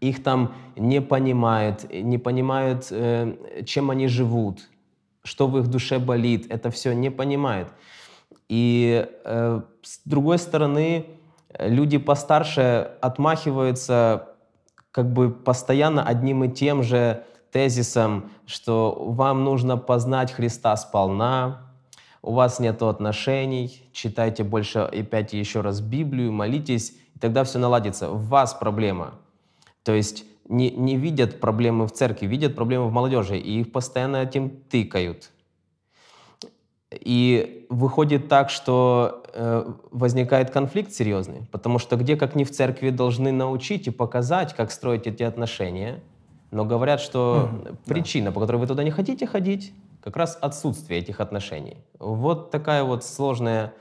их 0.00 0.22
там 0.22 0.54
не 0.76 1.00
понимают, 1.00 1.92
не 1.92 2.18
понимают, 2.18 2.88
э, 2.90 3.64
чем 3.66 3.90
они 3.90 4.08
живут, 4.08 4.68
что 5.22 5.46
в 5.46 5.58
их 5.58 5.68
душе 5.68 5.98
болит, 5.98 6.46
это 6.50 6.70
все 6.70 6.92
не 6.92 7.10
понимают. 7.10 7.68
И 8.50 9.06
э, 9.24 9.60
с 9.80 10.00
другой 10.04 10.38
стороны, 10.38 11.06
люди 11.56 11.98
постарше 11.98 12.90
отмахиваются 13.00 14.26
как 14.90 15.12
бы 15.12 15.30
постоянно 15.30 16.02
одним 16.02 16.42
и 16.42 16.48
тем 16.48 16.82
же 16.82 17.22
тезисом, 17.52 18.28
что 18.46 19.04
вам 19.06 19.44
нужно 19.44 19.76
познать 19.76 20.32
Христа 20.32 20.76
сполна, 20.76 21.72
у 22.22 22.32
вас 22.32 22.58
нет 22.58 22.82
отношений, 22.82 23.88
читайте 23.92 24.42
больше 24.42 24.88
и 24.92 25.02
опять 25.02 25.32
еще 25.32 25.60
раз 25.60 25.80
Библию, 25.80 26.32
молитесь, 26.32 26.90
и 27.14 27.20
тогда 27.20 27.44
все 27.44 27.60
наладится. 27.60 28.10
В 28.10 28.26
вас 28.26 28.52
проблема. 28.54 29.14
То 29.84 29.92
есть 29.92 30.24
не, 30.48 30.72
не 30.72 30.96
видят 30.96 31.38
проблемы 31.38 31.86
в 31.86 31.92
церкви, 31.92 32.26
видят 32.26 32.56
проблемы 32.56 32.88
в 32.88 32.92
молодежи, 32.92 33.38
и 33.38 33.60
их 33.60 33.70
постоянно 33.70 34.16
этим 34.16 34.50
тыкают. 34.50 35.30
И 36.92 37.66
выходит 37.70 38.28
так, 38.28 38.50
что 38.50 39.22
э, 39.32 39.72
возникает 39.92 40.50
конфликт 40.50 40.92
серьезный, 40.92 41.42
потому 41.52 41.78
что 41.78 41.96
где, 41.96 42.16
как 42.16 42.34
ни 42.34 42.44
в 42.44 42.50
церкви, 42.50 42.90
должны 42.90 43.30
научить 43.30 43.86
и 43.86 43.90
показать, 43.90 44.54
как 44.54 44.72
строить 44.72 45.06
эти 45.06 45.22
отношения, 45.22 46.02
но 46.50 46.64
говорят, 46.64 47.00
что 47.00 47.48
mm-hmm, 47.52 47.76
причина, 47.86 48.26
да. 48.26 48.32
по 48.32 48.40
которой 48.40 48.56
вы 48.56 48.66
туда 48.66 48.82
не 48.82 48.90
хотите 48.90 49.26
ходить, 49.26 49.72
как 50.02 50.16
раз 50.16 50.36
отсутствие 50.40 50.98
этих 50.98 51.20
отношений. 51.20 51.76
Вот 51.98 52.50
такая 52.50 52.82
вот 52.82 53.04
сложная 53.04 53.72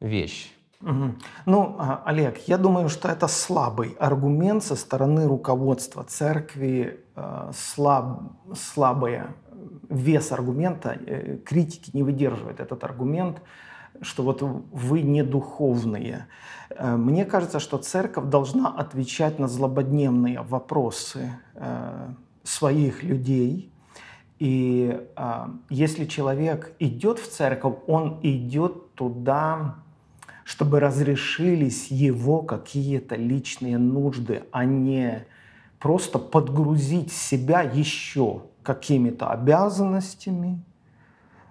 вещь. 0.00 0.52
Угу. 0.80 1.14
Ну, 1.46 1.76
а, 1.78 2.02
Олег, 2.04 2.38
я 2.46 2.56
думаю, 2.56 2.88
что 2.88 3.08
это 3.08 3.26
слабый 3.26 3.96
аргумент 3.98 4.62
со 4.62 4.76
стороны 4.76 5.26
руководства 5.26 6.04
церкви, 6.04 7.00
э, 7.16 7.50
слаб, 7.52 8.20
слабая 8.54 9.34
вес 9.88 10.32
аргумента, 10.32 10.98
э, 11.06 11.38
критики 11.44 11.90
не 11.92 12.02
выдерживает 12.02 12.60
этот 12.60 12.84
аргумент, 12.84 13.40
что 14.00 14.22
вот 14.22 14.42
вы 14.42 15.02
не 15.02 15.22
духовные. 15.22 16.26
Э, 16.70 16.96
мне 16.96 17.24
кажется, 17.24 17.60
что 17.60 17.78
церковь 17.78 18.26
должна 18.26 18.68
отвечать 18.68 19.38
на 19.38 19.48
злободневные 19.48 20.42
вопросы 20.42 21.32
своих 22.44 23.02
людей, 23.02 23.70
и 24.38 25.00
э, 25.16 25.46
если 25.68 26.04
человек 26.04 26.72
идет 26.78 27.18
в 27.18 27.28
церковь, 27.28 27.76
он 27.86 28.20
идет 28.22 28.94
туда, 28.94 29.76
чтобы 30.44 30.80
разрешились 30.80 31.90
его 31.90 32.42
какие-то 32.42 33.16
личные 33.16 33.78
нужды, 33.78 34.44
а 34.52 34.64
не 34.64 35.26
просто 35.78 36.18
подгрузить 36.18 37.12
себя 37.12 37.62
еще 37.62 38.42
какими-то 38.68 39.30
обязанностями, 39.30 40.62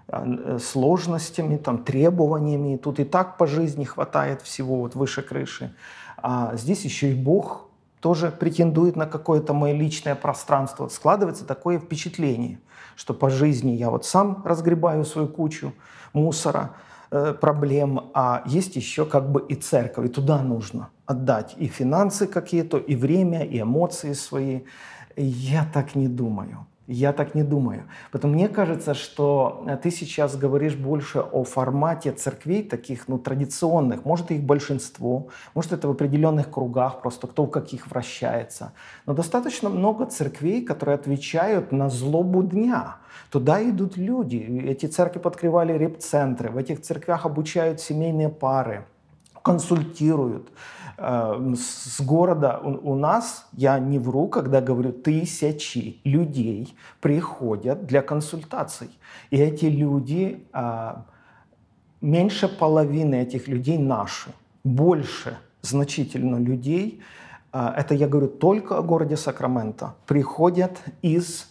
э, 0.08 0.60
сложностями, 0.60 1.58
там, 1.58 1.84
требованиями. 1.84 2.78
Тут 2.78 3.00
и 3.00 3.04
так 3.04 3.38
по 3.38 3.48
жизни 3.48 3.86
хватает 3.86 4.42
всего 4.42 4.76
вот 4.76 4.96
выше 4.96 5.22
крыши. 5.24 5.74
А 6.18 6.56
здесь 6.56 6.86
еще 6.86 7.12
и 7.12 7.16
Бог 7.16 7.70
тоже 8.00 8.30
претендует 8.30 8.96
на 8.96 9.08
какое-то 9.08 9.54
мое 9.54 9.74
личное 9.74 10.16
пространство. 10.16 10.90
Складывается 10.90 11.46
такое 11.46 11.80
впечатление, 11.80 12.60
что 12.96 13.14
по 13.14 13.30
жизни 13.30 13.72
я 13.72 13.90
вот 13.90 14.06
сам 14.06 14.44
разгребаю 14.46 15.04
свою 15.04 15.28
кучу 15.28 15.74
мусора, 16.14 16.70
э, 17.12 17.34
проблем, 17.34 18.12
а 18.14 18.44
есть 18.46 18.76
еще 18.76 19.06
как 19.06 19.32
бы 19.32 19.42
и 19.50 19.56
церковь, 19.56 20.06
и 20.06 20.10
туда 20.10 20.44
нужно 20.44 20.90
отдать 21.08 21.56
и 21.58 21.68
финансы 21.68 22.28
какие-то, 22.28 22.78
и 22.78 22.96
время, 22.96 23.44
и 23.44 23.62
эмоции 23.62 24.14
свои. 24.14 24.60
Я 25.16 25.66
так 25.74 25.96
не 25.96 26.08
думаю. 26.08 26.68
Я 26.88 27.12
так 27.12 27.36
не 27.36 27.44
думаю. 27.44 27.84
Поэтому 28.12 28.34
мне 28.34 28.48
кажется, 28.48 28.94
что 28.94 29.66
э, 29.68 29.76
ты 29.76 29.92
сейчас 29.92 30.38
говоришь 30.38 30.76
больше 30.76 31.20
о 31.20 31.44
формате 31.44 32.14
церквей, 32.14 32.64
таких 32.64 33.10
ну, 33.10 33.20
традиционных. 33.20 34.06
Может, 34.06 34.32
их 34.32 34.42
большинство, 34.42 35.28
может, 35.54 35.74
это 35.74 35.90
в 35.90 35.92
определенных 35.92 36.50
кругах, 36.50 37.02
просто 37.02 37.28
кто 37.28 37.44
в 37.44 37.50
каких 37.50 37.88
вращается. 37.88 38.72
Но 39.06 39.14
достаточно 39.14 39.70
много 39.70 40.06
церквей, 40.06 40.64
которые 40.64 40.96
отвечают 40.96 41.74
на 41.74 41.90
злобу 41.90 42.42
дня. 42.42 42.96
Туда 43.32 43.62
идут 43.70 43.98
люди. 43.98 44.38
Эти 44.66 44.86
церкви 44.86 45.20
подкрывали 45.20 45.74
реп-центры. 45.74 46.50
В 46.50 46.58
этих 46.58 46.82
церквях 46.82 47.26
обучают 47.26 47.82
семейные 47.82 48.30
пары, 48.30 48.86
консультируют. 49.44 50.50
Э, 50.98 51.54
с 51.56 52.02
города 52.02 52.60
у, 52.64 52.94
у 52.94 52.96
нас, 52.96 53.46
я 53.54 53.78
не 53.80 54.00
вру, 54.00 54.28
когда 54.28 54.62
говорю, 54.62 54.92
тысячи 54.92 56.02
людей 56.04 56.76
приходят 57.02 57.86
для 57.86 58.02
консультаций. 58.02 58.90
И 59.30 59.38
эти 59.38 59.66
люди, 59.66 60.48
а, 60.54 61.06
меньше 62.02 62.48
половины 62.48 63.16
этих 63.16 63.48
людей 63.48 63.78
наши, 63.78 64.32
больше 64.64 65.38
значительно 65.62 66.38
людей, 66.38 67.02
а, 67.52 67.74
это 67.78 67.94
я 67.94 68.08
говорю 68.08 68.28
только 68.28 68.78
о 68.78 68.82
городе 68.82 69.18
Сакраменто, 69.18 69.96
приходят 70.08 70.80
из 71.04 71.48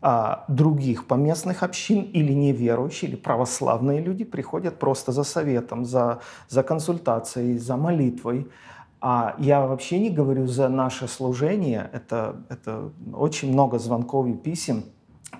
а 0.00 0.44
других 0.48 1.06
поместных 1.06 1.62
общин 1.62 2.02
или 2.02 2.32
неверующие, 2.32 3.10
или 3.10 3.16
православные 3.16 4.00
люди 4.00 4.24
приходят 4.24 4.78
просто 4.78 5.10
за 5.12 5.24
советом, 5.24 5.84
за, 5.84 6.20
за 6.48 6.62
консультацией, 6.62 7.58
за 7.58 7.76
молитвой. 7.76 8.48
А 9.00 9.34
я 9.38 9.66
вообще 9.66 9.98
не 9.98 10.10
говорю 10.10 10.46
за 10.46 10.68
наше 10.68 11.08
служение, 11.08 11.90
это, 11.92 12.36
это 12.48 12.90
очень 13.12 13.52
много 13.52 13.78
звонков 13.78 14.26
и 14.26 14.34
писем. 14.34 14.84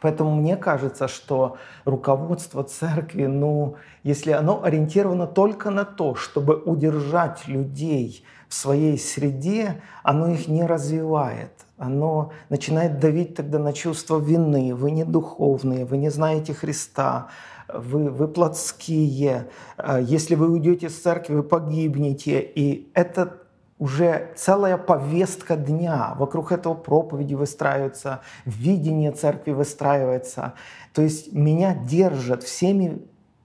Поэтому 0.00 0.34
мне 0.34 0.56
кажется, 0.56 1.08
что 1.08 1.56
руководство 1.84 2.62
церкви, 2.62 3.26
ну, 3.26 3.76
если 4.02 4.32
оно 4.32 4.62
ориентировано 4.62 5.26
только 5.26 5.70
на 5.70 5.84
то, 5.84 6.14
чтобы 6.14 6.56
удержать 6.56 7.48
людей 7.48 8.24
в 8.48 8.54
своей 8.54 8.98
среде, 8.98 9.82
оно 10.02 10.28
их 10.28 10.46
не 10.46 10.64
развивает 10.64 11.52
оно 11.78 12.32
начинает 12.48 12.98
давить 12.98 13.34
тогда 13.34 13.58
на 13.58 13.72
чувство 13.72 14.18
вины. 14.18 14.74
Вы 14.74 14.90
не 14.90 15.04
духовные, 15.04 15.84
вы 15.84 15.96
не 15.96 16.10
знаете 16.10 16.52
Христа, 16.52 17.28
вы, 17.72 18.10
вы 18.10 18.28
плотские. 18.28 19.48
А 19.76 20.00
если 20.00 20.34
вы 20.34 20.50
уйдете 20.50 20.86
из 20.86 21.00
церкви, 21.00 21.34
вы 21.34 21.42
погибнете. 21.42 22.40
И 22.40 22.90
это 22.94 23.38
уже 23.78 24.32
целая 24.36 24.76
повестка 24.76 25.56
дня. 25.56 26.14
Вокруг 26.18 26.50
этого 26.50 26.74
проповеди 26.74 27.34
выстраивается, 27.34 28.20
видение 28.44 29.12
церкви 29.12 29.52
выстраивается. 29.52 30.54
То 30.92 31.02
есть 31.02 31.32
меня 31.32 31.74
держат 31.74 32.42
всеми 32.42 33.02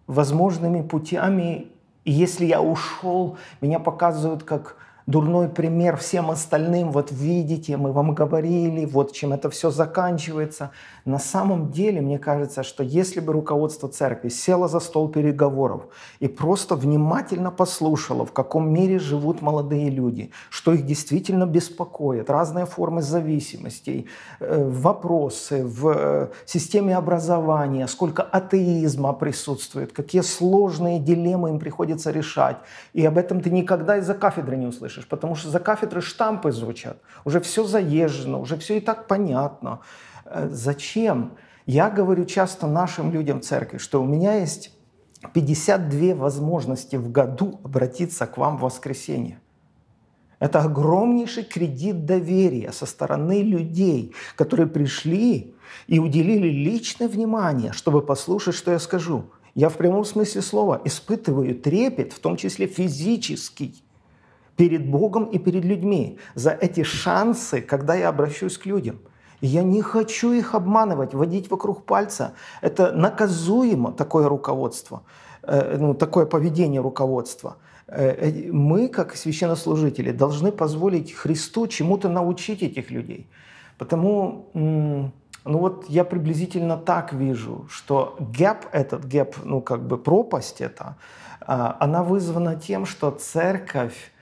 возможными 0.07 0.81
путями. 0.81 1.67
И 2.03 2.11
если 2.11 2.45
я 2.45 2.61
ушел, 2.61 3.37
меня 3.61 3.79
показывают 3.79 4.43
как 4.43 4.75
дурной 5.05 5.49
пример 5.49 5.97
всем 5.97 6.31
остальным. 6.31 6.91
Вот 6.91 7.11
видите, 7.11 7.77
мы 7.77 7.91
вам 7.91 8.13
говорили, 8.13 8.85
вот 8.85 9.11
чем 9.11 9.33
это 9.33 9.49
все 9.49 9.69
заканчивается. 9.69 10.71
На 11.05 11.19
самом 11.19 11.71
деле, 11.71 12.01
мне 12.01 12.19
кажется, 12.19 12.63
что 12.63 12.83
если 12.83 13.19
бы 13.19 13.33
руководство 13.33 13.89
церкви 13.89 14.29
село 14.29 14.67
за 14.67 14.79
стол 14.79 15.09
переговоров 15.09 15.87
и 16.19 16.27
просто 16.27 16.75
внимательно 16.75 17.51
послушало, 17.51 18.25
в 18.25 18.31
каком 18.31 18.69
мире 18.71 18.99
живут 18.99 19.41
молодые 19.41 19.89
люди, 19.89 20.31
что 20.49 20.73
их 20.73 20.85
действительно 20.85 21.45
беспокоит, 21.45 22.29
разные 22.29 22.65
формы 22.65 23.01
зависимостей, 23.01 24.07
э, 24.39 24.69
вопросы 24.69 25.65
в 25.65 25.89
э, 25.89 26.27
системе 26.45 26.95
образования, 26.95 27.87
сколько 27.87 28.23
атеизма 28.23 29.13
присутствует, 29.13 29.91
какие 29.91 30.21
сложные 30.21 30.99
дилеммы 30.99 31.49
им 31.49 31.59
приходится 31.59 32.11
решать. 32.11 32.57
И 32.93 33.05
об 33.05 33.17
этом 33.17 33.41
ты 33.41 33.49
никогда 33.49 33.97
из-за 33.97 34.13
кафедры 34.13 34.55
не 34.55 34.67
услышишь, 34.67 34.92
потому 35.01 35.35
что 35.35 35.49
за 35.49 35.59
кафедры 35.59 36.01
штампы 36.01 36.51
звучат. 36.51 36.97
Уже 37.25 37.39
все 37.39 37.63
заезжено, 37.63 38.39
уже 38.39 38.57
все 38.57 38.77
и 38.77 38.79
так 38.79 39.07
понятно. 39.07 39.81
Э, 40.25 40.47
зачем? 40.51 41.33
Я 41.65 41.89
говорю 41.89 42.25
часто 42.25 42.67
нашим 42.67 43.11
людям 43.11 43.39
в 43.39 43.43
церкви, 43.43 43.77
что 43.77 44.01
у 44.01 44.05
меня 44.05 44.35
есть 44.35 44.73
52 45.33 46.15
возможности 46.15 46.97
в 46.97 47.11
году 47.11 47.59
обратиться 47.63 48.27
к 48.27 48.37
вам 48.37 48.57
в 48.57 48.61
воскресенье. 48.61 49.39
Это 50.39 50.59
огромнейший 50.59 51.45
кредит 51.45 52.05
доверия 52.05 52.73
со 52.73 52.85
стороны 52.85 53.43
людей, 53.43 54.13
которые 54.35 54.67
пришли 54.67 55.55
и 55.87 55.99
уделили 55.99 56.49
личное 56.49 57.07
внимание, 57.07 57.71
чтобы 57.71 58.01
послушать, 58.01 58.55
что 58.55 58.71
я 58.71 58.79
скажу. 58.79 59.31
Я 59.55 59.69
в 59.69 59.77
прямом 59.77 60.03
смысле 60.03 60.41
слова 60.41 60.81
испытываю 60.83 61.55
трепет, 61.55 62.11
в 62.11 62.19
том 62.19 62.35
числе 62.35 62.67
физический, 62.67 63.82
перед 64.55 64.89
Богом 64.89 65.25
и 65.25 65.39
перед 65.39 65.65
людьми 65.65 66.17
за 66.35 66.51
эти 66.51 66.83
шансы, 66.83 67.61
когда 67.61 67.95
я 67.95 68.09
обращусь 68.09 68.57
к 68.57 68.65
людям– 68.65 68.99
я 69.43 69.61
не 69.63 69.81
хочу 69.81 70.31
их 70.31 70.55
обманывать, 70.55 71.13
водить 71.13 71.51
вокруг 71.51 71.85
пальца. 71.85 72.33
Это 72.61 72.93
наказуемо, 72.93 73.91
такое 73.91 74.29
руководство, 74.29 75.03
э, 75.41 75.77
ну, 75.77 75.93
такое 75.93 76.25
поведение 76.25 76.79
руководства. 76.79 77.57
Э, 77.87 78.07
э, 78.09 78.51
мы, 78.53 78.87
как 78.87 79.17
священнослужители, 79.17 80.11
должны 80.11 80.53
позволить 80.53 81.11
Христу 81.11 81.67
чему-то 81.67 82.07
научить 82.07 82.63
этих 82.63 82.89
людей. 82.89 83.27
Потому, 83.77 84.49
ну 84.53 85.11
вот 85.43 85.89
я 85.89 86.05
приблизительно 86.05 86.77
так 86.77 87.11
вижу, 87.11 87.65
что 87.69 88.15
gap 88.19 88.67
этот, 88.71 89.05
gap, 89.05 89.35
ну 89.43 89.61
как 89.61 89.85
бы 89.85 89.97
пропасть 89.97 90.61
эта, 90.61 90.95
а, 91.41 91.75
она 91.81 92.01
вызвана 92.03 92.55
тем, 92.55 92.85
что 92.85 93.11
церковь 93.11 94.12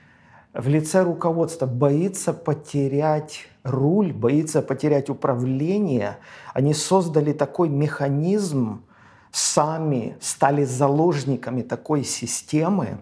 в 0.54 0.68
лице 0.68 1.02
руководства 1.02 1.66
боится 1.66 2.32
потерять 2.32 3.48
руль, 3.62 4.12
боится 4.12 4.60
потерять 4.60 5.08
управление. 5.08 6.18
Они 6.52 6.74
создали 6.74 7.32
такой 7.32 7.68
механизм, 7.68 8.84
сами 9.30 10.16
стали 10.20 10.64
заложниками 10.64 11.62
такой 11.62 12.04
системы, 12.04 12.98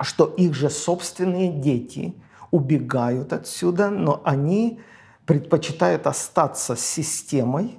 что 0.00 0.26
их 0.26 0.54
же 0.54 0.68
собственные 0.68 1.52
дети 1.52 2.14
убегают 2.50 3.32
отсюда, 3.32 3.88
но 3.88 4.20
они 4.24 4.80
предпочитают 5.24 6.06
остаться 6.06 6.76
с 6.76 6.84
системой, 6.84 7.78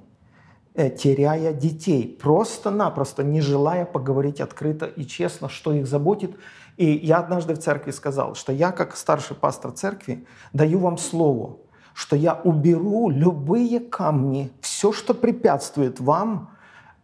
теряя 0.75 1.53
детей, 1.53 2.17
просто-напросто 2.21 3.23
не 3.23 3.41
желая 3.41 3.85
поговорить 3.85 4.41
открыто 4.41 4.85
и 4.85 5.05
честно, 5.05 5.49
что 5.49 5.73
их 5.73 5.87
заботит, 5.87 6.35
и 6.77 6.85
я 6.91 7.17
однажды 7.17 7.53
в 7.53 7.59
церкви 7.59 7.91
сказал, 7.91 8.35
что 8.35 8.51
я, 8.51 8.71
как 8.71 8.95
старший 8.95 9.35
пастор 9.35 9.71
церкви, 9.71 10.25
даю 10.53 10.79
вам 10.79 10.97
слово, 10.97 11.57
что 11.93 12.15
я 12.15 12.33
уберу 12.43 13.09
любые 13.09 13.79
камни, 13.79 14.51
все, 14.61 14.91
что 14.91 15.13
препятствует 15.13 15.99
вам 15.99 16.49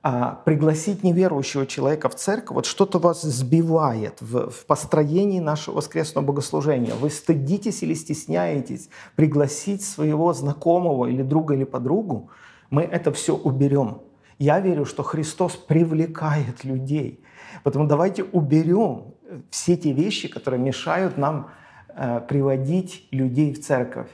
а, 0.01 0.41
пригласить 0.45 1.03
неверующего 1.03 1.67
человека 1.67 2.09
в 2.09 2.15
церковь, 2.15 2.55
вот 2.55 2.65
что-то 2.65 2.99
вас 2.99 3.21
сбивает 3.21 4.19
в, 4.21 4.49
в 4.49 4.65
построении 4.65 5.39
нашего 5.39 5.75
воскресного 5.75 6.25
богослужения. 6.25 6.95
Вы 6.95 7.09
стыдитесь 7.09 7.83
или 7.83 7.93
стесняетесь 7.93 8.89
пригласить 9.15 9.83
своего 9.83 10.33
знакомого 10.33 11.07
или 11.07 11.21
друга 11.21 11.53
или 11.53 11.65
подругу, 11.65 12.29
мы 12.69 12.83
это 12.83 13.11
все 13.11 13.35
уберем. 13.35 14.01
Я 14.37 14.59
верю, 14.59 14.85
что 14.85 15.03
Христос 15.03 15.55
привлекает 15.55 16.63
людей. 16.63 17.23
Поэтому 17.63 17.87
давайте 17.87 18.23
уберем 18.23 19.13
все 19.49 19.75
те 19.75 19.91
вещи, 19.91 20.27
которые 20.27 20.61
мешают 20.61 21.17
нам 21.17 21.51
э, 21.89 22.21
приводить 22.21 23.07
людей 23.11 23.53
в 23.53 23.61
церковь, 23.61 24.09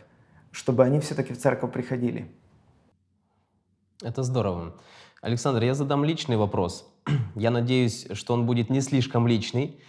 чтобы 0.52 0.84
они 0.84 1.00
все-таки 1.00 1.34
в 1.34 1.38
церковь 1.38 1.72
приходили. 1.72 2.32
Это 4.02 4.24
здорово. 4.24 4.76
Александр, 5.22 5.64
я 5.64 5.74
задам 5.74 6.04
личный 6.04 6.38
вопрос. 6.38 6.92
Я 7.36 7.52
надеюсь, 7.52 8.08
что 8.14 8.34
он 8.34 8.46
будет 8.46 8.70
не 8.70 8.82
слишком 8.82 9.28
личный. 9.28 9.80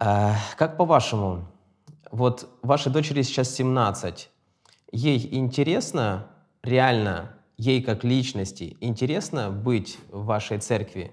Э, 0.00 0.32
как 0.56 0.76
по-вашему, 0.76 1.46
вот 2.10 2.48
вашей 2.62 2.92
дочери 2.92 3.22
сейчас 3.22 3.54
17, 3.54 4.30
ей 4.92 5.28
интересно, 5.36 6.30
реально, 6.62 7.36
ей 7.60 7.82
как 7.82 8.04
личности, 8.04 8.76
интересно 8.80 9.50
быть 9.50 9.98
в 10.10 10.24
вашей 10.24 10.58
церкви? 10.58 11.12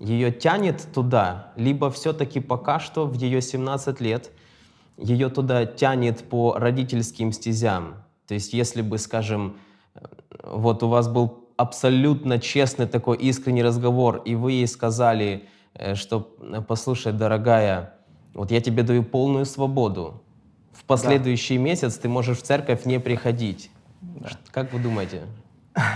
ее 0.00 0.30
тянет 0.30 0.86
туда, 0.92 1.52
либо 1.56 1.90
все-таки 1.90 2.40
пока 2.40 2.78
что 2.78 3.06
в 3.06 3.14
ее 3.14 3.40
17 3.40 4.00
лет 4.00 4.30
ее 4.98 5.28
туда 5.28 5.66
тянет 5.66 6.28
по 6.28 6.54
родительским 6.54 7.32
стезям. 7.32 7.96
То 8.26 8.34
есть 8.34 8.52
если 8.52 8.82
бы, 8.82 8.98
скажем, 8.98 9.56
вот 10.42 10.82
у 10.82 10.88
вас 10.88 11.08
был 11.08 11.48
абсолютно 11.56 12.38
честный 12.38 12.86
такой 12.86 13.16
искренний 13.18 13.62
разговор, 13.62 14.22
и 14.24 14.34
вы 14.34 14.52
ей 14.52 14.66
сказали, 14.66 15.48
э, 15.74 15.94
что, 15.94 16.20
послушай, 16.68 17.12
дорогая, 17.12 17.94
вот 18.34 18.50
я 18.50 18.60
тебе 18.60 18.82
даю 18.82 19.02
полную 19.02 19.46
свободу. 19.46 20.22
В 20.72 20.84
последующий 20.84 21.56
да. 21.56 21.64
месяц 21.64 21.96
ты 21.96 22.08
можешь 22.08 22.38
в 22.38 22.42
церковь 22.42 22.84
не 22.84 23.00
приходить. 23.00 23.70
Да. 24.02 24.30
Как 24.50 24.72
вы 24.74 24.78
думаете? 24.78 25.22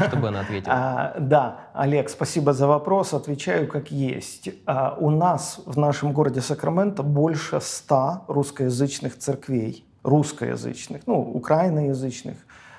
Что 0.08 0.16
бы 0.16 0.28
она 0.28 0.40
ответила? 0.40 0.74
А, 0.74 1.16
да, 1.18 1.56
Олег, 1.72 2.10
спасибо 2.10 2.52
за 2.52 2.66
вопрос. 2.66 3.14
Отвечаю 3.14 3.66
как 3.66 3.90
есть. 3.90 4.50
А, 4.66 4.96
у 4.98 5.10
нас 5.10 5.60
в 5.64 5.78
нашем 5.78 6.12
городе 6.12 6.40
Сакраменто 6.40 7.02
больше 7.02 7.60
ста 7.60 8.24
русскоязычных 8.28 9.18
церквей. 9.18 9.84
Русскоязычных, 10.02 11.06
ну, 11.06 11.20
украиноязычных, 11.20 12.36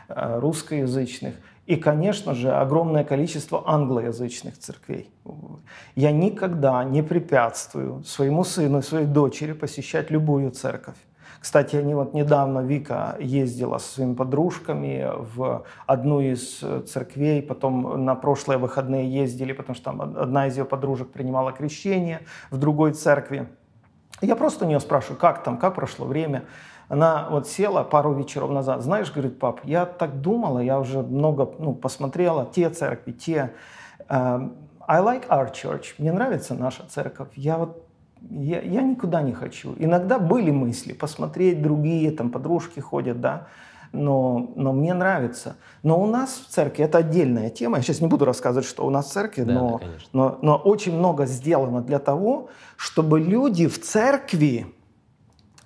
а, 0.09 0.39
русскоязычных. 0.39 1.35
И, 1.65 1.75
конечно 1.75 2.33
же, 2.35 2.51
огромное 2.51 3.03
количество 3.03 3.63
англоязычных 3.65 4.57
церквей. 4.57 5.09
Я 5.95 6.11
никогда 6.11 6.83
не 6.83 7.01
препятствую 7.01 8.03
своему 8.03 8.43
сыну 8.43 8.79
и 8.79 8.81
своей 8.81 9.05
дочери 9.05 9.53
посещать 9.53 10.11
любую 10.11 10.51
церковь. 10.51 10.97
Кстати, 11.41 11.75
они 11.75 11.95
вот 11.95 12.13
недавно, 12.13 12.59
Вика 12.59 13.17
ездила 13.19 13.79
со 13.79 13.93
своими 13.93 14.13
подружками 14.13 15.09
в 15.17 15.65
одну 15.87 16.21
из 16.21 16.59
э, 16.61 16.81
церквей, 16.81 17.41
потом 17.41 18.05
на 18.05 18.13
прошлые 18.13 18.59
выходные 18.59 19.11
ездили, 19.11 19.51
потому 19.51 19.75
что 19.75 19.85
там 19.85 20.01
одна 20.01 20.45
из 20.45 20.55
ее 20.55 20.65
подружек 20.65 21.09
принимала 21.11 21.51
крещение 21.51 22.19
в 22.51 22.57
другой 22.57 22.93
церкви. 22.93 23.49
Я 24.21 24.35
просто 24.35 24.65
у 24.65 24.67
нее 24.67 24.79
спрашиваю, 24.79 25.17
как 25.17 25.41
там, 25.41 25.57
как 25.57 25.73
прошло 25.73 26.05
время. 26.05 26.43
Она 26.89 27.27
вот 27.31 27.47
села 27.47 27.83
пару 27.83 28.13
вечеров 28.13 28.51
назад, 28.51 28.83
знаешь, 28.83 29.11
говорит, 29.11 29.39
пап, 29.39 29.61
я 29.63 29.87
так 29.87 30.21
думала, 30.21 30.59
я 30.59 30.79
уже 30.79 31.01
много 31.01 31.51
ну, 31.57 31.73
посмотрела, 31.73 32.45
те 32.53 32.69
церкви, 32.69 33.13
те. 33.13 33.53
Uh, 34.07 34.53
I 34.87 35.01
like 35.01 35.27
our 35.29 35.51
church, 35.51 35.95
мне 35.97 36.11
нравится 36.11 36.53
наша 36.53 36.83
церковь. 36.87 37.29
Я 37.35 37.57
вот 37.57 37.87
я, 38.29 38.61
я 38.61 38.81
никуда 38.81 39.21
не 39.21 39.33
хочу. 39.33 39.75
Иногда 39.77 40.19
были 40.19 40.51
мысли 40.51 40.93
посмотреть 40.93 41.61
другие, 41.61 42.11
там 42.11 42.29
подружки 42.29 42.79
ходят, 42.79 43.19
да, 43.19 43.47
но, 43.91 44.51
но 44.55 44.73
мне 44.73 44.93
нравится. 44.93 45.57
Но 45.83 46.01
у 46.01 46.05
нас 46.05 46.43
в 46.47 46.51
церкви, 46.51 46.85
это 46.85 46.99
отдельная 46.99 47.49
тема, 47.49 47.77
я 47.77 47.83
сейчас 47.83 48.01
не 48.01 48.07
буду 48.07 48.25
рассказывать, 48.25 48.67
что 48.67 48.85
у 48.85 48.89
нас 48.89 49.07
в 49.07 49.11
церкви, 49.11 49.43
да, 49.43 49.53
но, 49.53 49.79
да, 49.79 49.87
но, 50.13 50.39
но 50.41 50.55
очень 50.55 50.95
много 50.95 51.25
сделано 51.25 51.81
для 51.81 51.99
того, 51.99 52.49
чтобы 52.77 53.19
люди 53.19 53.67
в 53.67 53.81
церкви 53.81 54.67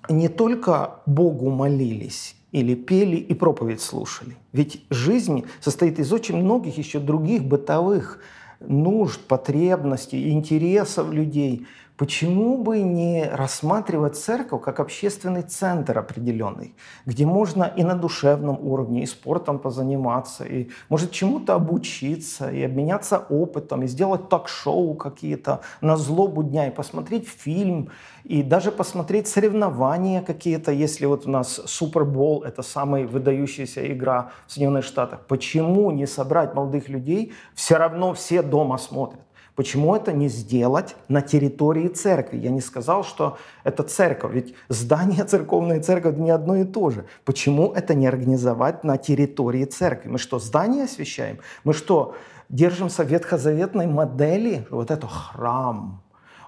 не 0.08 0.28
только 0.28 1.00
Богу 1.06 1.50
молились, 1.50 2.36
или 2.52 2.74
пели 2.74 3.16
и 3.16 3.34
проповедь 3.34 3.82
слушали. 3.82 4.36
Ведь 4.52 4.84
жизнь 4.88 5.44
состоит 5.60 5.98
из 5.98 6.12
очень 6.12 6.36
многих 6.36 6.78
еще 6.78 7.00
других 7.00 7.44
бытовых 7.44 8.20
нужд, 8.60 9.20
потребностей, 9.20 10.30
интересов 10.30 11.12
людей. 11.12 11.66
Почему 11.96 12.58
бы 12.58 12.80
не 12.80 13.24
рассматривать 13.24 14.16
церковь 14.16 14.62
как 14.62 14.80
общественный 14.80 15.40
центр 15.40 15.98
определенный, 15.98 16.74
где 17.06 17.24
можно 17.24 17.64
и 17.64 17.82
на 17.82 17.94
душевном 17.94 18.58
уровне, 18.60 19.02
и 19.02 19.06
спортом 19.06 19.58
позаниматься, 19.58 20.44
и 20.44 20.68
может 20.90 21.10
чему-то 21.10 21.54
обучиться, 21.54 22.50
и 22.50 22.62
обменяться 22.62 23.18
опытом, 23.30 23.82
и 23.82 23.86
сделать 23.86 24.28
ток-шоу 24.28 24.94
какие-то 24.94 25.62
на 25.80 25.96
злобу 25.96 26.42
дня, 26.42 26.66
и 26.66 26.70
посмотреть 26.70 27.28
фильм, 27.28 27.88
и 28.24 28.42
даже 28.42 28.72
посмотреть 28.72 29.26
соревнования 29.26 30.20
какие-то, 30.20 30.72
если 30.72 31.06
вот 31.06 31.26
у 31.26 31.30
нас 31.30 31.62
Супербол– 31.64 32.42
это 32.44 32.60
самая 32.60 33.06
выдающаяся 33.06 33.90
игра 33.90 34.32
в 34.46 34.52
Соединенных 34.52 34.84
Штатах. 34.84 35.20
Почему 35.26 35.90
не 35.92 36.06
собрать 36.06 36.52
молодых 36.52 36.90
людей? 36.90 37.32
Все 37.54 37.76
равно 37.76 38.12
все 38.12 38.42
дома 38.42 38.76
смотрят. 38.76 39.25
Почему 39.56 39.96
это 39.96 40.12
не 40.12 40.28
сделать 40.28 40.96
на 41.08 41.22
территории 41.22 41.88
церкви? 41.88 42.36
Я 42.36 42.50
не 42.50 42.60
сказал, 42.60 43.02
что 43.02 43.38
это 43.64 43.82
церковь, 43.82 44.34
ведь 44.34 44.54
здание 44.68 45.24
церковной 45.28 45.80
церковь 45.80 46.18
не 46.18 46.30
одно 46.30 46.56
и 46.56 46.64
то 46.64 46.90
же. 46.90 47.06
Почему 47.24 47.72
это 47.72 47.94
не 47.94 48.06
организовать 48.06 48.84
на 48.84 48.98
территории 48.98 49.64
церкви? 49.64 50.10
Мы 50.10 50.18
что, 50.18 50.38
здание 50.38 50.84
освещаем? 50.84 51.38
Мы 51.64 51.72
что, 51.72 52.14
держимся 52.50 53.02
ветхозаветной 53.02 53.86
модели? 53.86 54.66
Вот 54.70 54.90
это 54.90 55.06
храм, 55.06 56.02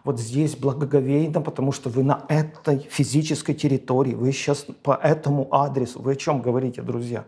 вот 0.05 0.21
здесь 0.21 0.55
благоговейно, 0.55 1.41
потому 1.41 1.73
что 1.73 1.89
вы 1.89 2.03
на 2.03 2.25
этой 2.29 2.79
физической 2.91 3.55
территории, 3.55 4.15
вы 4.15 4.33
сейчас 4.33 4.67
по 4.83 4.93
этому 5.03 5.49
адресу. 5.51 6.01
Вы 6.03 6.13
о 6.13 6.17
чем 6.17 6.43
говорите, 6.43 6.83
друзья? 6.83 7.25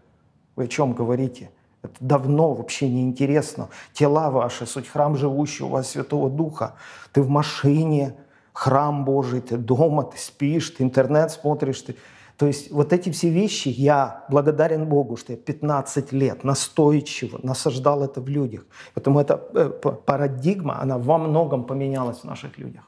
Вы 0.56 0.64
о 0.64 0.68
чем 0.68 0.92
говорите? 0.92 1.50
Это 1.82 1.94
давно 2.00 2.52
вообще 2.54 2.88
не 2.88 3.02
интересно. 3.02 3.68
Тела 3.92 4.30
ваши, 4.30 4.66
суть 4.66 4.88
храм 4.88 5.16
живущий 5.16 5.64
у 5.64 5.68
вас 5.68 5.90
Святого 5.90 6.28
Духа. 6.28 6.74
Ты 7.12 7.22
в 7.22 7.28
машине, 7.28 8.16
храм 8.52 9.04
Божий, 9.04 9.40
ты 9.40 9.56
дома, 9.56 10.02
ты 10.02 10.18
спишь, 10.18 10.70
ты 10.70 10.82
интернет 10.82 11.30
смотришь. 11.30 11.80
Ты... 11.80 11.96
То 12.36 12.46
есть 12.46 12.70
вот 12.70 12.92
эти 12.92 13.10
все 13.10 13.30
вещи, 13.30 13.68
я 13.68 14.24
благодарен 14.28 14.86
Богу, 14.86 15.16
что 15.16 15.32
я 15.32 15.38
15 15.38 16.12
лет 16.12 16.44
настойчиво 16.44 17.40
насаждал 17.42 18.02
это 18.02 18.20
в 18.20 18.28
людях. 18.28 18.66
Поэтому 18.94 19.20
эта 19.20 19.40
э, 19.54 19.70
парадигма, 20.06 20.80
она 20.82 20.98
во 20.98 21.18
многом 21.18 21.64
поменялась 21.64 22.18
в 22.18 22.24
наших 22.24 22.58
людях. 22.58 22.82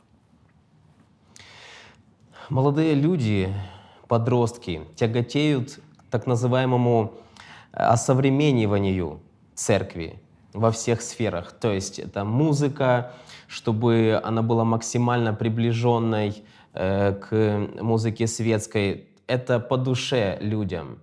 Молодые 2.50 2.94
люди, 2.94 3.54
подростки 4.08 4.82
тяготеют 4.96 5.80
так 6.10 6.26
называемому 6.26 7.14
осовремениванию 7.72 9.20
церкви 9.54 10.20
во 10.52 10.70
всех 10.70 11.02
сферах. 11.02 11.52
То 11.52 11.72
есть 11.72 11.98
это 11.98 12.24
музыка, 12.24 13.12
чтобы 13.48 14.20
она 14.22 14.42
была 14.42 14.64
максимально 14.64 15.34
приближенной 15.34 16.44
э, 16.74 17.12
к 17.12 17.82
музыке 17.82 18.26
светской. 18.26 19.08
Это 19.26 19.60
по 19.60 19.76
душе 19.76 20.38
людям 20.40 20.98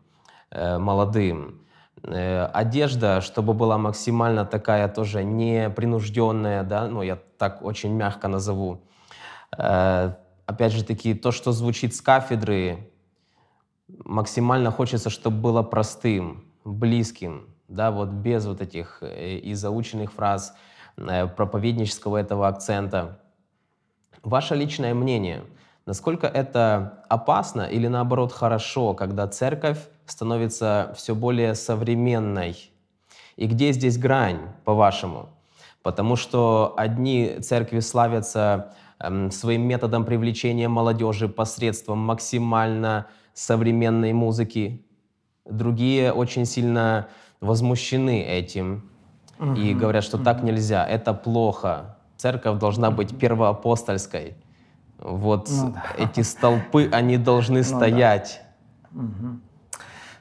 э, 0.51 0.77
молодым. 0.77 1.61
Э, 2.03 2.45
одежда, 2.45 3.21
чтобы 3.21 3.53
была 3.53 3.77
максимально 3.77 4.45
такая 4.45 4.87
тоже 4.87 5.23
непринужденная, 5.23 6.63
да, 6.63 6.87
ну 6.87 7.01
я 7.01 7.17
так 7.37 7.63
очень 7.63 7.93
мягко 7.93 8.27
назову. 8.27 8.81
Э, 9.57 10.13
опять 10.45 10.73
же 10.73 10.83
таки, 10.83 11.13
то, 11.13 11.31
что 11.31 11.51
звучит 11.51 11.95
с 11.95 12.01
кафедры, 12.01 12.89
максимально 14.05 14.71
хочется, 14.71 15.09
чтобы 15.09 15.37
было 15.37 15.63
простым, 15.63 16.48
близким, 16.63 17.47
да, 17.67 17.91
вот 17.91 18.09
без 18.09 18.45
вот 18.45 18.61
этих 18.61 18.99
э, 19.01 19.37
и 19.37 19.53
заученных 19.53 20.11
фраз, 20.11 20.55
э, 20.97 21.27
проповеднического 21.27 22.17
этого 22.17 22.47
акцента. 22.47 23.19
Ваше 24.23 24.55
личное 24.55 24.93
мнение, 24.93 25.43
насколько 25.85 26.27
это 26.27 27.03
опасно 27.09 27.61
или 27.61 27.87
наоборот 27.87 28.33
хорошо, 28.33 28.93
когда 28.93 29.27
церковь 29.27 29.79
становится 30.05 30.93
все 30.97 31.15
более 31.15 31.55
современной? 31.55 32.71
И 33.37 33.47
где 33.47 33.71
здесь 33.71 33.97
грань, 33.97 34.49
по-вашему? 34.65 35.29
Потому 35.81 36.17
что 36.17 36.73
одни 36.75 37.37
церкви 37.39 37.79
славятся 37.79 38.73
эм, 38.99 39.31
своим 39.31 39.61
методом 39.61 40.03
привлечения 40.03 40.67
молодежи 40.67 41.29
посредством 41.29 41.99
максимально 41.99 43.07
современной 43.33 44.11
музыки, 44.11 44.85
Другие 45.45 46.11
очень 46.11 46.45
сильно 46.45 47.07
возмущены 47.41 48.21
этим 48.21 48.89
угу. 49.39 49.53
и 49.53 49.73
говорят, 49.73 50.03
что 50.03 50.17
так 50.17 50.43
нельзя, 50.43 50.85
это 50.87 51.13
плохо. 51.13 51.97
Церковь 52.17 52.59
должна 52.59 52.91
быть 52.91 53.17
первоапостольской. 53.17 54.35
Вот 54.97 55.49
ну, 55.49 55.71
да. 55.71 55.83
эти 55.97 56.21
столпы, 56.21 56.89
они 56.91 57.17
должны 57.17 57.59
ну, 57.59 57.63
стоять. 57.63 58.41
Да. 58.91 59.01
Угу. 59.01 59.39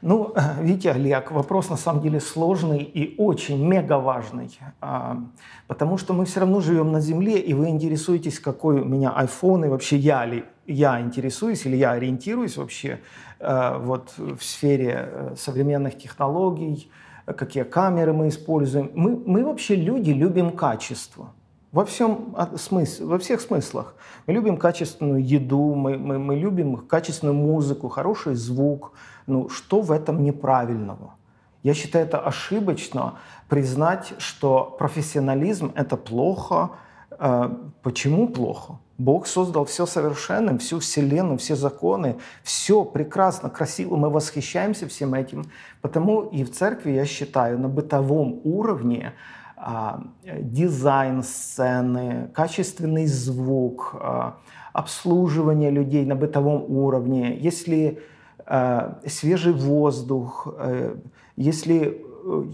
Ну, 0.03 0.35
видите, 0.61 0.93
Олег, 0.93 1.31
вопрос 1.31 1.71
на 1.71 1.77
самом 1.77 2.03
деле 2.03 2.21
сложный 2.21 2.83
и 2.83 3.15
очень 3.19 3.65
мега 3.67 3.99
важный, 3.99 4.57
а, 4.81 5.19
потому 5.67 5.99
что 5.99 6.15
мы 6.15 6.25
все 6.25 6.41
равно 6.41 6.61
живем 6.61 6.93
на 6.93 7.01
Земле, 7.01 7.39
и 7.41 7.55
вы 7.55 7.69
интересуетесь, 7.69 8.39
какой 8.39 8.81
у 8.81 8.85
меня 8.85 9.13
iPhone, 9.19 9.67
и 9.67 9.69
вообще 9.69 9.97
я 9.97 10.25
ли 10.25 10.45
я 10.69 11.01
интересуюсь 11.01 11.67
или 11.67 11.77
я 11.77 11.93
ориентируюсь 11.93 12.57
вообще 12.57 13.01
э, 13.41 13.79
вот 13.79 14.13
в 14.17 14.41
сфере 14.41 15.09
э, 15.11 15.35
современных 15.37 15.99
технологий, 15.99 16.91
какие 17.27 17.65
камеры 17.65 18.13
мы 18.13 18.29
используем. 18.29 18.91
Мы, 18.95 19.17
мы 19.17 19.45
вообще 19.45 19.75
люди 19.75 20.11
любим 20.11 20.53
качество. 20.53 21.33
Во, 21.73 21.85
всем 21.85 22.35
смысле, 22.57 23.07
во 23.07 23.19
всех 23.19 23.41
смыслах. 23.41 23.95
Мы 24.27 24.33
любим 24.33 24.57
качественную 24.57 25.23
еду, 25.23 25.75
мы, 25.75 25.99
мы, 25.99 26.19
мы 26.19 26.37
любим 26.37 26.77
качественную 26.77 27.35
музыку, 27.35 27.89
хороший 27.89 28.35
звук. 28.35 28.93
Ну, 29.27 29.51
что 29.51 29.83
в 29.83 29.93
этом 29.93 30.23
неправильного? 30.23 31.15
Я 31.63 31.75
считаю 31.75 32.07
это 32.07 32.21
ошибочно 32.21 33.19
признать, 33.49 34.15
что 34.19 34.77
профессионализм– 34.79 35.73
это 35.75 35.97
плохо. 35.97 36.71
Э, 37.11 37.49
почему 37.83 38.29
плохо? 38.29 38.79
Бог 38.99 39.29
создал 39.29 39.65
все 39.65 39.87
совершенным, 39.87 40.59
всю 40.59 40.81
Вселенную, 40.81 41.39
все 41.39 41.55
законы, 41.55 42.17
все 42.43 42.85
прекрасно, 42.85 43.49
красиво, 43.49 43.97
мы 43.97 44.11
восхищаемся 44.11 44.89
всем 44.89 45.15
этим. 45.15 45.45
Потому 45.81 46.23
и 46.23 46.43
в 46.43 46.51
церкви, 46.51 46.91
я 46.91 47.05
считаю, 47.05 47.61
на 47.61 47.69
бытовом 47.69 48.41
уровне 48.43 49.13
а, 49.57 50.03
дизайн 50.25 51.23
сцены, 51.23 52.31
качественный 52.35 53.07
звук, 53.07 53.95
а, 54.01 54.39
обслуживание 54.73 55.71
людей 55.71 56.05
на 56.05 56.17
бытовом 56.17 56.65
уровне, 56.69 57.37
если 57.39 58.01
а, 58.47 58.99
свежий 59.07 59.53
воздух, 59.53 60.49
а, 60.57 60.99
если 61.37 62.05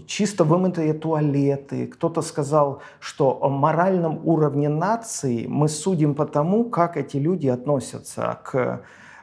чисто 0.07 0.43
вымытые 0.43 0.93
туалеты. 0.93 1.87
Кто-то 1.87 2.21
сказал, 2.21 2.81
что 2.99 3.37
о 3.41 3.49
моральном 3.49 4.19
уровне 4.27 4.69
нации 4.69 5.47
мы 5.47 5.69
судим 5.69 6.15
по 6.15 6.25
тому, 6.25 6.65
как 6.65 6.97
эти 6.97 7.17
люди 7.17 7.47
относятся 7.47 8.39
к 8.43 8.81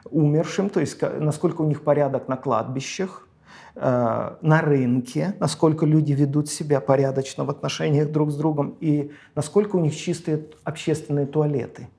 умершим, 0.09 0.69
то 0.69 0.79
есть 0.79 1.01
насколько 1.01 1.61
у 1.61 1.65
них 1.65 1.83
порядок 1.83 2.27
на 2.27 2.37
кладбищах, 2.37 3.27
э, 3.75 4.35
на 4.41 4.61
рынке, 4.61 5.35
насколько 5.39 5.85
люди 5.85 6.11
ведут 6.11 6.49
себя 6.49 6.81
порядочно 6.81 7.45
в 7.45 7.49
отношениях 7.49 8.11
друг 8.11 8.31
с 8.31 8.35
другом 8.35 8.75
и 8.81 9.11
насколько 9.35 9.77
у 9.77 9.79
них 9.79 9.95
чистые 9.95 10.45
общественные 10.63 11.25
туалеты– 11.25 11.87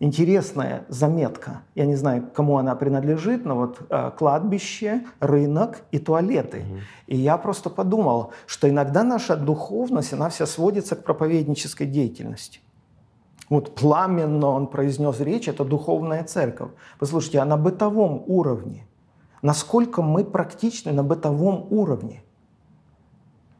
интересная 0.00 0.84
заметка. 0.88 1.62
Я 1.74 1.86
не 1.86 1.96
знаю, 1.96 2.28
кому 2.34 2.58
она 2.58 2.74
принадлежит, 2.74 3.44
но 3.44 3.56
вот 3.56 3.80
э, 3.88 4.10
кладбище, 4.16 5.04
рынок 5.20 5.82
и 5.90 5.98
туалеты. 5.98 6.58
Угу. 6.58 6.78
И 7.08 7.16
я 7.16 7.36
просто 7.38 7.70
подумал, 7.70 8.32
что 8.46 8.68
иногда 8.68 9.02
наша 9.02 9.36
духовность, 9.36 10.12
она 10.12 10.28
вся 10.28 10.46
сводится 10.46 10.96
к 10.96 11.04
проповеднической 11.04 11.86
деятельности. 11.86 12.60
Вот 13.50 13.74
пламенно 13.74 14.48
он 14.48 14.66
произнес 14.66 15.20
речь, 15.20 15.48
это 15.48 15.64
духовная 15.64 16.24
церковь. 16.24 16.70
Послушайте, 16.98 17.40
а 17.40 17.44
на 17.44 17.56
бытовом 17.56 18.24
уровне, 18.26 18.86
насколько 19.42 20.02
мы 20.02 20.24
практичны 20.24 20.92
на 20.92 21.02
бытовом 21.02 21.66
уровне? 21.70 22.22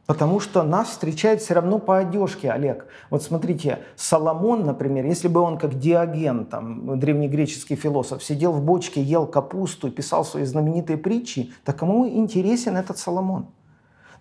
Потому 0.05 0.39
что 0.39 0.61
нас 0.61 0.89
встречают 0.89 1.41
все 1.41 1.55
равно 1.55 1.79
по 1.79 1.97
одежке, 1.97 2.51
Олег. 2.51 2.85
Вот 3.09 3.23
смотрите, 3.23 3.79
Соломон, 3.95 4.63
например, 4.65 5.05
если 5.05 5.27
бы 5.27 5.39
он 5.39 5.57
как 5.57 5.79
Диоген, 5.79 6.45
там, 6.45 6.99
древнегреческий 6.99 7.75
философ, 7.75 8.23
сидел 8.23 8.51
в 8.51 8.61
бочке, 8.61 9.01
ел 9.01 9.25
капусту 9.25 9.89
писал 9.89 10.23
свои 10.23 10.43
знаменитые 10.43 10.97
притчи, 10.97 11.53
так 11.63 11.79
кому 11.79 12.07
интересен 12.07 12.77
этот 12.77 12.99
Соломон? 12.99 13.47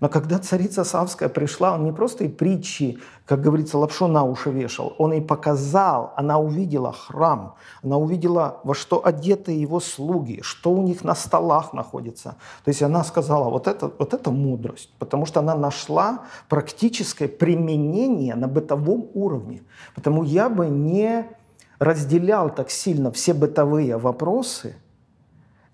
Но 0.00 0.08
когда 0.08 0.38
царица 0.38 0.84
Савская 0.84 1.28
пришла, 1.28 1.74
он 1.74 1.84
не 1.84 1.92
просто 1.92 2.24
и 2.24 2.28
притчи, 2.28 2.98
как 3.26 3.40
говорится, 3.40 3.78
лапшу 3.78 4.06
на 4.06 4.24
уши 4.24 4.50
вешал, 4.50 4.94
он 4.98 5.12
и 5.12 5.20
показал, 5.20 6.12
она 6.16 6.38
увидела 6.38 6.92
храм, 6.92 7.54
она 7.82 7.96
увидела, 7.96 8.60
во 8.64 8.74
что 8.74 9.04
одеты 9.04 9.52
его 9.52 9.80
слуги, 9.80 10.40
что 10.42 10.72
у 10.72 10.82
них 10.82 11.04
на 11.04 11.14
столах 11.14 11.72
находится. 11.72 12.36
То 12.64 12.68
есть 12.68 12.82
она 12.82 13.04
сказала, 13.04 13.48
вот 13.50 13.66
это, 13.66 13.90
вот 13.98 14.14
это 14.14 14.30
мудрость, 14.30 14.90
потому 14.98 15.26
что 15.26 15.40
она 15.40 15.54
нашла 15.54 16.24
практическое 16.48 17.28
применение 17.28 18.34
на 18.34 18.48
бытовом 18.48 19.08
уровне. 19.14 19.62
Потому 19.94 20.22
я 20.24 20.48
бы 20.48 20.66
не 20.66 21.26
разделял 21.78 22.54
так 22.54 22.70
сильно 22.70 23.10
все 23.10 23.34
бытовые 23.34 23.96
вопросы 23.96 24.76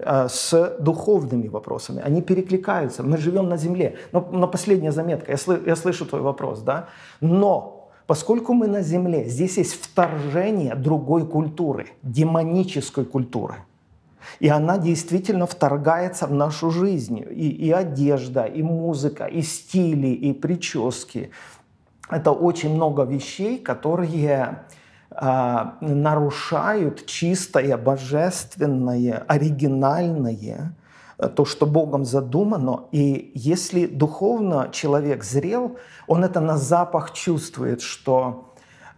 с 0.04 0.76
духовными 0.80 1.48
вопросами. 1.48 2.02
Они 2.02 2.22
перекликаются. 2.22 3.02
Мы 3.02 3.16
живем 3.16 3.48
на 3.48 3.56
земле. 3.56 3.96
Но, 4.12 4.28
но 4.32 4.48
последняя 4.48 4.92
заметка. 4.92 5.32
Я, 5.32 5.36
сл- 5.36 5.66
я 5.66 5.76
слышу 5.76 6.06
твой 6.06 6.20
вопрос, 6.20 6.60
да? 6.60 6.88
Но 7.20 7.90
поскольку 8.06 8.54
мы 8.54 8.66
на 8.66 8.82
земле, 8.82 9.24
здесь 9.28 9.58
есть 9.58 9.74
вторжение 9.82 10.74
другой 10.74 11.26
культуры, 11.26 11.86
демонической 12.02 13.04
культуры– 13.04 13.54
и 14.38 14.48
она 14.48 14.78
действительно 14.78 15.46
вторгается 15.46 16.26
в 16.26 16.32
нашу 16.32 16.70
жизнь. 16.70 17.18
И, 17.30 17.48
и 17.48 17.70
одежда, 17.70 18.44
и 18.44 18.62
музыка, 18.62 19.26
и 19.26 19.42
стили, 19.42 20.08
и 20.08 20.32
прически. 20.32 21.30
Это 22.08 22.32
очень 22.32 22.74
много 22.74 23.04
вещей, 23.04 23.58
которые 23.58 24.26
э, 24.26 24.79
нарушают 25.80 27.06
чистое, 27.06 27.76
божественное, 27.76 29.24
оригинальное, 29.26 30.76
э, 31.18 31.28
то, 31.28 31.44
что 31.44 31.66
Богом 31.66 32.04
задумано. 32.04 32.84
И 32.92 33.32
если 33.34 33.86
духовно 33.86 34.68
человек 34.72 35.24
зрел, 35.24 35.76
он 36.06 36.24
это 36.24 36.40
на 36.40 36.56
запах 36.56 37.12
чувствует, 37.12 37.82
что 37.82 38.50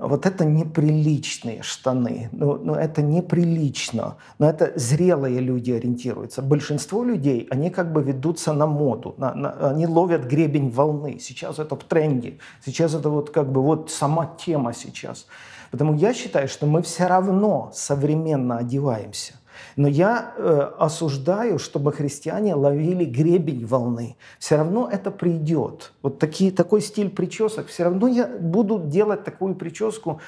вот 0.02 0.26
это 0.26 0.44
неприличные 0.44 1.62
штаны, 1.62 2.28
ну, 2.32 2.58
ну 2.58 2.74
это 2.74 3.02
неприлично, 3.02 4.16
но 4.38 4.48
это 4.48 4.72
зрелые 4.74 5.40
люди 5.40 5.70
ориентируются. 5.70 6.42
Большинство 6.42 7.04
людей, 7.04 7.46
они 7.50 7.70
как 7.70 7.92
бы 7.92 8.02
ведутся 8.02 8.52
на 8.52 8.66
моду, 8.66 9.14
на, 9.16 9.32
на, 9.34 9.70
они 9.70 9.86
ловят 9.86 10.24
гребень 10.24 10.70
волны. 10.70 11.18
Сейчас 11.20 11.58
это 11.58 11.76
в 11.76 11.84
тренде, 11.84 12.38
сейчас 12.64 12.94
это 12.94 13.10
вот 13.10 13.30
как 13.30 13.50
бы 13.52 13.62
вот 13.62 13.90
сама 13.90 14.34
тема 14.44 14.72
сейчас. 14.72 15.26
Поэтому 15.72 15.94
я 15.94 16.12
считаю, 16.12 16.48
что 16.48 16.66
мы 16.66 16.82
все 16.82 17.06
равно 17.06 17.70
современно 17.72 18.58
одеваемся. 18.58 19.34
Но 19.76 19.88
я 19.88 20.34
э, 20.36 20.70
осуждаю, 20.78 21.58
чтобы 21.58 21.92
христиане 21.92 22.54
ловили 22.54 23.06
гребень 23.06 23.64
волны. 23.64 24.16
Все 24.38 24.56
равно 24.56 24.88
это 24.92 25.10
придет. 25.10 25.92
Вот 26.02 26.18
такие, 26.18 26.52
такой 26.52 26.82
стиль 26.82 27.08
причесок. 27.08 27.68
Все 27.68 27.84
равно 27.84 28.06
я 28.06 28.26
буду 28.26 28.80
делать 28.80 29.24
такую 29.24 29.54
прическу 29.54 30.20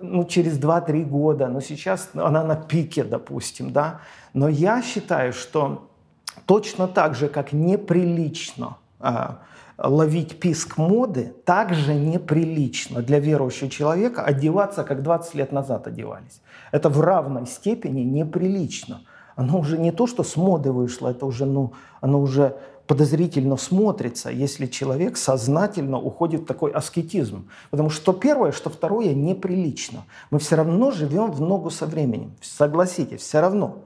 ну, 0.00 0.24
через 0.24 0.58
2-3 0.58 1.04
года. 1.04 1.46
Но 1.46 1.60
сейчас 1.60 2.10
она 2.14 2.42
на 2.42 2.56
пике, 2.56 3.04
допустим. 3.04 3.72
Да? 3.72 4.00
Но 4.34 4.48
я 4.48 4.82
считаю, 4.82 5.32
что 5.32 5.88
точно 6.46 6.88
так 6.88 7.14
же, 7.14 7.28
как 7.28 7.52
неприлично 7.52 8.76
э, 8.98 9.28
ловить 9.82 10.38
писк 10.38 10.76
моды, 10.76 11.34
также 11.44 11.94
неприлично 11.94 13.02
для 13.02 13.18
верующего 13.18 13.70
человека 13.70 14.22
одеваться, 14.22 14.84
как 14.84 15.02
20 15.02 15.34
лет 15.34 15.52
назад 15.52 15.86
одевались. 15.86 16.40
Это 16.72 16.88
в 16.88 17.00
равной 17.00 17.46
степени 17.46 18.02
неприлично. 18.02 19.02
Оно 19.36 19.58
уже 19.58 19.78
не 19.78 19.90
то, 19.90 20.06
что 20.06 20.22
с 20.22 20.36
моды 20.36 20.70
вышло, 20.70 21.08
это 21.08 21.24
уже, 21.24 21.46
ну, 21.46 21.72
оно 22.00 22.20
уже 22.20 22.56
подозрительно 22.86 23.56
смотрится, 23.56 24.30
если 24.30 24.66
человек 24.66 25.16
сознательно 25.16 25.98
уходит 25.98 26.42
в 26.42 26.46
такой 26.46 26.72
аскетизм. 26.72 27.48
Потому 27.70 27.88
что 27.88 28.12
первое, 28.12 28.50
что 28.52 28.68
второе 28.68 29.14
неприлично. 29.14 30.04
Мы 30.30 30.40
все 30.40 30.56
равно 30.56 30.90
живем 30.90 31.30
в 31.30 31.40
ногу 31.40 31.70
со 31.70 31.86
временем. 31.86 32.32
Согласитесь, 32.42 33.20
все 33.20 33.40
равно. 33.40 33.78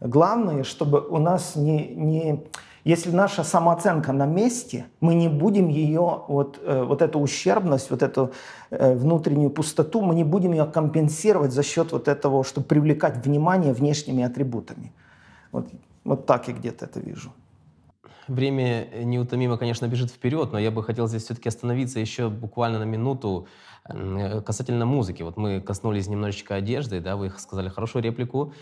Главное, 0.00 0.64
чтобы 0.64 1.06
у 1.06 1.18
нас 1.18 1.56
не, 1.56 1.88
не, 1.88 2.44
если 2.88 3.10
наша 3.10 3.44
самооценка 3.44 4.12
на 4.12 4.24
месте, 4.24 4.86
мы 5.00 5.14
не 5.14 5.28
будем 5.28 5.68
ее, 5.68 6.22
вот, 6.28 6.58
э, 6.62 6.84
вот 6.84 7.02
эту 7.02 7.18
ущербность, 7.18 7.90
вот 7.90 8.02
эту 8.02 8.32
э, 8.70 8.94
внутреннюю 8.94 9.50
пустоту, 9.50 10.00
мы 10.00 10.14
не 10.14 10.24
будем 10.24 10.52
ее 10.52 10.64
компенсировать 10.64 11.52
за 11.52 11.62
счет 11.62 11.92
вот 11.92 12.08
этого, 12.08 12.44
чтобы 12.44 12.66
привлекать 12.66 13.26
внимание 13.26 13.74
внешними 13.74 14.24
атрибутами. 14.24 14.90
Вот, 15.52 15.68
вот 16.04 16.24
так 16.24 16.48
я 16.48 16.54
где-то 16.54 16.86
это 16.86 17.00
вижу. 17.00 17.30
Время 18.26 18.88
неутомимо, 19.04 19.58
конечно, 19.58 19.86
бежит 19.86 20.10
вперед, 20.10 20.52
но 20.52 20.58
я 20.58 20.70
бы 20.70 20.82
хотел 20.82 21.08
здесь 21.08 21.24
все-таки 21.24 21.50
остановиться 21.50 22.00
еще 22.00 22.30
буквально 22.30 22.78
на 22.78 22.84
минуту 22.84 23.46
касательно 24.46 24.86
музыки. 24.86 25.22
Вот 25.22 25.36
мы 25.36 25.60
коснулись 25.60 26.08
немножечко 26.08 26.54
одежды, 26.54 27.00
да, 27.00 27.16
вы 27.16 27.30
сказали 27.38 27.68
хорошую 27.68 28.02
реплику. 28.02 28.52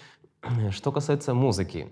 Что 0.70 0.92
касается 0.92 1.34
музыки, 1.34 1.88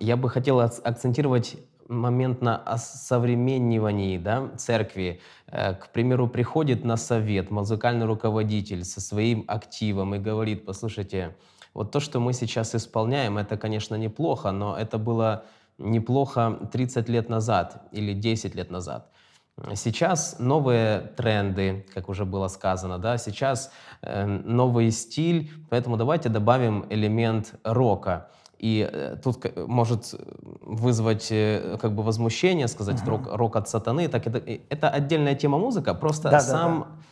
я 0.00 0.16
бы 0.16 0.30
хотел 0.30 0.60
акцентировать 0.60 1.56
момент 1.88 2.42
на 2.42 2.56
осовременивании 2.56 4.18
да, 4.18 4.50
церкви. 4.56 5.20
Э, 5.46 5.74
к 5.74 5.90
примеру, 5.90 6.28
приходит 6.28 6.84
на 6.84 6.96
совет 6.96 7.50
музыкальный 7.50 8.06
руководитель 8.06 8.84
со 8.84 9.00
своим 9.00 9.44
активом 9.46 10.14
и 10.14 10.18
говорит, 10.18 10.64
послушайте, 10.64 11.36
вот 11.74 11.92
то, 11.92 12.00
что 12.00 12.20
мы 12.20 12.32
сейчас 12.32 12.74
исполняем, 12.74 13.38
это, 13.38 13.56
конечно, 13.56 13.94
неплохо, 13.96 14.50
но 14.50 14.76
это 14.76 14.98
было 14.98 15.44
неплохо 15.78 16.58
30 16.72 17.08
лет 17.08 17.28
назад 17.28 17.86
или 17.92 18.14
10 18.14 18.54
лет 18.54 18.70
назад. 18.70 19.10
Сейчас 19.74 20.36
новые 20.38 21.00
тренды, 21.16 21.86
как 21.94 22.10
уже 22.10 22.26
было 22.26 22.48
сказано, 22.48 22.98
да, 22.98 23.16
сейчас 23.16 23.72
э, 24.02 24.26
новый 24.26 24.90
стиль, 24.90 25.50
поэтому 25.70 25.96
давайте 25.96 26.28
добавим 26.28 26.84
элемент 26.90 27.54
рока. 27.64 28.28
И 28.58 28.86
э, 28.90 29.16
тут 29.22 29.38
может 29.56 30.14
вызвать 30.60 31.28
э, 31.30 31.78
как 31.80 31.94
бы 31.94 32.02
возмущение, 32.02 32.68
сказать 32.68 33.00
uh-huh. 33.00 33.08
рок, 33.08 33.28
рок 33.32 33.56
от 33.56 33.68
сатаны. 33.68 34.08
Так 34.08 34.26
это, 34.26 34.42
это 34.68 34.90
отдельная 34.90 35.34
тема 35.34 35.56
музыка, 35.56 35.94
просто 35.94 36.30
да, 36.30 36.40
сам... 36.40 36.80
Да, 36.80 36.84
да 36.84 37.06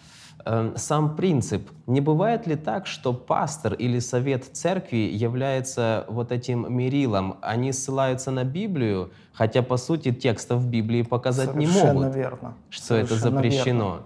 Эм, 0.47 0.77
сам 0.77 1.17
принцип. 1.17 1.71
Не 1.87 2.03
бывает 2.03 2.47
ли 2.47 2.55
так, 2.55 2.87
что 2.87 3.15
пастор 3.15 3.73
или 3.73 3.99
совет 3.99 4.45
церкви 4.45 5.09
является 5.11 6.05
вот 6.09 6.33
этим 6.33 6.67
мерилом? 6.77 7.39
Они 7.41 7.73
ссылаются 7.73 8.31
на 8.31 8.45
Библию, 8.45 9.11
хотя, 9.33 9.63
по 9.63 9.79
сути, 9.79 10.13
текстов 10.13 10.67
Библии 10.67 11.01
показать 11.01 11.53
Совершенно 11.53 11.93
не 11.93 11.95
могут. 11.95 12.15
верно. 12.15 12.55
Что 12.69 12.87
Совершенно 12.87 13.17
это 13.17 13.31
запрещено. 13.31 13.89
Верно. 13.89 14.03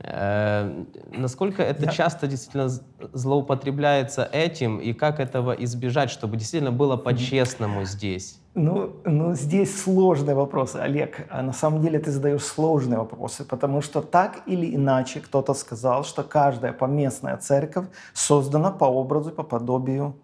Э, 0.00 0.84
насколько 1.12 1.62
это 1.62 1.84
Я... 1.84 1.90
часто 1.90 2.28
действительно 2.28 2.70
злоупотребляется 3.12 4.26
этим, 4.32 4.78
и 4.78 4.94
как 4.94 5.20
этого 5.20 5.52
избежать, 5.52 6.10
чтобы 6.10 6.38
действительно 6.38 6.72
было 6.72 6.96
по-честному 6.96 7.84
здесь? 7.84 8.40
Ну, 8.54 8.92
ну, 9.04 9.34
здесь 9.34 9.82
сложный 9.82 10.34
вопрос, 10.34 10.76
Олег. 10.76 11.26
А 11.28 11.42
на 11.42 11.52
самом 11.52 11.82
деле 11.82 11.98
ты 11.98 12.12
задаешь 12.12 12.44
сложные 12.44 12.98
вопросы, 12.98 13.44
потому 13.44 13.80
что 13.80 14.00
так 14.00 14.42
или 14.46 14.76
иначе 14.76 15.20
кто-то 15.20 15.54
сказал, 15.54 16.04
что 16.04 16.22
каждая 16.22 16.72
поместная 16.72 17.36
церковь 17.36 17.86
создана 18.12 18.70
по 18.70 18.84
образу 18.84 19.32
по 19.32 19.42
подобию 19.42 20.14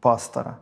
пастора. 0.00 0.58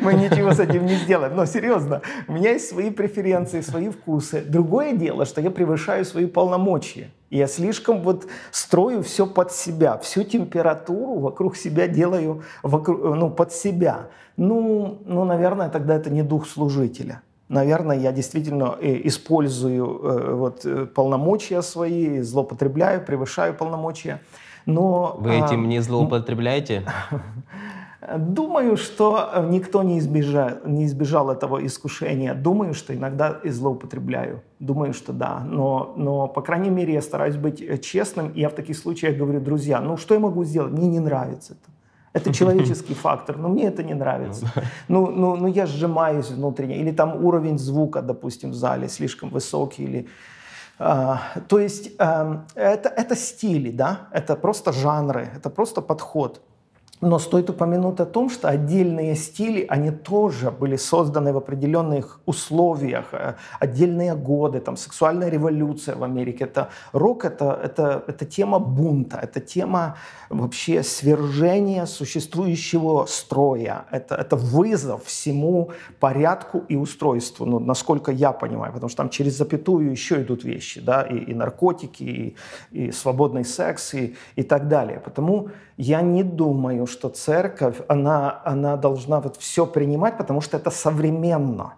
Мы 0.00 0.14
ничего 0.14 0.52
с 0.52 0.60
этим 0.60 0.86
не 0.86 0.94
сделаем. 0.94 1.34
Но 1.36 1.46
серьезно, 1.46 2.02
у 2.28 2.32
меня 2.32 2.52
есть 2.52 2.68
свои 2.68 2.90
преференции, 2.90 3.60
свои 3.60 3.88
вкусы. 3.88 4.42
Другое 4.42 4.94
дело, 4.94 5.24
что 5.24 5.40
я 5.40 5.50
превышаю 5.50 6.04
свои 6.04 6.26
полномочия. 6.26 7.10
Я 7.30 7.46
слишком 7.46 8.02
вот 8.02 8.26
строю 8.50 9.02
все 9.02 9.26
под 9.26 9.52
себя, 9.52 9.98
всю 9.98 10.22
температуру 10.22 11.18
вокруг 11.18 11.56
себя 11.56 11.88
делаю 11.88 12.44
вокруг, 12.62 13.02
ну, 13.02 13.30
под 13.30 13.52
себя. 13.52 14.08
Ну, 14.36 14.98
ну, 15.04 15.24
наверное, 15.24 15.68
тогда 15.68 15.96
это 15.96 16.10
не 16.10 16.22
дух 16.22 16.46
служителя. 16.46 17.22
Наверное, 17.48 17.98
я 17.98 18.12
действительно 18.12 18.76
э, 18.80 19.00
использую 19.04 19.84
э, 19.84 20.34
вот, 20.34 20.64
э, 20.64 20.86
полномочия 20.86 21.60
свои, 21.62 22.20
злоупотребляю, 22.20 23.04
превышаю 23.04 23.54
полномочия. 23.54 24.20
Но, 24.66 25.16
Вы 25.20 25.34
этим 25.34 25.64
а, 25.64 25.66
не 25.66 25.80
злоупотребляете? 25.80 26.84
Думаю, 28.18 28.76
что 28.76 29.30
э, 29.32 29.46
никто 29.48 29.82
не 29.82 29.98
избежал, 29.98 30.50
не 30.64 30.84
избежал 30.84 31.30
этого 31.30 31.64
искушения. 31.64 32.34
Думаю, 32.34 32.74
что 32.74 32.94
иногда 32.94 33.40
и 33.44 33.50
злоупотребляю. 33.50 34.42
Думаю, 34.58 34.92
что 34.92 35.12
да. 35.12 35.40
Но, 35.40 35.94
но, 35.96 36.28
по 36.28 36.42
крайней 36.42 36.70
мере, 36.70 36.92
я 36.92 37.02
стараюсь 37.02 37.36
быть 37.36 37.62
э, 37.62 37.78
честным. 37.78 38.30
И 38.30 38.40
я 38.40 38.48
в 38.48 38.54
таких 38.54 38.76
случаях 38.76 39.16
говорю, 39.16 39.40
друзья, 39.40 39.80
ну 39.80 39.96
что 39.96 40.14
я 40.14 40.20
могу 40.20 40.44
сделать? 40.44 40.72
Мне 40.72 40.88
не 40.88 41.00
нравится 41.00 41.52
это. 41.54 41.72
Это 42.12 42.32
человеческий 42.38 42.94
фактор, 42.94 43.38
но 43.38 43.48
мне 43.48 43.64
это 43.64 43.82
не 43.82 43.94
нравится. 43.94 44.52
Ну, 44.88 45.10
ну, 45.10 45.36
ну 45.36 45.46
я 45.46 45.66
сжимаюсь 45.66 46.30
внутренне. 46.30 46.76
Или 46.76 46.92
там 46.92 47.24
уровень 47.24 47.58
звука, 47.58 48.02
допустим, 48.02 48.50
в 48.50 48.54
зале 48.54 48.88
слишком 48.88 49.30
высокий. 49.30 49.84
Или, 49.84 50.06
а, 50.78 51.22
то 51.48 51.58
есть 51.58 51.92
а, 51.98 52.44
это, 52.54 52.88
это 52.88 53.16
стили, 53.16 53.70
да? 53.70 54.08
Это 54.12 54.36
просто 54.36 54.72
жанры, 54.72 55.28
это 55.36 55.48
просто 55.48 55.80
подход. 55.80 56.42
Но 57.00 57.18
стоит 57.18 57.50
упомянуть 57.50 58.00
о 58.00 58.06
том, 58.06 58.30
что 58.30 58.48
отдельные 58.48 59.16
стили, 59.16 59.66
они 59.68 59.90
тоже 59.90 60.50
были 60.50 60.76
созданы 60.76 61.32
в 61.32 61.36
определенных 61.36 62.20
условиях, 62.24 63.06
э, 63.12 63.34
отдельные 63.60 64.14
годы, 64.14 64.60
там 64.60 64.76
сексуальная 64.76 65.28
революция 65.28 65.96
в 65.96 66.04
Америке. 66.04 66.44
Это 66.44 66.68
рок, 66.92 67.24
это, 67.24 67.60
это, 67.62 68.04
это 68.06 68.24
тема 68.24 68.58
бунта, 68.58 69.18
это 69.22 69.40
тема 69.40 69.96
вообще 70.30 70.82
свержения 70.82 71.86
существующего 71.86 73.06
строя, 73.06 73.84
это, 73.90 74.14
это 74.14 74.36
вызов 74.36 75.04
всему 75.04 75.70
порядку 76.00 76.62
и 76.68 76.76
устройству, 76.76 77.44
ну, 77.44 77.58
насколько 77.58 78.12
я 78.12 78.32
понимаю, 78.32 78.72
потому 78.72 78.88
что 78.88 78.98
там 78.98 79.10
через 79.10 79.36
запятую 79.36 79.90
еще 79.90 80.22
идут 80.22 80.44
вещи, 80.44 80.80
да, 80.80 81.02
и, 81.02 81.16
и 81.16 81.34
наркотики, 81.34 82.02
и, 82.02 82.36
и 82.70 82.92
свободный 82.92 83.44
секс, 83.44 83.94
и, 83.94 84.14
и 84.36 84.42
так 84.42 84.68
далее. 84.68 85.00
Потому 85.00 85.48
я 85.76 86.02
не 86.02 86.22
думаю, 86.22 86.86
что 86.86 87.08
церковь, 87.08 87.80
она, 87.88 88.40
она 88.44 88.76
должна 88.76 89.20
вот 89.20 89.36
все 89.36 89.66
принимать, 89.66 90.16
потому 90.16 90.40
что 90.40 90.56
это 90.56 90.70
современно. 90.70 91.74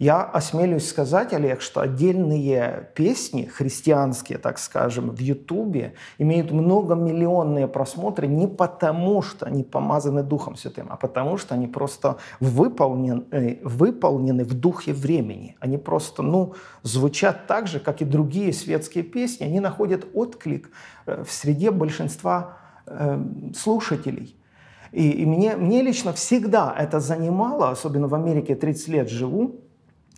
Я 0.00 0.22
осмелюсь 0.22 0.88
сказать, 0.88 1.34
Олег, 1.34 1.60
что 1.60 1.82
отдельные 1.82 2.88
песни, 2.94 3.44
христианские, 3.44 4.38
так 4.38 4.58
скажем, 4.58 5.10
в 5.10 5.18
Ютубе, 5.18 5.92
имеют 6.16 6.50
многомиллионные 6.50 7.68
просмотры 7.68 8.26
не 8.26 8.48
потому, 8.48 9.20
что 9.20 9.44
они 9.44 9.62
помазаны 9.62 10.22
Духом 10.22 10.56
Святым, 10.56 10.86
а 10.88 10.96
потому, 10.96 11.36
что 11.36 11.54
они 11.54 11.66
просто 11.66 12.16
выполнены, 12.40 13.60
выполнены 13.62 14.44
в 14.44 14.54
духе 14.54 14.94
времени. 14.94 15.58
Они 15.60 15.76
просто 15.76 16.22
ну, 16.22 16.54
звучат 16.82 17.46
так 17.46 17.66
же, 17.66 17.78
как 17.78 18.00
и 18.00 18.06
другие 18.06 18.54
светские 18.54 19.04
песни. 19.04 19.44
Они 19.44 19.60
находят 19.60 20.06
отклик 20.14 20.70
э, 21.04 21.24
в 21.24 21.30
среде 21.30 21.70
большинства 21.70 22.59
э, 22.90 23.24
слушателей. 23.56 24.36
И, 24.92 25.10
и 25.10 25.26
мне, 25.26 25.56
мне 25.56 25.82
лично 25.82 26.12
всегда 26.12 26.74
это 26.76 27.00
занимало, 27.00 27.70
особенно 27.70 28.08
в 28.08 28.14
Америке 28.14 28.54
30 28.54 28.88
лет 28.88 29.08
живу, 29.08 29.60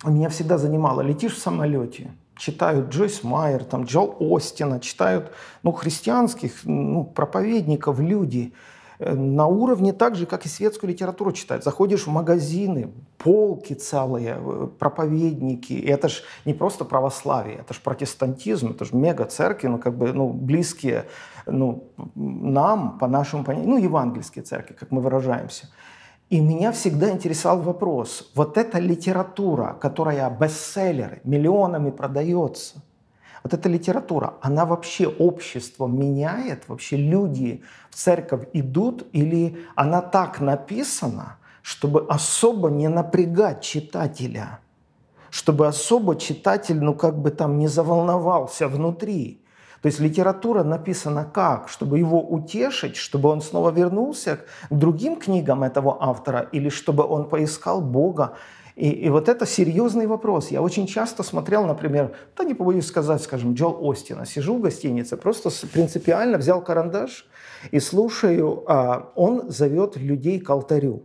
меня 0.04 0.28
всегда 0.28 0.58
занимало. 0.58 1.02
Летишь 1.02 1.34
в 1.34 1.38
самолете, 1.38 2.12
читают 2.36 2.88
Джойс 2.88 3.22
Майер, 3.22 3.64
там, 3.64 3.84
Джо 3.84 4.08
Остина, 4.18 4.80
читают 4.80 5.32
ну, 5.62 5.72
христианских 5.72 6.64
ну, 6.64 7.04
проповедников, 7.04 8.00
люди 8.00 8.52
на 9.11 9.46
уровне 9.46 9.92
так 9.92 10.16
же, 10.16 10.26
как 10.26 10.46
и 10.46 10.48
светскую 10.48 10.90
литературу 10.90 11.32
читают. 11.32 11.64
Заходишь 11.64 12.07
в 12.07 12.11
магазины, 12.11 12.92
полки 13.18 13.74
целые, 13.74 14.36
э, 14.38 14.68
проповедники. 14.78 15.72
И 15.72 15.86
это 15.86 16.09
же 16.09 16.22
не 16.44 16.55
просто 16.55 16.84
православие, 16.84 17.57
это 17.57 17.74
же 17.74 17.80
протестантизм, 17.80 18.70
это 18.70 18.84
же 18.84 18.94
мега-церкви, 18.94 19.68
ну, 19.68 19.78
как 19.78 19.96
бы, 19.96 20.12
ну, 20.12 20.28
близкие 20.28 21.07
ну, 21.46 21.84
нам, 22.14 22.98
по 22.98 23.09
нашему 23.09 23.44
понятию, 23.44 23.70
ну, 23.70 23.78
евангельские 23.78 24.44
церкви, 24.44 24.74
как 24.74 24.90
мы 24.90 25.00
выражаемся– 25.00 25.68
и 26.32 26.40
меня 26.40 26.72
всегда 26.72 27.11
интересовал 27.11 27.61
вопрос, 27.61 28.32
вот 28.34 28.57
эта 28.57 28.78
литература, 28.78 29.76
которая 29.78 30.30
бестселлеры, 30.30 31.20
миллионами 31.24 31.90
продается, 31.90 32.82
вот 33.43 33.55
эта 33.55 33.68
литература, 33.68 34.34
она 34.40 34.64
вообще 34.64 35.07
общество 35.07 35.86
меняет, 35.86 36.68
вообще 36.68 36.97
люди 36.97 37.62
в 37.90 37.97
церковь 37.97 38.47
идут, 38.53 39.07
или 39.12 39.66
она 39.74 40.01
так 40.01 40.40
написана, 40.40 41.38
чтобы 41.62 42.07
особо 42.09 42.70
не 42.70 42.88
напрягать 42.88 43.62
читателя, 43.62 44.61
чтобы 45.30 45.66
особо 45.66 46.16
читатель, 46.16 46.80
ну 46.80 46.95
как 46.95 47.18
бы 47.18 47.30
там 47.30 47.59
не 47.59 47.68
заволновался 47.68 48.68
внутри. 48.68 49.43
То 49.80 49.86
есть 49.86 49.99
литература 49.99 50.62
написана 50.62 51.24
как? 51.24 51.68
Чтобы 51.68 51.99
его 51.99 52.20
утешить, 52.20 52.95
чтобы 52.97 53.28
он 53.28 53.43
снова 53.43 53.70
вернулся 53.70 54.36
к 54.36 54.45
другим 54.70 55.16
книгам 55.16 55.64
этого 55.64 55.97
автора, 56.01 56.49
или 56.53 56.68
чтобы 56.68 57.05
он 57.05 57.28
поискал 57.28 57.80
Бога. 57.80 58.34
И, 58.76 58.90
и 58.90 59.08
вот 59.10 59.28
это 59.28 59.46
серьезный 59.46 60.06
вопрос. 60.06 60.50
Я 60.50 60.62
очень 60.62 60.86
часто 60.86 61.22
смотрел, 61.22 61.66
например, 61.66 62.14
да 62.36 62.44
не 62.44 62.54
побоюсь 62.54 62.86
сказать, 62.86 63.22
скажем, 63.22 63.54
Джол 63.54 63.90
Остина. 63.90 64.24
Сижу 64.24 64.56
в 64.56 64.60
гостинице, 64.60 65.16
просто 65.16 65.50
принципиально 65.72 66.38
взял 66.38 66.62
карандаш 66.62 67.26
и 67.70 67.80
слушаю, 67.80 68.64
а 68.66 69.12
он 69.14 69.50
зовет 69.50 69.96
людей 69.96 70.40
к 70.40 70.48
алтарю. 70.48 71.02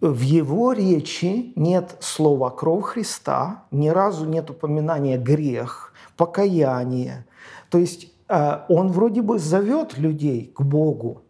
В 0.00 0.20
его 0.20 0.72
речи 0.72 1.52
нет 1.56 1.96
слова 2.00 2.50
«кровь 2.50 2.84
Христа», 2.84 3.64
ни 3.70 3.88
разу 3.88 4.26
нет 4.26 4.50
упоминания 4.50 5.16
«грех», 5.16 5.94
«покаяние», 6.18 7.24
то 7.70 7.78
есть 7.78 8.12
э, 8.28 8.58
он 8.68 8.92
вроде 8.92 9.22
бы 9.22 9.38
зовет 9.38 9.96
людей 9.96 10.52
к 10.54 10.60
Богу, 10.60 11.22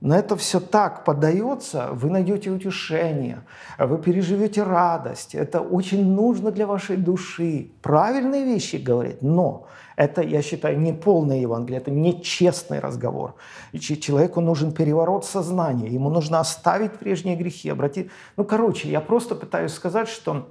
но 0.00 0.16
это 0.16 0.36
все 0.36 0.60
так 0.60 1.04
подается, 1.04 1.88
вы 1.92 2.10
найдете 2.10 2.50
утешение, 2.50 3.42
вы 3.78 3.98
переживете 3.98 4.62
радость. 4.62 5.34
Это 5.34 5.60
очень 5.60 6.06
нужно 6.14 6.52
для 6.52 6.66
вашей 6.66 6.96
души. 6.96 7.72
Правильные 7.82 8.44
вещи 8.44 8.76
говорит, 8.76 9.22
но 9.22 9.66
это, 9.96 10.22
я 10.22 10.40
считаю, 10.42 10.78
не 10.78 10.92
полное 10.92 11.38
Евангелие, 11.38 11.80
это 11.80 11.90
нечестный 11.90 12.78
разговор. 12.78 13.34
Человеку 13.80 14.40
нужен 14.40 14.70
переворот 14.70 15.24
сознания, 15.24 15.88
ему 15.88 16.10
нужно 16.10 16.38
оставить 16.38 16.92
прежние 16.92 17.34
грехи, 17.34 17.68
обратить... 17.68 18.08
Ну, 18.36 18.44
короче, 18.44 18.88
я 18.88 19.00
просто 19.00 19.34
пытаюсь 19.34 19.72
сказать, 19.72 20.08
что 20.08 20.46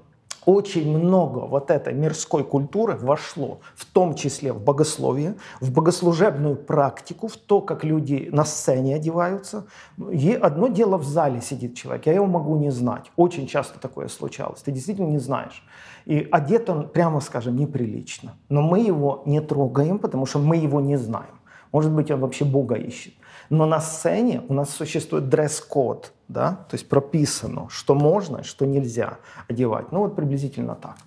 очень 0.48 0.98
много 0.98 1.40
вот 1.40 1.70
этой 1.72 1.94
мирской 1.94 2.42
культуры 2.46 2.96
вошло, 2.96 3.60
в 3.76 3.86
том 3.86 4.16
числе 4.16 4.54
в 4.54 4.64
богословие, 4.64 5.36
в 5.60 5.74
богослужебную 5.74 6.56
практику, 6.56 7.28
в 7.28 7.36
то, 7.36 7.60
как 7.60 7.84
люди 7.84 8.30
на 8.32 8.46
сцене 8.46 8.96
одеваются. 8.96 9.66
И 10.10 10.32
одно 10.32 10.70
дело 10.70 10.98
в 10.98 11.04
зале 11.04 11.42
сидит 11.42 11.76
человек, 11.76 12.06
я 12.06 12.14
его 12.14 12.28
могу 12.28 12.56
не 12.56 12.72
знать. 12.72 13.12
Очень 13.18 13.46
часто 13.46 13.78
такое 13.78 14.08
случалось. 14.08 14.62
Ты 14.62 14.72
действительно 14.72 15.08
не 15.08 15.20
знаешь. 15.20 15.66
И 16.06 16.26
одет 16.32 16.70
он, 16.70 16.88
прямо 16.88 17.20
скажем, 17.20 17.58
неприлично. 17.58 18.38
Но 18.48 18.62
мы 18.62 18.80
его 18.80 19.24
не 19.26 19.42
трогаем, 19.42 20.00
потому 20.00 20.26
что 20.26 20.40
мы 20.40 20.56
его 20.56 20.80
не 20.80 20.96
знаем. 20.96 21.36
Может 21.74 21.92
быть, 21.92 22.10
он 22.10 22.22
вообще 22.22 22.46
Бога 22.46 22.76
ищет. 22.76 23.14
Но 23.50 23.66
на 23.66 23.80
сцене 23.80 24.42
у 24.50 24.54
нас 24.54 24.70
существует 24.70 25.30
дресс-код, 25.30 26.14
да, 26.28 26.66
то 26.70 26.76
есть 26.76 26.90
прописано, 26.90 27.70
что 27.70 27.96
можно, 27.96 28.44
что 28.44 28.66
нельзя 28.66 29.20
одевать. 29.48 29.92
Ну 29.92 30.00
вот 30.00 30.16
приблизительно 30.16 30.76
так. 30.76 30.98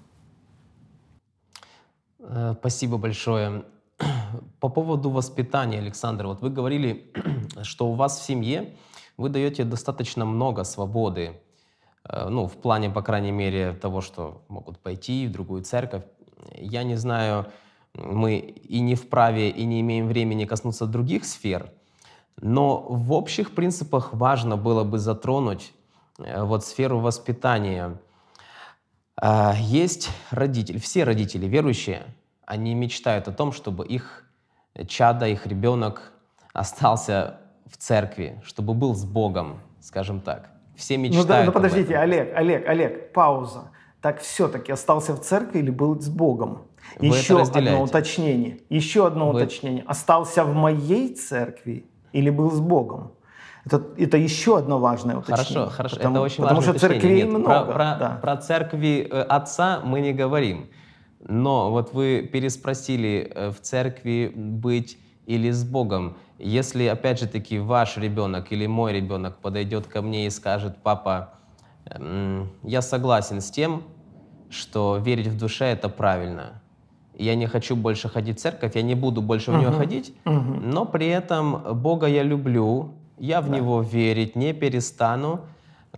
Э, 2.21 2.55
спасибо 2.59 2.97
большое. 2.97 3.65
По 4.61 4.69
поводу 4.69 5.11
воспитания, 5.11 5.79
Александр, 5.79 6.27
вот 6.27 6.41
вы 6.41 6.51
говорили, 6.51 7.13
что 7.63 7.89
у 7.89 7.95
вас 7.95 8.19
в 8.19 8.23
семье 8.23 8.75
вы 9.17 9.29
даете 9.29 9.65
достаточно 9.65 10.25
много 10.25 10.65
свободы, 10.65 11.41
э, 12.05 12.29
ну, 12.29 12.47
в 12.47 12.57
плане, 12.57 12.89
по 12.89 13.03
крайней 13.03 13.33
мере, 13.33 13.75
того, 13.75 14.01
что 14.01 14.43
могут 14.49 14.79
пойти 14.79 15.27
в 15.27 15.33
другую 15.33 15.63
церковь. 15.63 16.05
Я 16.55 16.85
не 16.85 16.97
знаю, 16.97 17.47
мы 17.95 18.39
и 18.39 18.81
не 18.81 18.95
вправе, 18.95 19.51
и 19.51 19.65
не 19.67 19.81
имеем 19.81 20.07
времени 20.07 20.47
коснуться 20.47 20.87
других 20.87 21.25
сфер, 21.25 21.71
но 22.41 22.79
в 22.89 23.13
общих 23.13 23.55
принципах 23.55 24.13
важно 24.13 24.57
было 24.57 24.85
бы 24.85 24.99
затронуть 24.99 25.73
э, 26.19 26.43
вот 26.43 26.65
сферу 26.65 27.01
воспитания. 27.01 27.99
А, 29.17 29.55
есть 29.59 30.11
родители, 30.31 30.79
все 30.79 31.05
родители 31.05 31.47
верующие, 31.47 32.03
они 32.47 32.75
мечтают 32.75 33.29
о 33.29 33.33
том, 33.33 33.53
чтобы 33.53 33.87
их 33.87 34.25
чада, 34.87 35.27
их 35.27 35.47
ребенок 35.47 36.13
остался 36.53 37.41
в 37.67 37.77
церкви, 37.77 38.41
чтобы 38.45 38.75
был 38.75 38.95
с 38.95 39.05
Богом, 39.05 39.61
скажем 39.81 40.21
так. 40.21 40.51
Все 40.77 40.97
мечтают. 40.97 41.29
Ну, 41.29 41.35
да, 41.35 41.45
ну 41.45 41.53
подождите, 41.53 41.97
Олег, 41.97 42.35
Олег, 42.35 42.67
Олег, 42.67 43.13
пауза. 43.13 43.71
Так 44.01 44.21
все-таки 44.21 44.73
остался 44.73 45.15
в 45.15 45.21
церкви 45.21 45.59
или 45.59 45.71
был 45.71 46.01
с 46.01 46.09
Богом? 46.09 46.63
Вы 46.99 47.09
Еще 47.09 47.41
одно 47.41 47.83
уточнение. 47.83 48.61
Еще 48.71 49.07
одно 49.07 49.31
Вы... 49.31 49.43
уточнение. 49.43 49.85
Остался 49.87 50.45
в 50.45 50.55
моей 50.55 51.15
церкви 51.15 51.85
или 52.13 52.31
был 52.31 52.51
с 52.51 52.61
Богом. 52.61 53.13
Это, 53.65 53.83
это 53.99 54.17
еще 54.17 54.59
одно 54.59 54.79
важное 54.79 55.17
уточнение. 55.17 55.45
Хорошо, 55.45 55.71
хорошо. 55.71 55.97
Потому, 55.97 56.17
это 56.17 56.25
очень 56.25 56.43
потому 56.43 56.61
важное 56.61 56.79
что 56.79 56.89
церквей 56.89 57.17
Нет, 57.17 57.29
много. 57.29 57.45
Про, 57.45 57.65
про, 57.65 57.97
да. 57.99 58.19
про 58.23 58.37
церкви 58.37 59.09
э, 59.11 59.21
отца 59.23 59.81
мы 59.85 60.01
не 60.01 60.13
говорим. 60.13 60.71
Но 61.21 61.71
вот 61.71 61.93
вы 61.93 62.29
переспросили, 62.33 63.31
э, 63.35 63.51
в 63.51 63.61
церкви 63.61 64.33
быть 64.35 64.99
или 65.27 65.51
с 65.51 65.63
Богом. 65.65 66.17
Если, 66.39 66.87
опять 66.87 67.21
же 67.21 67.27
таки, 67.27 67.59
ваш 67.59 67.99
ребенок 67.99 68.51
или 68.51 68.67
мой 68.67 68.95
ребенок 68.95 69.37
подойдет 69.39 69.87
ко 69.87 70.01
мне 70.01 70.27
и 70.27 70.31
скажет, 70.31 70.79
папа, 70.83 71.35
я 72.63 72.83
согласен 72.83 73.41
с 73.43 73.51
тем, 73.51 73.83
что 74.49 74.97
верить 74.97 75.27
в 75.27 75.39
душе 75.39 75.67
это 75.67 75.89
правильно 75.89 76.60
я 77.25 77.35
не 77.35 77.47
хочу 77.47 77.77
больше 77.77 78.09
ходить 78.09 78.39
в 78.39 78.41
церковь, 78.43 78.77
я 78.77 78.83
не 78.83 78.95
буду 78.95 79.23
больше 79.23 79.51
в 79.53 79.57
нее 79.59 79.71
ходить, 79.71 80.15
uh 80.25 80.61
но 80.61 80.85
при 80.85 81.09
этом 81.09 81.63
Бога 81.75 82.07
я 82.07 82.23
люблю, 82.23 82.95
я 83.19 83.41
в 83.41 83.49
да. 83.49 83.57
Него 83.57 83.83
верить 83.83 84.37
не 84.37 84.53
перестану, 84.53 85.41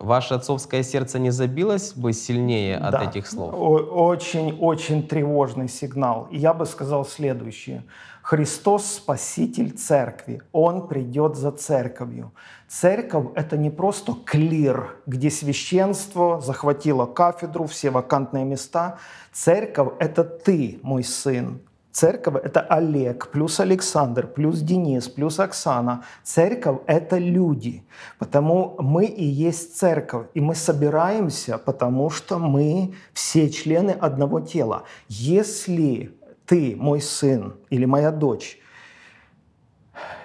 Ваше 0.01 0.35
отцовское 0.35 0.83
сердце 0.83 1.19
не 1.19 1.31
забилось 1.31 1.93
бы 1.93 2.13
сильнее 2.15 2.79
от 2.79 2.93
Да. 2.93 3.05
этих 3.05 3.27
слов? 3.27 3.53
Очень-очень 3.55 5.07
тревожный 5.07 5.69
сигнал. 5.69 6.29
И 6.31 6.39
я 6.39 6.55
бы 6.55 6.65
сказал 6.67 7.05
следующее. 7.05 7.83
Христос– 8.23 8.87
спаситель 8.97 9.73
церкви. 9.73 10.43
Он 10.53 10.87
придет 10.87 11.37
за 11.37 11.51
церковью. 11.51 12.33
Церковь– 12.69 13.27
это 13.35 13.57
не 13.57 13.69
просто 13.69 14.15
клир, 14.25 14.97
где 15.07 15.29
священство 15.29 16.41
захватило 16.41 17.05
кафедру, 17.07 17.67
все 17.67 17.91
вакантные 17.91 18.45
места. 18.45 18.99
Церковь– 19.33 19.95
это 19.99 20.23
ты, 20.23 20.79
мой 20.83 21.03
сын. 21.03 21.61
Церковь– 21.91 22.37
это 22.45 22.61
Олег, 22.61 23.29
плюс 23.33 23.61
Александр, 23.61 24.27
плюс 24.27 24.61
Денис, 24.61 25.09
плюс 25.09 25.39
Оксана. 25.41 26.05
Церковь– 26.23 26.79
это 26.87 27.19
люди. 27.19 27.85
Потому 28.19 28.77
мы 28.79 29.05
и 29.05 29.25
есть 29.25 29.77
церковь. 29.77 30.29
И 30.33 30.41
мы 30.41 30.55
собираемся, 30.55 31.59
потому 31.59 32.09
что 32.09 32.39
мы 32.39 32.95
все 33.13 33.51
члены 33.51 33.91
одного 33.91 34.41
тела. 34.41 34.85
Если 35.09 36.15
ты, 36.53 36.77
мой 36.77 37.01
сын 37.01 37.55
или 37.71 37.87
моя 37.87 38.11
дочь, 38.11 38.59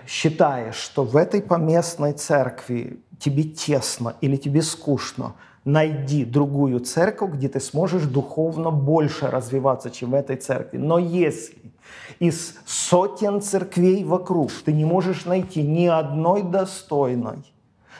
считаешь, 0.06 0.76
что 0.76 1.06
в 1.06 1.16
этой 1.16 1.42
поместной 1.42 2.12
церкви 2.12 3.00
тебе 3.18 3.44
тесно 3.44 4.18
или 4.20 4.36
тебе 4.36 4.62
скучно, 4.62 5.36
найди 5.64 6.26
другую 6.26 6.82
церковь, 6.82 7.32
где 7.32 7.48
ты 7.48 7.62
сможешь 7.62 8.04
духовно 8.04 8.72
больше 8.72 9.28
развиваться, 9.28 9.90
чем 9.90 10.12
в 10.12 10.16
этой 10.16 10.36
церкви. 10.36 10.78
Но 10.78 11.00
если 11.00 11.72
из 12.20 12.56
сотен 12.66 13.42
церквей 13.42 14.04
вокруг 14.04 14.52
ты 14.66 14.74
не 14.74 14.84
можешь 14.84 15.24
найти 15.24 15.64
ни 15.64 15.86
одной 15.86 16.44
достойной, 16.44 17.54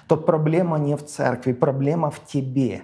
то 0.10 0.18
проблема 0.18 0.78
не 0.78 0.98
в 0.98 1.06
церкви, 1.06 1.54
проблема 1.54 2.12
в 2.12 2.26
тебе. 2.26 2.82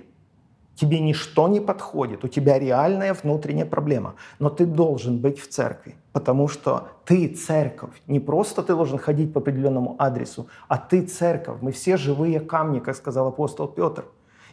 Тебе 0.75 0.99
ничто 0.99 1.47
не 1.47 1.59
подходит, 1.59 2.23
у 2.23 2.27
тебя 2.27 2.57
реальная 2.57 3.13
внутренняя 3.13 3.65
проблема, 3.65 4.15
но 4.39 4.49
ты 4.49 4.65
должен 4.65 5.19
быть 5.19 5.39
в 5.39 5.47
церкви, 5.47 5.95
потому 6.13 6.47
что 6.47 6.87
ты 7.05 7.27
церковь. 7.27 7.91
Не 8.07 8.19
просто 8.19 8.63
ты 8.63 8.75
должен 8.75 8.97
ходить 8.97 9.33
по 9.33 9.39
определенному 9.39 9.95
адресу, 9.99 10.47
а 10.67 10.77
ты 10.77 11.03
церковь. 11.03 11.57
Мы 11.61 11.71
все 11.71 11.95
живые 11.95 12.39
камни, 12.39 12.79
как 12.79 12.95
сказал 12.95 13.27
апостол 13.27 13.67
Петр. 13.67 14.05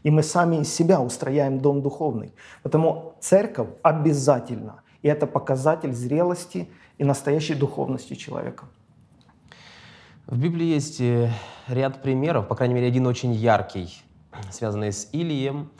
И 0.02 0.10
мы 0.10 0.22
сами 0.22 0.56
из 0.56 0.72
себя 0.72 1.00
устрояем 1.00 1.58
дом 1.58 1.82
духовный. 1.82 2.32
Потому 2.62 3.14
церковь 3.20 3.68
обязательно. 3.82 4.82
И 5.02 5.08
это 5.08 5.26
показатель 5.26 5.92
зрелости 5.92 6.68
и 6.98 7.04
настоящей 7.04 7.54
духовности 7.54 8.14
человека. 8.14 8.64
В 10.26 10.38
Библии 10.38 10.66
есть 10.66 11.00
э, 11.00 11.30
ряд 11.66 12.02
примеров, 12.02 12.46
по 12.46 12.54
крайней 12.54 12.74
мере, 12.74 12.86
один 12.86 13.06
очень 13.06 13.32
яркий, 13.32 14.02
связанный 14.50 14.92
с 14.92 15.08
Илием, 15.12 15.70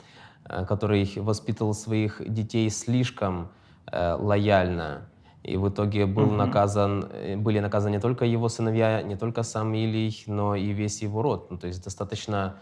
который 0.67 1.09
воспитывал 1.17 1.73
своих 1.73 2.21
детей 2.25 2.69
слишком 2.69 3.49
э, 3.91 4.13
лояльно. 4.13 5.07
И 5.43 5.57
в 5.57 5.69
итоге 5.69 6.05
был 6.05 6.27
Мгм. 6.27 6.37
наказан, 6.37 7.05
э, 7.11 7.35
были 7.35 7.59
наказаны 7.59 7.93
не 7.95 7.99
только 7.99 8.25
его 8.25 8.49
сыновья, 8.49 9.01
не 9.01 9.15
только 9.15 9.43
сам 9.43 9.73
Илий, 9.73 10.23
но 10.27 10.55
и 10.55 10.71
весь 10.71 11.01
его 11.01 11.21
род. 11.21 11.49
Ну, 11.51 11.57
то 11.57 11.67
есть 11.67 11.83
достаточно 11.83 12.55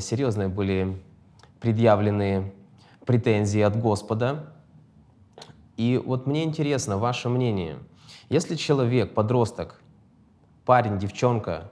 серьезные 0.00 0.48
были 0.48 1.00
предъявлены 1.60 2.52
претензии 3.06 3.60
от 3.60 3.80
Господа. 3.80 4.52
И 5.76 6.02
вот 6.04 6.26
мне 6.26 6.44
интересно 6.44 6.98
ваше 6.98 7.28
мнение. 7.28 7.76
Если 8.28 8.56
человек, 8.56 9.14
подросток, 9.14 9.80
парень, 10.64 10.98
девчонка, 10.98 11.70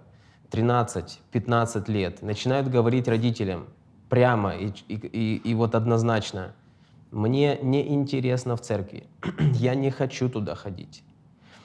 13-15 0.50 1.90
лет, 1.90 2.22
начинают 2.22 2.68
говорить 2.68 3.08
родителям 3.08 3.66
прямо 4.12 4.54
и, 4.56 4.66
и, 4.88 4.94
и- 4.94 5.36
и 5.36 5.54
вот 5.54 5.74
однозначно, 5.74 6.52
мне 7.12 7.58
не 7.62 7.94
интересно 7.94 8.56
в 8.56 8.60
церкви, 8.60 9.04
я 9.54 9.74
не 9.74 9.90
хочу 9.90 10.28
туда 10.28 10.54
ходить. 10.54 11.02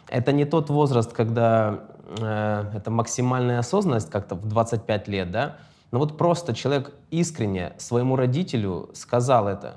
Это 0.08 0.32
не 0.32 0.46
тот 0.46 0.70
возраст, 0.70 1.12
когда 1.12 1.82
э, 2.22 2.72
это 2.74 2.90
максимальная 2.90 3.60
осознанность 3.60 4.10
как-то 4.10 4.36
в 4.36 4.48
25 4.48 5.10
лет, 5.10 5.30
да? 5.30 5.58
Но 5.92 6.00
вот 6.00 6.18
просто 6.18 6.54
человек 6.54 6.94
искренне 7.12 7.74
своему 7.80 8.16
родителю 8.16 8.92
сказал 8.94 9.50
это. 9.50 9.76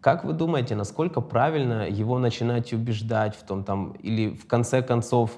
Как 0.00 0.24
вы 0.24 0.34
думаете, 0.34 0.76
насколько 0.76 1.20
правильно 1.20 1.88
его 1.88 2.20
начинать 2.20 2.72
убеждать 2.72 3.34
в 3.34 3.42
том 3.42 3.64
там, 3.64 3.90
или 4.04 4.28
в 4.30 4.46
конце 4.46 4.82
концов 4.82 5.32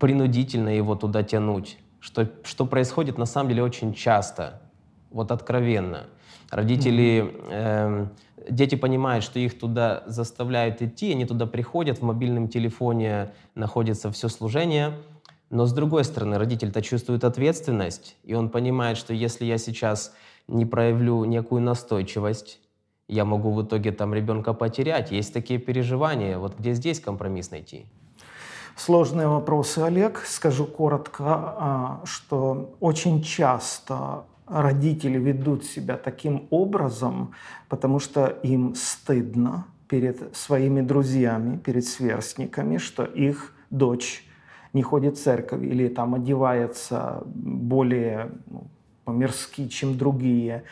принудительно 0.00 0.70
его 0.70 0.96
туда 0.96 1.22
тянуть? 1.22 1.78
Что, 2.00 2.28
что 2.42 2.66
происходит 2.66 3.16
на 3.16 3.26
самом 3.26 3.50
деле 3.50 3.62
очень 3.62 3.94
часто, 3.94 4.60
вот 5.10 5.30
откровенно. 5.32 6.06
Родители, 6.50 7.34
эм, 7.50 8.10
дети 8.48 8.74
понимают, 8.74 9.24
что 9.24 9.38
их 9.38 9.58
туда 9.58 10.02
заставляют 10.06 10.82
идти, 10.82 11.12
они 11.12 11.24
туда 11.24 11.46
приходят, 11.46 11.98
в 11.98 12.02
мобильном 12.02 12.48
телефоне 12.48 13.32
находится 13.54 14.10
все 14.10 14.28
служение, 14.28 14.94
но 15.50 15.66
с 15.66 15.72
другой 15.72 16.04
стороны, 16.04 16.38
родитель-то 16.38 16.82
чувствует 16.82 17.24
ответственность, 17.24 18.16
и 18.24 18.34
он 18.34 18.50
понимает, 18.50 18.96
что 18.98 19.14
если 19.14 19.44
я 19.44 19.58
сейчас 19.58 20.14
не 20.46 20.66
проявлю 20.66 21.24
некую 21.24 21.62
настойчивость, 21.62 22.60
я 23.08 23.24
могу 23.24 23.52
в 23.52 23.62
итоге 23.62 23.92
там 23.92 24.12
ребенка 24.12 24.52
потерять. 24.52 25.10
Есть 25.10 25.32
такие 25.32 25.58
переживания. 25.58 26.38
Вот 26.38 26.58
где 26.58 26.74
здесь 26.74 27.00
компромисс 27.00 27.50
найти? 27.50 27.86
Сложные 28.76 29.28
вопросы, 29.28 29.78
Олег. 29.80 30.18
Скажу 30.26 30.66
коротко, 30.66 31.24
а, 31.26 32.00
что 32.04 32.76
очень 32.80 33.22
часто 33.22 34.24
родители 34.48 35.18
ведут 35.18 35.64
себя 35.64 35.96
таким 35.96 36.46
образом, 36.50 37.32
потому 37.68 37.98
что 37.98 38.26
им 38.42 38.74
стыдно 38.74 39.66
перед 39.88 40.36
своими 40.36 40.80
друзьями, 40.80 41.56
перед 41.56 41.84
сверстниками, 41.86 42.78
что 42.78 43.04
их 43.04 43.54
дочь 43.70 44.24
не 44.72 44.82
ходит 44.82 45.16
в 45.16 45.22
церковь 45.22 45.62
или 45.62 45.88
там 45.88 46.14
одевается 46.14 47.22
более 47.24 48.30
ну, 48.50 48.66
по-мирски, 49.04 49.68
чем 49.68 49.96
другие, 49.96 50.64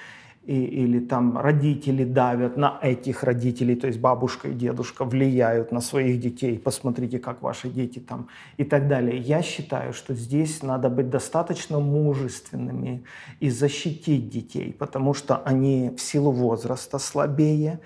и- 0.46 0.84
или 0.84 1.00
там 1.00 1.38
родители 1.38 2.04
давят 2.04 2.56
на 2.56 2.78
этих 2.82 3.24
родителей, 3.24 3.74
то 3.76 3.86
есть 3.86 4.00
бабушка 4.00 4.48
и 4.48 4.54
дедушка 4.54 5.04
влияют 5.04 5.72
на 5.72 5.80
своих 5.80 6.20
детей, 6.20 6.58
посмотрите, 6.58 7.18
как 7.18 7.42
ваши 7.42 7.68
дети 7.68 7.98
там 7.98 8.28
и 8.56 8.64
так 8.64 8.88
далее. 8.88 9.18
Я 9.18 9.42
считаю, 9.42 9.92
что 9.92 10.14
здесь 10.14 10.62
надо 10.62 10.88
быть 10.88 11.10
достаточно 11.10 11.80
мужественными 11.80 13.04
и 13.40 13.50
защитить 13.50 14.28
детей, 14.30 14.72
потому 14.78 15.14
что 15.14 15.36
они 15.36 15.90
в 15.96 16.00
силу 16.00 16.30
возраста 16.30 16.98
слабее, 16.98 17.80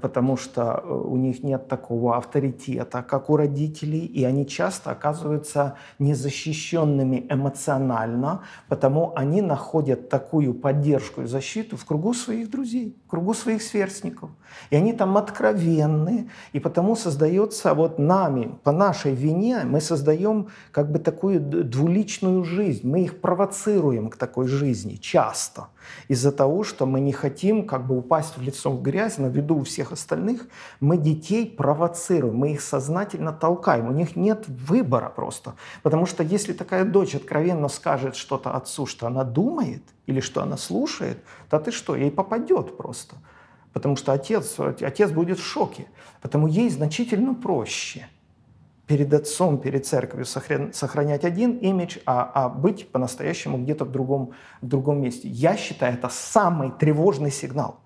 потому 0.00 0.36
что 0.36 0.82
э, 0.82 0.92
у 0.92 1.16
них 1.16 1.42
нет 1.42 1.68
такого 1.68 2.16
авторитета, 2.16 3.02
как 3.02 3.30
у 3.30 3.36
родителей, 3.36 4.04
и 4.04 4.24
они 4.24 4.46
часто 4.46 4.90
оказываются 4.90 5.76
незащищенными 5.98 7.26
эмоционально, 7.28 8.42
потому 8.68 9.12
они 9.16 9.42
находят 9.42 10.08
такую 10.08 10.54
поддержку 10.54 11.22
и 11.22 11.26
защиту 11.26 11.76
в 11.76 11.84
кругу 11.84 12.14
своих 12.14 12.50
друзей, 12.50 12.96
в 13.06 13.10
кругу 13.10 13.34
своих 13.34 13.62
сверстников. 13.62 14.30
И 14.70 14.76
они 14.76 14.92
там 14.92 15.16
откровенны, 15.16 16.30
и 16.52 16.60
потому 16.60 16.96
создается 16.96 17.74
вот 17.74 17.98
нами, 17.98 18.58
по 18.62 18.72
нашей 18.72 19.14
вине, 19.14 19.62
мы 19.64 19.80
создаем 19.80 20.48
как 20.70 20.90
бы 20.90 20.98
такую 20.98 21.40
двуличную 21.40 22.44
жизнь, 22.44 22.88
мы 22.88 23.02
их 23.02 23.20
провоцируем 23.20 24.10
к 24.10 24.16
такой 24.16 24.46
жизни 24.46 24.96
часто 24.96 25.68
из-за 26.08 26.32
того, 26.32 26.64
что 26.64 26.86
мы 26.86 27.00
не 27.00 27.12
хотим 27.12 27.66
как 27.66 27.86
бы 27.86 27.96
упасть 27.96 28.36
в 28.36 28.42
лицо 28.42 28.70
в 28.70 28.82
грязь 28.82 29.18
на 29.18 29.26
виду 29.26 29.56
у 29.56 29.64
всех 29.72 29.92
остальных, 29.92 30.46
мы 30.80 30.96
детей 30.96 31.46
провоцируем, 31.46 32.36
мы 32.36 32.52
их 32.52 32.60
сознательно 32.60 33.32
толкаем, 33.32 33.88
у 33.88 33.92
них 33.92 34.16
нет 34.16 34.44
выбора 34.48 35.08
просто. 35.08 35.54
Потому 35.82 36.06
что 36.06 36.22
если 36.22 36.52
такая 36.52 36.84
дочь 36.84 37.14
откровенно 37.14 37.68
скажет 37.68 38.16
что-то 38.16 38.54
отцу, 38.54 38.86
что 38.86 39.06
она 39.06 39.24
думает 39.24 39.82
или 40.06 40.20
что 40.20 40.42
она 40.42 40.56
слушает, 40.56 41.18
то 41.50 41.58
ты 41.58 41.72
что, 41.72 41.96
ей 41.96 42.10
попадет 42.10 42.76
просто. 42.76 43.16
Потому 43.72 43.96
что 43.96 44.12
отец, 44.12 44.58
отец 44.58 45.10
будет 45.10 45.38
в 45.38 45.44
шоке. 45.44 45.86
Потому 46.20 46.46
ей 46.46 46.70
значительно 46.70 47.34
проще 47.34 48.08
перед 48.86 49.12
отцом, 49.14 49.58
перед 49.58 49.86
церковью 49.86 50.26
сохран- 50.26 50.72
сохранять 50.72 51.24
один 51.24 51.56
имидж, 51.58 51.98
а, 52.04 52.30
а 52.34 52.48
быть 52.48 52.88
по-настоящему 52.90 53.58
где-то 53.58 53.84
в 53.84 53.90
другом, 53.90 54.32
в 54.60 54.66
другом 54.66 55.00
месте. 55.00 55.28
Я 55.28 55.56
считаю, 55.56 55.94
это 55.94 56.08
самый 56.10 56.70
тревожный 56.70 57.30
сигнал. 57.30 57.80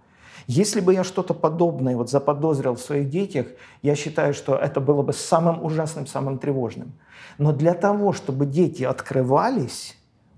Если 0.47 0.81
бы 0.81 0.95
я 0.95 1.03
что-то 1.03 1.35
подобное 1.35 1.97
вот 1.97 2.09
заподозрил 2.09 2.75
в 2.75 2.81
своих 2.81 3.11
детях, 3.11 3.47
я 3.83 3.97
считаю, 3.97 4.33
что 4.33 4.55
это 4.55 4.81
было 4.81 5.03
бы 5.03 5.13
самым 5.13 5.65
ужасным, 5.65 6.07
самым 6.07 6.39
тревожным. 6.39 6.93
Но 7.39 7.53
для 7.53 7.75
того, 7.75 8.13
чтобы 8.13 8.47
дети 8.47 8.85
открывались, 8.85 9.97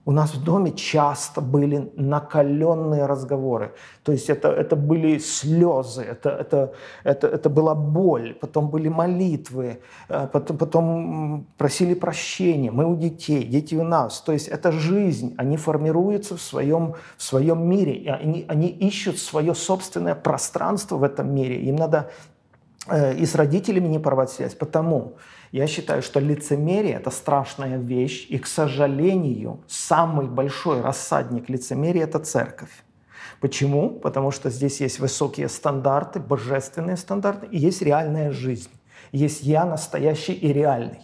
У 0.08 0.12
нас 0.12 0.34
в 0.34 0.42
доме 0.42 0.72
часто 0.72 1.42
были 1.42 1.92
накаленные 1.96 3.04
разговоры. 3.04 3.74
То 4.04 4.12
есть 4.12 4.30
это, 4.30 4.48
это 4.48 4.74
были 4.74 5.18
слезы, 5.18 6.02
это, 6.02 6.30
это, 6.30 6.72
это, 7.04 7.26
это 7.26 7.50
была 7.50 7.74
боль, 7.74 8.34
потом 8.40 8.70
были 8.70 8.88
молитвы, 8.88 9.80
э, 10.08 10.28
потом, 10.32 10.56
потом 10.56 11.46
просили 11.58 11.92
прощения. 11.92 12.70
Мы 12.70 12.86
у 12.86 12.96
детей, 12.96 13.44
дети 13.44 13.74
у 13.74 13.84
нас. 13.84 14.22
То 14.22 14.32
есть 14.32 14.48
это 14.48 14.72
жизнь. 14.72 15.34
Они 15.36 15.58
формируются 15.58 16.38
в 16.38 16.40
своем, 16.40 16.94
в 17.18 17.22
своем 17.22 17.68
мире. 17.68 17.92
И 17.92 18.08
они, 18.08 18.46
они 18.48 18.68
ищут 18.68 19.18
свое 19.18 19.54
собственное 19.54 20.14
пространство 20.14 20.96
в 20.96 21.02
этом 21.02 21.34
мире. 21.34 21.60
Им 21.60 21.76
надо 21.76 22.10
э, 22.86 23.14
и 23.14 23.26
с 23.26 23.34
родителями 23.34 23.88
не 23.88 23.98
порвать 23.98 24.30
связь. 24.30 24.54
Потому 24.54 25.18
я 25.52 25.66
считаю, 25.66 26.02
что 26.02 26.20
лицемерие– 26.20 26.94
это 26.96 27.10
страшная 27.10 27.78
вещь, 27.78 28.26
и, 28.28 28.38
к 28.38 28.46
сожалению, 28.46 29.60
самый 29.66 30.26
большой 30.26 30.80
рассадник 30.80 31.48
лицемерия– 31.48 32.04
это 32.04 32.18
церковь. 32.18 32.84
Почему? 33.40 33.90
Потому 33.90 34.30
что 34.30 34.50
здесь 34.50 34.80
есть 34.80 34.98
высокие 34.98 35.48
стандарты, 35.48 36.20
божественные 36.20 36.96
стандарты, 36.96 37.46
и 37.46 37.58
есть 37.58 37.82
реальная 37.82 38.32
жизнь. 38.32 38.70
Есть 39.12 39.42
я 39.42 39.64
настоящий 39.64 40.34
и 40.34 40.52
реальный. 40.52 41.00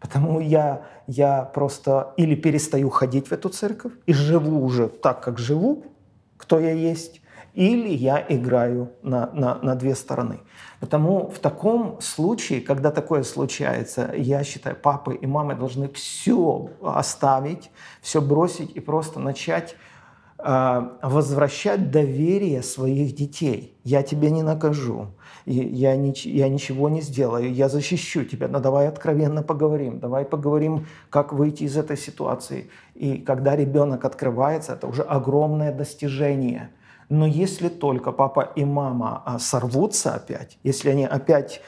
Потому 0.00 0.40
я, 0.40 0.86
я 1.06 1.42
просто 1.42 2.12
или 2.16 2.34
перестаю 2.34 2.90
ходить 2.90 3.28
в 3.28 3.32
эту 3.32 3.48
церковь 3.48 3.92
и 4.06 4.12
живу 4.12 4.62
уже 4.62 4.88
так, 4.88 5.22
как 5.22 5.38
живу, 5.38 5.84
кто 6.36 6.60
я 6.60 6.72
есть, 6.72 7.20
или 7.54 7.88
я 7.88 8.24
играю 8.28 8.90
на, 9.02 9.30
на, 9.32 9.54
на 9.62 9.74
две 9.76 9.94
стороны. 9.94 10.40
Потому 10.80 11.30
в 11.30 11.38
таком 11.38 12.00
случае, 12.00 12.60
когда 12.60 12.90
такое 12.90 13.22
случается, 13.22 14.12
я 14.16 14.42
считаю, 14.42 14.76
папы 14.76 15.14
и 15.14 15.26
мамы 15.26 15.54
должны 15.54 15.88
все 15.88 16.70
оставить, 16.82 17.70
все 18.02 18.20
бросить 18.20 18.72
и 18.74 18.80
просто 18.80 19.20
начать 19.20 19.76
э, 20.38 20.88
возвращать 21.02 21.92
доверие 21.92 22.60
своих 22.64 23.14
детей. 23.14 23.78
Я 23.84 24.02
тебя 24.02 24.30
не 24.30 24.42
накажу, 24.42 25.12
я, 25.46 25.94
нич 25.96 26.26
я 26.26 26.48
ничего 26.48 26.88
не 26.88 27.02
сделаю, 27.02 27.54
я 27.54 27.68
защищу 27.68 28.24
тебя, 28.24 28.48
но 28.48 28.58
давай 28.58 28.88
откровенно 28.88 29.44
поговорим, 29.44 30.00
давай 30.00 30.24
поговорим, 30.24 30.86
как 31.08 31.32
выйти 31.32 31.62
из 31.62 31.76
этой 31.76 31.96
ситуации. 31.96 32.68
И 32.96 33.18
когда 33.18 33.54
ребенок 33.54 34.04
открывается, 34.04 34.72
это 34.72 34.88
уже 34.88 35.02
огромное 35.02 35.72
достижение– 35.72 36.70
но 37.08 37.26
если 37.26 37.68
только 37.68 38.12
папа 38.12 38.52
и 38.56 38.64
мама 38.64 39.22
а, 39.24 39.38
сорвутся 39.38 40.14
опять, 40.14 40.58
если 40.62 40.90
они 40.90 41.04
опять 41.04 41.60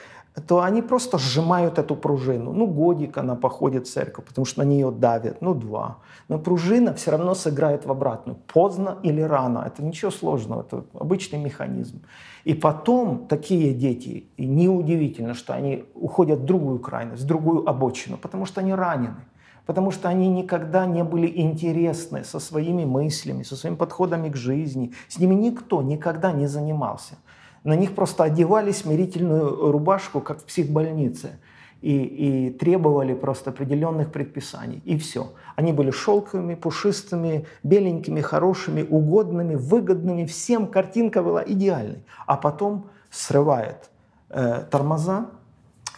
то 0.47 0.61
они 0.61 0.83
просто 0.83 1.19
сжимают 1.19 1.79
эту 1.79 1.97
пружину. 1.97 2.53
Ну, 2.53 2.67
годик 2.67 3.17
она 3.17 3.37
походит 3.37 3.87
в 3.87 3.93
церковь, 3.93 4.27
потому 4.27 4.45
что 4.45 4.63
на 4.63 4.67
нее 4.67 4.91
давят, 4.91 5.41
ну, 5.41 5.55
два. 5.55 5.99
Но 6.29 6.39
пружина 6.39 6.93
все 6.93 7.13
равно 7.13 7.35
сыграет 7.35 7.87
в 7.87 7.91
обратную. 7.91 8.37
Поздно 8.53 8.99
или 9.03 9.23
рано. 9.23 9.65
Это 9.67 9.83
ничего 9.83 10.11
сложного, 10.11 10.61
это 10.61 10.85
обычный 10.93 11.39
механизм. 11.39 12.03
И 12.45 12.53
потом 12.55 13.27
такие 13.29 13.73
дети, 13.73 14.27
и 14.37 14.47
неудивительно, 14.47 15.33
что 15.35 15.55
они 15.55 15.85
уходят 15.95 16.41
в 16.41 16.45
другую 16.45 16.81
крайность, 16.81 17.23
в 17.23 17.27
другую 17.27 17.67
обочину, 17.69 18.19
потому 18.19 18.45
что 18.45 18.61
они 18.61 18.75
ранены 18.75 19.25
потому 19.67 19.91
что 19.91 20.09
они 20.09 20.29
никогда 20.29 20.87
не 20.87 21.05
были 21.05 21.27
интересны 21.27 22.25
со 22.25 22.39
своими 22.39 22.85
мыслями, 22.85 23.43
со 23.43 23.57
своими 23.57 23.77
подходами 23.77 24.31
к 24.31 24.37
жизни. 24.37 24.93
С 25.09 25.19
ними 25.19 25.35
никто 25.35 25.83
никогда 25.83 26.33
не 26.33 26.47
занимался. 26.47 27.17
На 27.65 27.75
них 27.75 27.95
просто 27.95 28.23
одевали 28.25 28.71
смирительную 28.71 29.73
рубашку, 29.73 30.21
как 30.21 30.41
в 30.41 30.45
психбольнице, 30.45 31.41
и, 31.83 31.97
и 31.97 32.51
требовали 32.51 33.13
просто 33.13 33.51
определенных 33.51 34.13
предписаний. 34.13 34.81
И 34.85 34.97
все. 34.97 35.33
Они 35.57 35.73
были 35.73 35.91
шелковыми, 35.91 36.55
пушистыми, 36.55 37.47
беленькими, 37.65 38.21
хорошими, 38.21 38.83
угодными, 38.83 39.57
выгодными. 39.57 40.27
Всем 40.27 40.69
картинка 40.69 41.23
была 41.23 41.43
идеальной. 41.45 42.05
А 42.27 42.37
потом 42.37 42.87
срывает 43.11 43.91
э, 44.31 44.65
тормоза, 44.71 45.27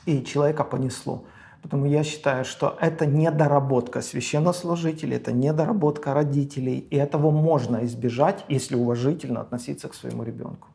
и 0.07 0.25
человека 0.25 0.65
понесло. 0.65 1.25
Поэтому 1.63 1.87
я 1.87 2.05
считаю, 2.05 2.45
что 2.45 2.77
это 2.81 3.05
недоработка 3.07 4.01
священнослужителей, 4.01 5.17
это 5.17 5.33
недоработка 5.33 6.15
родителей, 6.15 6.79
и 6.79 6.97
этого 6.97 7.31
можно 7.31 7.85
избежать, 7.85 8.45
если 8.49 8.77
уважительно 8.77 9.41
относиться 9.41 9.89
к 9.89 9.95
своему 9.95 10.23
ребенку. 10.23 10.69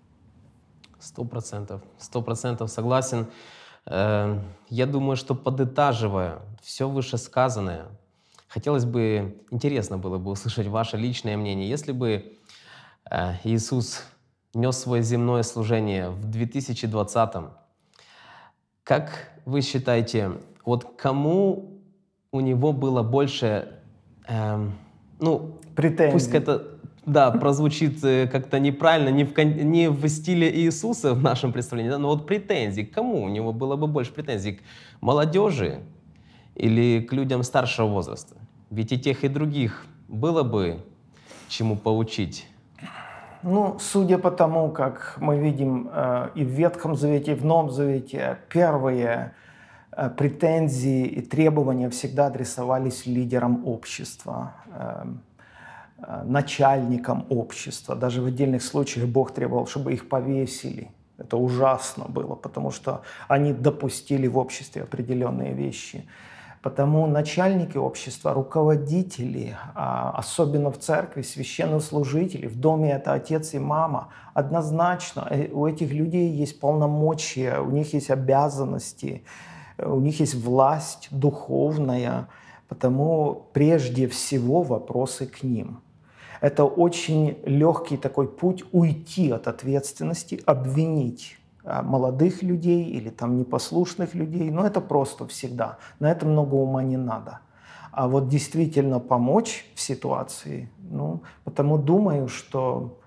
Сто 1.00 1.24
процентов, 1.24 1.82
сто 1.98 2.22
процентов 2.22 2.70
согласен. 2.70 3.28
Э, 3.86 4.40
я 4.70 4.86
думаю, 4.86 5.16
что 5.16 5.36
подытаживая 5.36 6.40
все 6.62 6.88
вышесказанное, 6.90 7.86
хотелось 8.48 8.86
бы, 8.86 9.38
интересно 9.52 9.98
было 9.98 10.18
бы 10.18 10.32
услышать 10.32 10.68
ваше 10.68 10.98
личное 10.98 11.38
мнение. 11.38 11.70
Если 11.70 11.92
бы 11.92 12.38
э, 13.10 13.34
Иисус 13.44 14.04
нес 14.54 14.78
свое 14.78 15.02
земное 15.02 15.44
служение 15.44 16.10
в 16.10 16.30
2020 16.30 17.36
как 18.84 19.32
вы 19.46 19.62
считаете, 19.62 20.34
вот 20.66 20.94
кому 20.98 21.82
у 22.32 22.40
него 22.40 22.74
было 22.74 23.04
больше, 23.04 23.68
эм, 24.28 24.74
ну, 25.20 25.58
Претензий. 25.76 26.12
пусть 26.12 26.34
это 26.34 26.74
да, 27.06 27.32
прозвучит 27.32 28.04
э, 28.04 28.28
как-то 28.28 28.60
неправильно, 28.60 29.10
не 29.10 29.26
в, 29.26 29.38
не 29.38 29.90
в 29.90 30.08
стиле 30.08 30.54
Иисуса 30.56 31.14
в 31.14 31.22
нашем 31.22 31.52
представлении, 31.52 31.92
да, 31.92 31.98
но 31.98 32.10
вот 32.10 32.26
претензий, 32.26 32.86
к 32.86 32.94
кому 32.94 33.24
у 33.24 33.30
него 33.30 33.52
было 33.52 33.76
бы 33.76 33.88
больше 33.88 34.14
претензий? 34.14 34.54
К 34.54 34.62
молодежи 35.02 35.82
или 36.56 37.02
к 37.02 37.14
людям 37.14 37.44
старшего 37.44 37.88
возраста? 37.88 38.36
Ведь 38.70 38.92
и 38.92 39.00
тех, 39.00 39.24
и 39.24 39.28
других 39.28 39.86
было 40.08 40.44
бы 40.44 40.80
чему 41.50 41.76
поучить. 41.76 42.48
Ну, 43.44 43.78
судя 43.80 44.18
по 44.18 44.32
тому, 44.32 44.72
как 44.72 45.16
мы 45.20 45.38
видим 45.38 45.90
э, 45.92 46.30
и 46.36 46.46
в 46.46 46.50
Ветхом 46.50 46.96
Завете, 46.96 47.34
и 47.34 47.36
в 47.36 47.44
Новом 47.44 47.70
Завете, 47.70 48.38
первые 48.50 49.34
претензии 50.10 51.06
и 51.06 51.22
требования 51.22 51.90
всегда 51.90 52.28
адресовались 52.28 53.06
лидерам 53.06 53.68
общества, 53.68 54.54
эм, 54.78 55.22
э, 55.98 56.24
начальникам 56.26 57.26
общества. 57.30 57.96
Даже 57.96 58.22
в 58.22 58.26
отдельных 58.26 58.64
случаях 58.64 59.08
Бог 59.08 59.32
требовал, 59.32 59.68
чтобы 59.68 59.94
их 59.94 60.10
повесили. 60.10 60.92
Это 61.18 61.38
ужасно 61.38 62.06
было, 62.06 62.36
потому 62.36 62.72
что 62.72 63.02
они 63.28 63.54
допустили 63.54 64.28
в 64.28 64.38
обществе 64.38 64.84
определенные 64.84 65.54
вещи. 65.54 66.06
Потому 66.64 67.08
начальники 67.08 67.78
общества, 67.78 68.34
руководители, 68.34 69.56
а, 69.76 70.12
особенно 70.16 70.72
в 70.72 70.80
церкви, 70.80 71.22
священнослужители, 71.22 72.48
в 72.48 72.58
доме 72.58 72.94
это 72.94 73.12
отец 73.12 73.54
и 73.54 73.60
мама, 73.60 74.08
однозначно 74.34 75.28
э, 75.30 75.50
у 75.52 75.68
этих 75.68 75.92
людей 75.92 76.30
есть 76.30 76.62
полномочия, 76.62 77.60
у 77.60 77.70
них 77.70 77.94
есть 77.94 78.10
обязанности, 78.10 79.24
у 79.78 80.00
них 80.00 80.20
есть 80.20 80.36
власть 80.36 81.08
духовная, 81.12 82.28
потому 82.68 83.48
прежде 83.54 84.08
всего 84.08 84.62
вопросы 84.62 85.26
к 85.26 85.44
ним. 85.44 85.80
Это 86.42 86.66
очень 86.66 87.38
легкий 87.46 87.98
такой 87.98 88.28
путь 88.28 88.64
уйти 88.72 89.32
от 89.32 89.48
ответственности, 89.48 90.42
обвинить 90.46 91.38
а, 91.64 91.82
молодых 91.82 92.44
людей 92.44 92.84
или 92.84 93.10
там 93.10 93.38
непослушных 93.38 94.14
людей, 94.14 94.52
но 94.52 94.66
это 94.66 94.82
просто 94.82 95.26
всегда. 95.28 95.78
На 96.00 96.12
это 96.12 96.26
много 96.26 96.56
ума 96.56 96.84
не 96.84 96.98
надо. 96.98 97.40
А 97.92 98.08
вот 98.08 98.28
действительно 98.28 99.00
помочь 99.00 99.66
в 99.76 99.80
ситуации, 99.80 100.70
ну, 100.80 101.22
потому 101.44 101.78
думаю, 101.78 102.28
что 102.28 102.98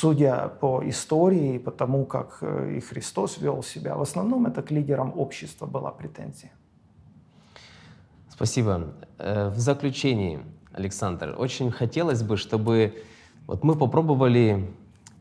судя 0.00 0.48
по 0.48 0.82
истории, 0.88 1.58
по 1.58 1.70
тому, 1.70 2.04
как 2.04 2.38
э, 2.40 2.76
и 2.76 2.80
Христос 2.80 3.38
вел 3.38 3.62
себя, 3.62 3.94
в 3.94 4.02
основном 4.02 4.46
это 4.46 4.62
к 4.62 4.72
лидерам 4.72 5.12
общества 5.16 5.66
была 5.66 5.90
претензия. 5.92 6.50
Спасибо. 8.28 8.94
Э, 9.18 9.48
в 9.50 9.58
заключении, 9.58 10.40
Александр, 10.72 11.36
очень 11.38 11.70
хотелось 11.70 12.22
бы, 12.22 12.36
чтобы 12.36 13.04
вот 13.46 13.62
мы 13.62 13.76
попробовали 13.76 14.68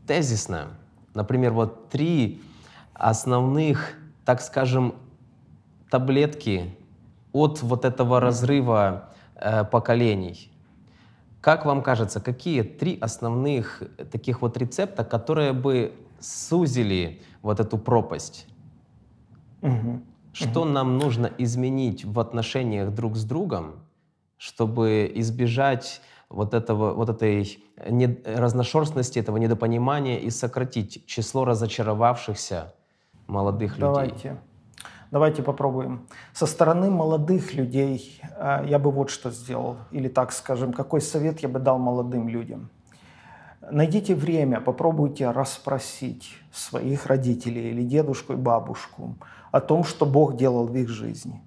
тезисно, 0.08 0.70
например, 1.14 1.54
вот 1.54 1.90
три 1.90 2.42
основных, 2.94 3.94
так 4.26 4.42
скажем, 4.42 4.96
таблетки 5.92 6.76
от 7.32 7.62
вот 7.62 7.86
этого 7.86 8.20
разрыва 8.20 9.10
э, 9.36 9.64
поколений– 9.66 10.50
как 11.44 11.66
вам 11.66 11.82
кажется, 11.82 12.22
какие 12.22 12.62
три 12.62 12.98
основных 13.02 13.84
таких 14.10 14.42
вот 14.42 14.56
рецепта, 14.56 15.04
которые 15.04 15.52
бы 15.52 15.94
сузили 16.22 17.22
вот 17.42 17.60
эту 17.60 17.78
пропасть? 17.78 18.48
Угу. 19.62 20.02
Что 20.32 20.62
угу. 20.62 20.70
нам 20.70 20.98
нужно 20.98 21.30
изменить 21.38 22.06
в 22.06 22.18
отношениях 22.22 22.96
друг 22.96 23.18
с 23.18 23.26
другом, 23.26 23.74
чтобы 24.38 25.12
избежать 25.16 26.00
вот, 26.30 26.54
этого, 26.54 26.94
вот 26.94 27.10
этой 27.10 27.60
не, 27.90 28.18
разношерстности, 28.26 29.20
этого 29.20 29.36
недопонимания 29.36 30.20
и 30.20 30.30
сократить 30.30 31.06
число 31.08 31.44
разочаровавшихся 31.44 32.74
молодых 33.28 33.78
Давайте. 33.78 34.14
людей? 34.14 34.24
Давайте 34.30 34.53
попробуем. 35.44 36.08
Со 36.34 36.48
стороны 36.48 36.90
молодых 36.90 37.54
людей 37.54 38.20
э, 38.36 38.66
я 38.68 38.80
бы 38.80 38.90
вот 38.92 39.10
что 39.10 39.30
сделал. 39.32 39.78
Или 39.92 40.08
так 40.08 40.32
скажем, 40.32 40.74
какой 40.74 41.02
совет 41.02 41.40
я 41.42 41.50
бы 41.50 41.60
дал 41.60 41.78
молодым 41.78 42.28
людям. 42.30 42.70
Найдите 43.72 44.16
время, 44.16 44.60
попробуйте 44.60 45.32
расспросить 45.32 46.36
своих 46.52 47.06
родителей 47.06 47.70
или 47.70 47.84
дедушку 47.84 48.34
и 48.34 48.36
бабушку 48.36 49.16
о 49.52 49.60
том, 49.60 49.84
что 49.84 50.06
Бог 50.06 50.36
делал 50.36 50.66
в 50.66 50.76
их 50.76 50.90
жизни. 50.90 51.42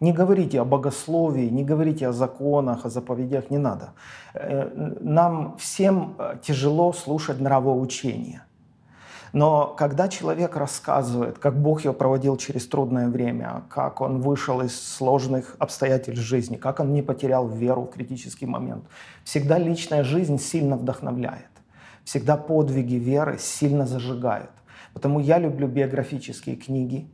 Не 0.00 0.12
говорите 0.14 0.60
о 0.60 0.64
богословии, 0.64 1.50
не 1.50 1.62
говорите 1.62 2.08
о 2.08 2.12
законах, 2.12 2.86
о 2.86 2.88
заповедях, 2.88 3.50
не 3.50 3.58
надо. 3.58 3.92
Э, 4.32 4.96
нам 5.00 5.56
всем 5.58 6.14
э, 6.18 6.36
тяжело 6.42 6.92
слушать 6.92 7.40
нравоучения. 7.40 8.46
Но 9.32 9.74
когда 9.78 10.08
человек 10.08 10.56
рассказывает, 10.56 11.38
как 11.38 11.56
Бог 11.56 11.82
его 11.82 11.94
проводил 11.94 12.36
через 12.36 12.66
трудное 12.66 13.08
время, 13.08 13.62
как 13.68 14.00
он 14.00 14.20
вышел 14.20 14.60
из 14.60 14.80
сложных 14.80 15.54
обстоятельств 15.58 16.24
жизни, 16.24 16.56
как 16.56 16.80
он 16.80 16.92
не 16.92 17.02
потерял 17.02 17.46
веру 17.48 17.82
в 17.82 17.90
критический 17.90 18.46
момент, 18.46 18.84
всегда 19.24 19.58
личная 19.58 20.02
жизнь 20.02 20.38
сильно 20.38 20.76
вдохновляет. 20.76 21.46
Всегда 22.04 22.36
подвиги 22.36 22.94
веры 22.94 23.38
сильно 23.38 23.86
зажигают. 23.86 24.50
Потому 24.94 25.20
я 25.20 25.38
люблю 25.38 25.68
биографические 25.68 26.56
книги, 26.56 27.08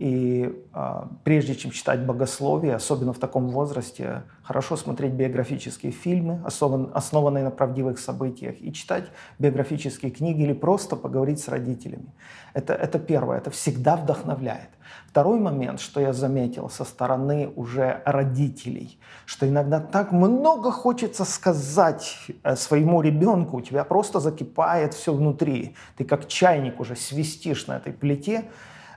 и 0.00 0.50
э, 0.72 1.02
прежде 1.24 1.54
чем 1.54 1.72
читать 1.72 2.06
богословие, 2.06 2.74
особенно 2.74 3.12
в 3.12 3.18
таком 3.18 3.48
возрасте, 3.50 4.22
хорошо 4.42 4.76
смотреть 4.76 5.12
биографические 5.12 5.92
фильмы, 5.92 6.40
основан, 6.42 6.90
основанные 6.94 7.44
на 7.44 7.50
правдивых 7.50 7.98
событиях, 7.98 8.54
и 8.62 8.72
читать 8.72 9.04
биографические 9.38 10.10
книги 10.10 10.40
или 10.40 10.54
просто 10.54 10.96
поговорить 10.96 11.38
с 11.38 11.48
родителями. 11.48 12.14
Это, 12.54 12.72
это 12.72 12.98
первое, 12.98 13.36
это 13.36 13.50
всегда 13.50 13.96
вдохновляет. 13.96 14.70
Второй 15.06 15.38
момент, 15.38 15.80
что 15.80 16.00
я 16.00 16.14
заметил 16.14 16.70
со 16.70 16.84
стороны 16.84 17.52
уже 17.54 18.00
родителей, 18.06 18.98
что 19.26 19.46
иногда 19.46 19.80
так 19.80 20.12
много 20.12 20.72
хочется 20.72 21.26
сказать 21.26 22.16
э, 22.42 22.56
своему 22.56 23.02
ребенку, 23.02 23.58
у 23.58 23.60
тебя 23.60 23.84
просто 23.84 24.18
закипает 24.18 24.94
все 24.94 25.12
внутри, 25.12 25.76
ты 25.98 26.06
как 26.06 26.26
чайник 26.26 26.80
уже 26.80 26.96
свистишь 26.96 27.66
на 27.66 27.76
этой 27.76 27.92
плите, 27.92 28.46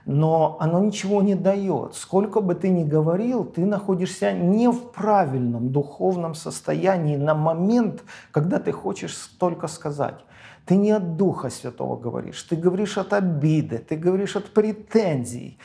но 0.06 0.56
оно 0.60 0.80
ничего 0.80 1.22
не 1.22 1.34
дает. 1.34 1.94
Сколько 1.94 2.40
бы 2.40 2.54
ты 2.54 2.68
ни 2.68 2.84
говорил, 2.84 3.44
ты 3.44 3.64
находишься 3.64 4.32
не 4.32 4.68
в 4.70 4.92
правильном 4.92 5.70
духовном 5.70 6.34
состоянии 6.34 7.16
на 7.16 7.34
момент, 7.34 8.04
когда 8.30 8.58
ты 8.58 8.72
хочешь 8.72 9.16
столько 9.16 9.66
сказать. 9.66 10.24
Ты 10.66 10.76
не 10.76 10.92
от 10.92 11.16
Духа 11.16 11.50
Святого 11.50 11.96
говоришь, 11.96 12.42
ты 12.42 12.56
говоришь 12.56 12.98
от 12.98 13.12
обиды, 13.12 13.78
ты 13.78 13.96
говоришь 13.96 14.36
от 14.36 14.52
претензий. 14.52 15.58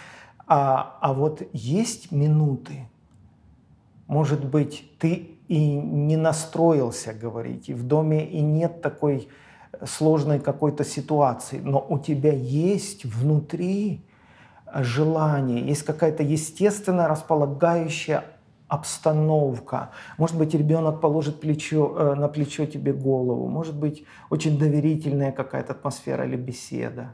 А, 0.48 0.98
а 1.02 1.14
вот 1.14 1.42
есть 1.54 2.12
минуты, 2.12 2.90
может 4.08 4.44
быть, 4.44 4.92
ты 5.00 5.38
и 5.48 5.76
не 5.76 6.18
настроился 6.18 7.14
говорить, 7.14 7.70
и 7.70 7.74
в 7.74 7.84
доме 7.84 8.26
и 8.26 8.42
нет 8.42 8.82
такой 8.82 9.30
сложной 9.86 10.40
какой-то 10.40 10.84
ситуации, 10.84 11.60
но 11.64 11.86
у 11.88 12.00
тебя 12.00 12.34
есть 12.34 13.06
внутри 13.06 14.02
желание, 14.76 15.66
есть 15.68 15.84
какая-то 15.84 16.24
естественно 16.24 17.08
располагающая 17.08 18.24
обстановка. 18.70 19.90
Может 20.18 20.38
быть, 20.38 20.54
ребенок 20.54 21.02
положит 21.02 21.42
плечо, 21.42 21.96
э, 21.98 22.16
на 22.16 22.28
плечо 22.28 22.66
тебе 22.66 22.94
голову. 22.94 23.48
Может 23.48 23.76
быть, 23.76 24.06
очень 24.30 24.58
доверительная 24.60 25.32
какая-то 25.32 25.74
атмосфера 25.74 26.26
или 26.26 26.38
беседа. 26.38 27.14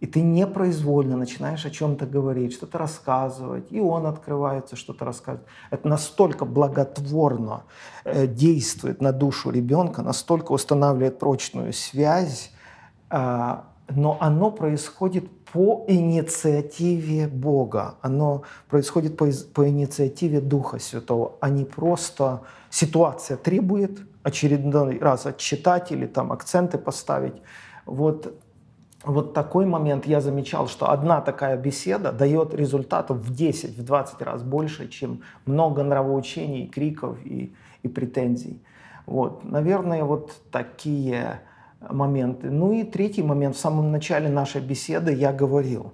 И 0.00 0.06
ты 0.06 0.20
непроизвольно 0.20 1.16
начинаешь 1.16 1.64
о 1.64 1.70
чем-то 1.70 2.06
говорить, 2.06 2.52
что-то 2.52 2.76
рассказывать, 2.76 3.70
и 3.70 3.80
он 3.80 4.06
открывается, 4.06 4.76
что-то 4.76 5.04
рассказывает. 5.04 5.46
Это 5.70 5.88
настолько 5.88 6.44
благотворно 6.44 7.62
э, 8.04 8.26
действует 8.26 9.00
на 9.00 9.12
душу 9.12 9.50
ребенка, 9.50 10.02
настолько 10.02 10.52
устанавливает 10.52 11.18
прочную 11.18 11.72
связь, 11.72 12.50
э, 13.10 13.56
но 13.88 14.18
оно 14.20 14.50
происходит 14.50 15.41
по 15.52 15.84
инициативе 15.86 17.28
Бога. 17.28 17.96
Оно 18.00 18.42
происходит 18.68 19.16
по, 19.16 19.28
по 19.52 19.68
инициативе 19.68 20.40
Духа 20.40 20.78
Святого, 20.78 21.34
а 21.40 21.50
не 21.50 21.64
просто 21.64 22.40
ситуация 22.70 23.36
требует 23.36 24.00
очередной 24.22 24.98
раз 24.98 25.26
отчитать 25.26 25.92
или 25.92 26.06
там 26.06 26.32
акценты 26.32 26.78
поставить. 26.78 27.34
Вот, 27.84 28.34
вот 29.04 29.34
такой 29.34 29.66
момент 29.66 30.06
я 30.06 30.22
замечал, 30.22 30.68
что 30.68 30.90
одна 30.90 31.20
такая 31.20 31.58
беседа 31.58 32.12
дает 32.12 32.54
результатов 32.54 33.18
в 33.18 33.34
10, 33.34 33.76
в 33.76 33.84
20 33.84 34.22
раз 34.22 34.42
больше, 34.42 34.88
чем 34.88 35.20
много 35.44 35.82
нравоучений, 35.82 36.66
криков 36.66 37.18
и, 37.24 37.54
и 37.82 37.88
претензий. 37.88 38.62
Вот, 39.04 39.44
наверное, 39.44 40.04
вот 40.04 40.32
такие 40.50 41.40
моменты. 41.90 42.50
Ну 42.50 42.72
и 42.72 42.84
третий 42.84 43.22
момент. 43.22 43.56
В 43.56 43.58
самом 43.58 43.90
начале 43.90 44.28
нашей 44.28 44.60
беседы 44.60 45.12
я 45.12 45.32
говорил, 45.32 45.92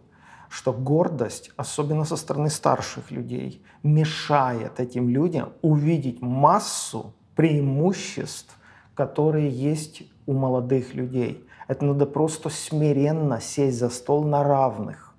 что 0.49 0.73
гордость, 0.73 1.51
особенно 1.57 2.05
со 2.05 2.17
стороны 2.17 2.51
старших 2.51 3.11
людей, 3.11 3.63
мешает 3.83 4.81
этим 4.81 5.09
людям 5.09 5.53
увидеть 5.63 6.21
массу 6.21 7.15
преимуществ, 7.35 8.57
которые 8.95 9.51
есть 9.51 10.03
у 10.27 10.33
молодых 10.33 10.95
людей. 10.95 11.47
Это 11.69 11.85
надо 11.85 12.07
просто 12.07 12.49
смиренно 12.49 13.41
сесть 13.41 13.79
за 13.79 13.91
стол 13.91 14.25
на 14.25 14.43
равных. 14.43 15.15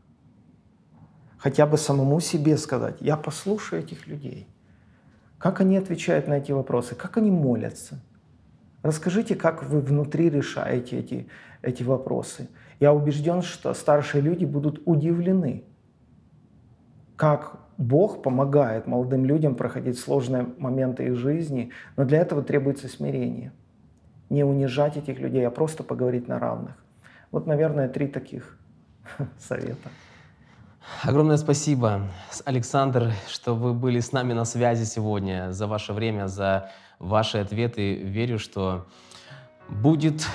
Хотя 1.38 1.66
бы 1.66 1.78
самому 1.78 2.20
себе 2.20 2.58
сказать, 2.58 2.98
я 3.00 3.16
послушаю 3.16 3.84
этих 3.84 4.08
людей. 4.08 4.48
Как 5.38 5.62
они 5.62 5.78
отвечают 5.78 6.28
на 6.28 6.34
эти 6.34 6.52
вопросы, 6.52 6.96
как 6.96 7.18
они 7.18 7.32
молятся– 7.32 8.02
Расскажите, 8.82 9.36
как 9.36 9.64
вы 9.64 9.82
внутри 9.82 10.30
решаете 10.30 11.00
эти, 11.00 11.28
эти 11.62 11.84
вопросы. 11.84 12.50
Я 12.80 12.94
убежден, 12.94 13.42
что 13.42 13.74
старшие 13.74 14.22
люди 14.22 14.46
будут 14.46 14.82
удивлены, 14.86 15.64
как 17.18 17.60
Бог 17.78 18.22
помогает 18.22 18.88
молодым 18.88 19.26
людям 19.26 19.56
проходить 19.56 20.00
сложные 20.00 20.48
моменты 20.58 21.06
их 21.06 21.16
жизни, 21.16 21.72
но 21.98 22.06
для 22.06 22.20
этого 22.20 22.42
требуется 22.42 22.88
смирение. 22.88 23.52
Не 24.30 24.44
унижать 24.44 24.96
этих 24.96 25.20
людей, 25.20 25.46
а 25.46 25.52
просто 25.52 25.84
поговорить 25.84 26.28
на 26.28 26.40
равных. 26.40 26.76
Вот, 27.32 27.48
наверное, 27.48 27.90
три 27.90 28.08
таких 28.08 28.58
совета. 29.38 29.90
Огромное 31.04 31.38
спасибо, 31.38 32.08
Александр, 32.46 33.12
что 33.28 33.56
вы 33.56 33.74
были 33.74 34.00
с 34.00 34.12
нами 34.12 34.34
на 34.34 34.46
связи 34.46 34.86
сегодня, 34.86 35.52
за 35.52 35.68
ваше 35.68 35.94
время, 35.94 36.28
за 36.28 36.72
ваши 37.00 37.40
ответы. 37.40 37.96
Верю, 37.96 38.38
что 38.38 38.86
будет 39.68 40.28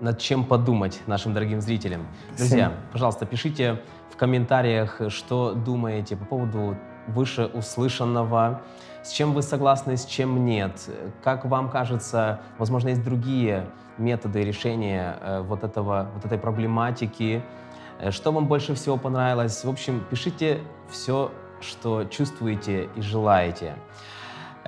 над 0.00 0.18
чем 0.18 0.44
подумать 0.44 1.00
нашим 1.06 1.32
дорогим 1.32 1.60
зрителям. 1.60 2.06
Друзья, 2.36 2.72
пожалуйста, 2.92 3.26
пишите 3.26 3.80
в 4.10 4.16
комментариях, 4.16 5.00
что 5.08 5.54
думаете 5.54 6.16
по 6.16 6.24
поводу 6.24 6.76
вышеуслышанного, 7.06 8.62
с 9.02 9.12
чем 9.12 9.34
вы 9.34 9.42
согласны, 9.42 9.96
с 9.96 10.04
чем 10.04 10.44
нет. 10.44 10.90
Как 11.22 11.44
вам 11.44 11.70
кажется, 11.70 12.40
возможно, 12.58 12.88
есть 12.88 13.04
другие 13.04 13.66
методы 13.98 14.42
решения 14.42 15.16
э, 15.20 15.40
вот, 15.42 15.62
этого, 15.62 16.10
вот 16.14 16.24
этой 16.24 16.38
проблематики. 16.38 17.42
Э, 18.00 18.10
что 18.10 18.32
вам 18.32 18.46
больше 18.46 18.74
всего 18.74 18.96
понравилось? 18.96 19.64
В 19.64 19.68
общем, 19.68 20.04
пишите 20.10 20.60
все, 20.88 21.30
что 21.60 22.04
чувствуете 22.04 22.88
и 22.96 23.00
желаете. 23.00 23.74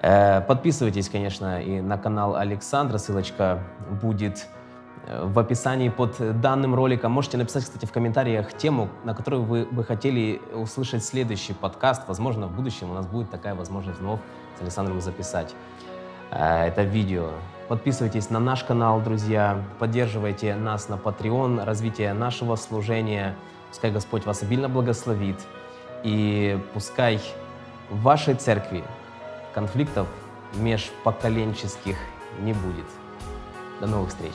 Э, 0.07 0.41
подписывайтесь, 0.41 1.09
конечно, 1.09 1.61
и 1.61 1.81
на 1.81 1.99
канал 1.99 2.37
Александра, 2.37 2.97
ссылочка 2.99 3.65
будет 4.01 4.47
э, 5.09 5.25
в 5.25 5.37
описании 5.37 5.89
под 5.89 6.41
данным 6.41 6.77
роликом. 6.77 7.11
Можете 7.11 7.39
написать, 7.39 7.65
кстати, 7.65 7.87
в 7.87 7.93
комментариях 7.93 8.53
тему, 8.53 8.89
на 9.03 9.15
которую 9.15 9.43
вы 9.43 9.65
бы 9.65 9.83
хотели 9.83 10.41
услышать 10.55 11.05
следующий 11.05 11.55
подкаст. 11.55 12.07
Возможно, 12.07 12.47
в 12.47 12.55
будущем 12.55 12.93
у 12.93 12.95
нас 12.95 13.05
будет 13.05 13.31
такая 13.31 13.57
возможность 13.57 13.99
вновь 13.99 14.21
с 14.57 14.63
Александром 14.63 15.01
записать 15.01 15.57
э, 16.31 16.67
это 16.69 16.85
видео. 16.85 17.31
Подписывайтесь 17.67 18.31
на 18.31 18.39
наш 18.39 18.63
канал, 18.63 19.01
друзья, 19.01 19.61
поддерживайте 19.81 20.55
нас 20.55 20.89
на 20.89 20.95
Patreon, 20.95 21.65
развитие 21.65 22.13
нашего 22.13 22.55
служения. 22.55 23.35
Пускай 23.71 23.91
Господь 23.91 24.25
вас 24.25 24.41
обильно 24.45 24.69
благословит, 24.69 25.41
и 26.05 26.61
пускай 26.75 27.21
в 27.91 28.03
вашей 28.03 28.35
церкви 28.35 28.85
конфликтов 29.57 30.07
межпоколенческих 30.57 31.97
не 32.41 32.53
будет. 32.53 32.85
До 33.81 33.87
новых 33.87 34.11
встреч! 34.11 34.35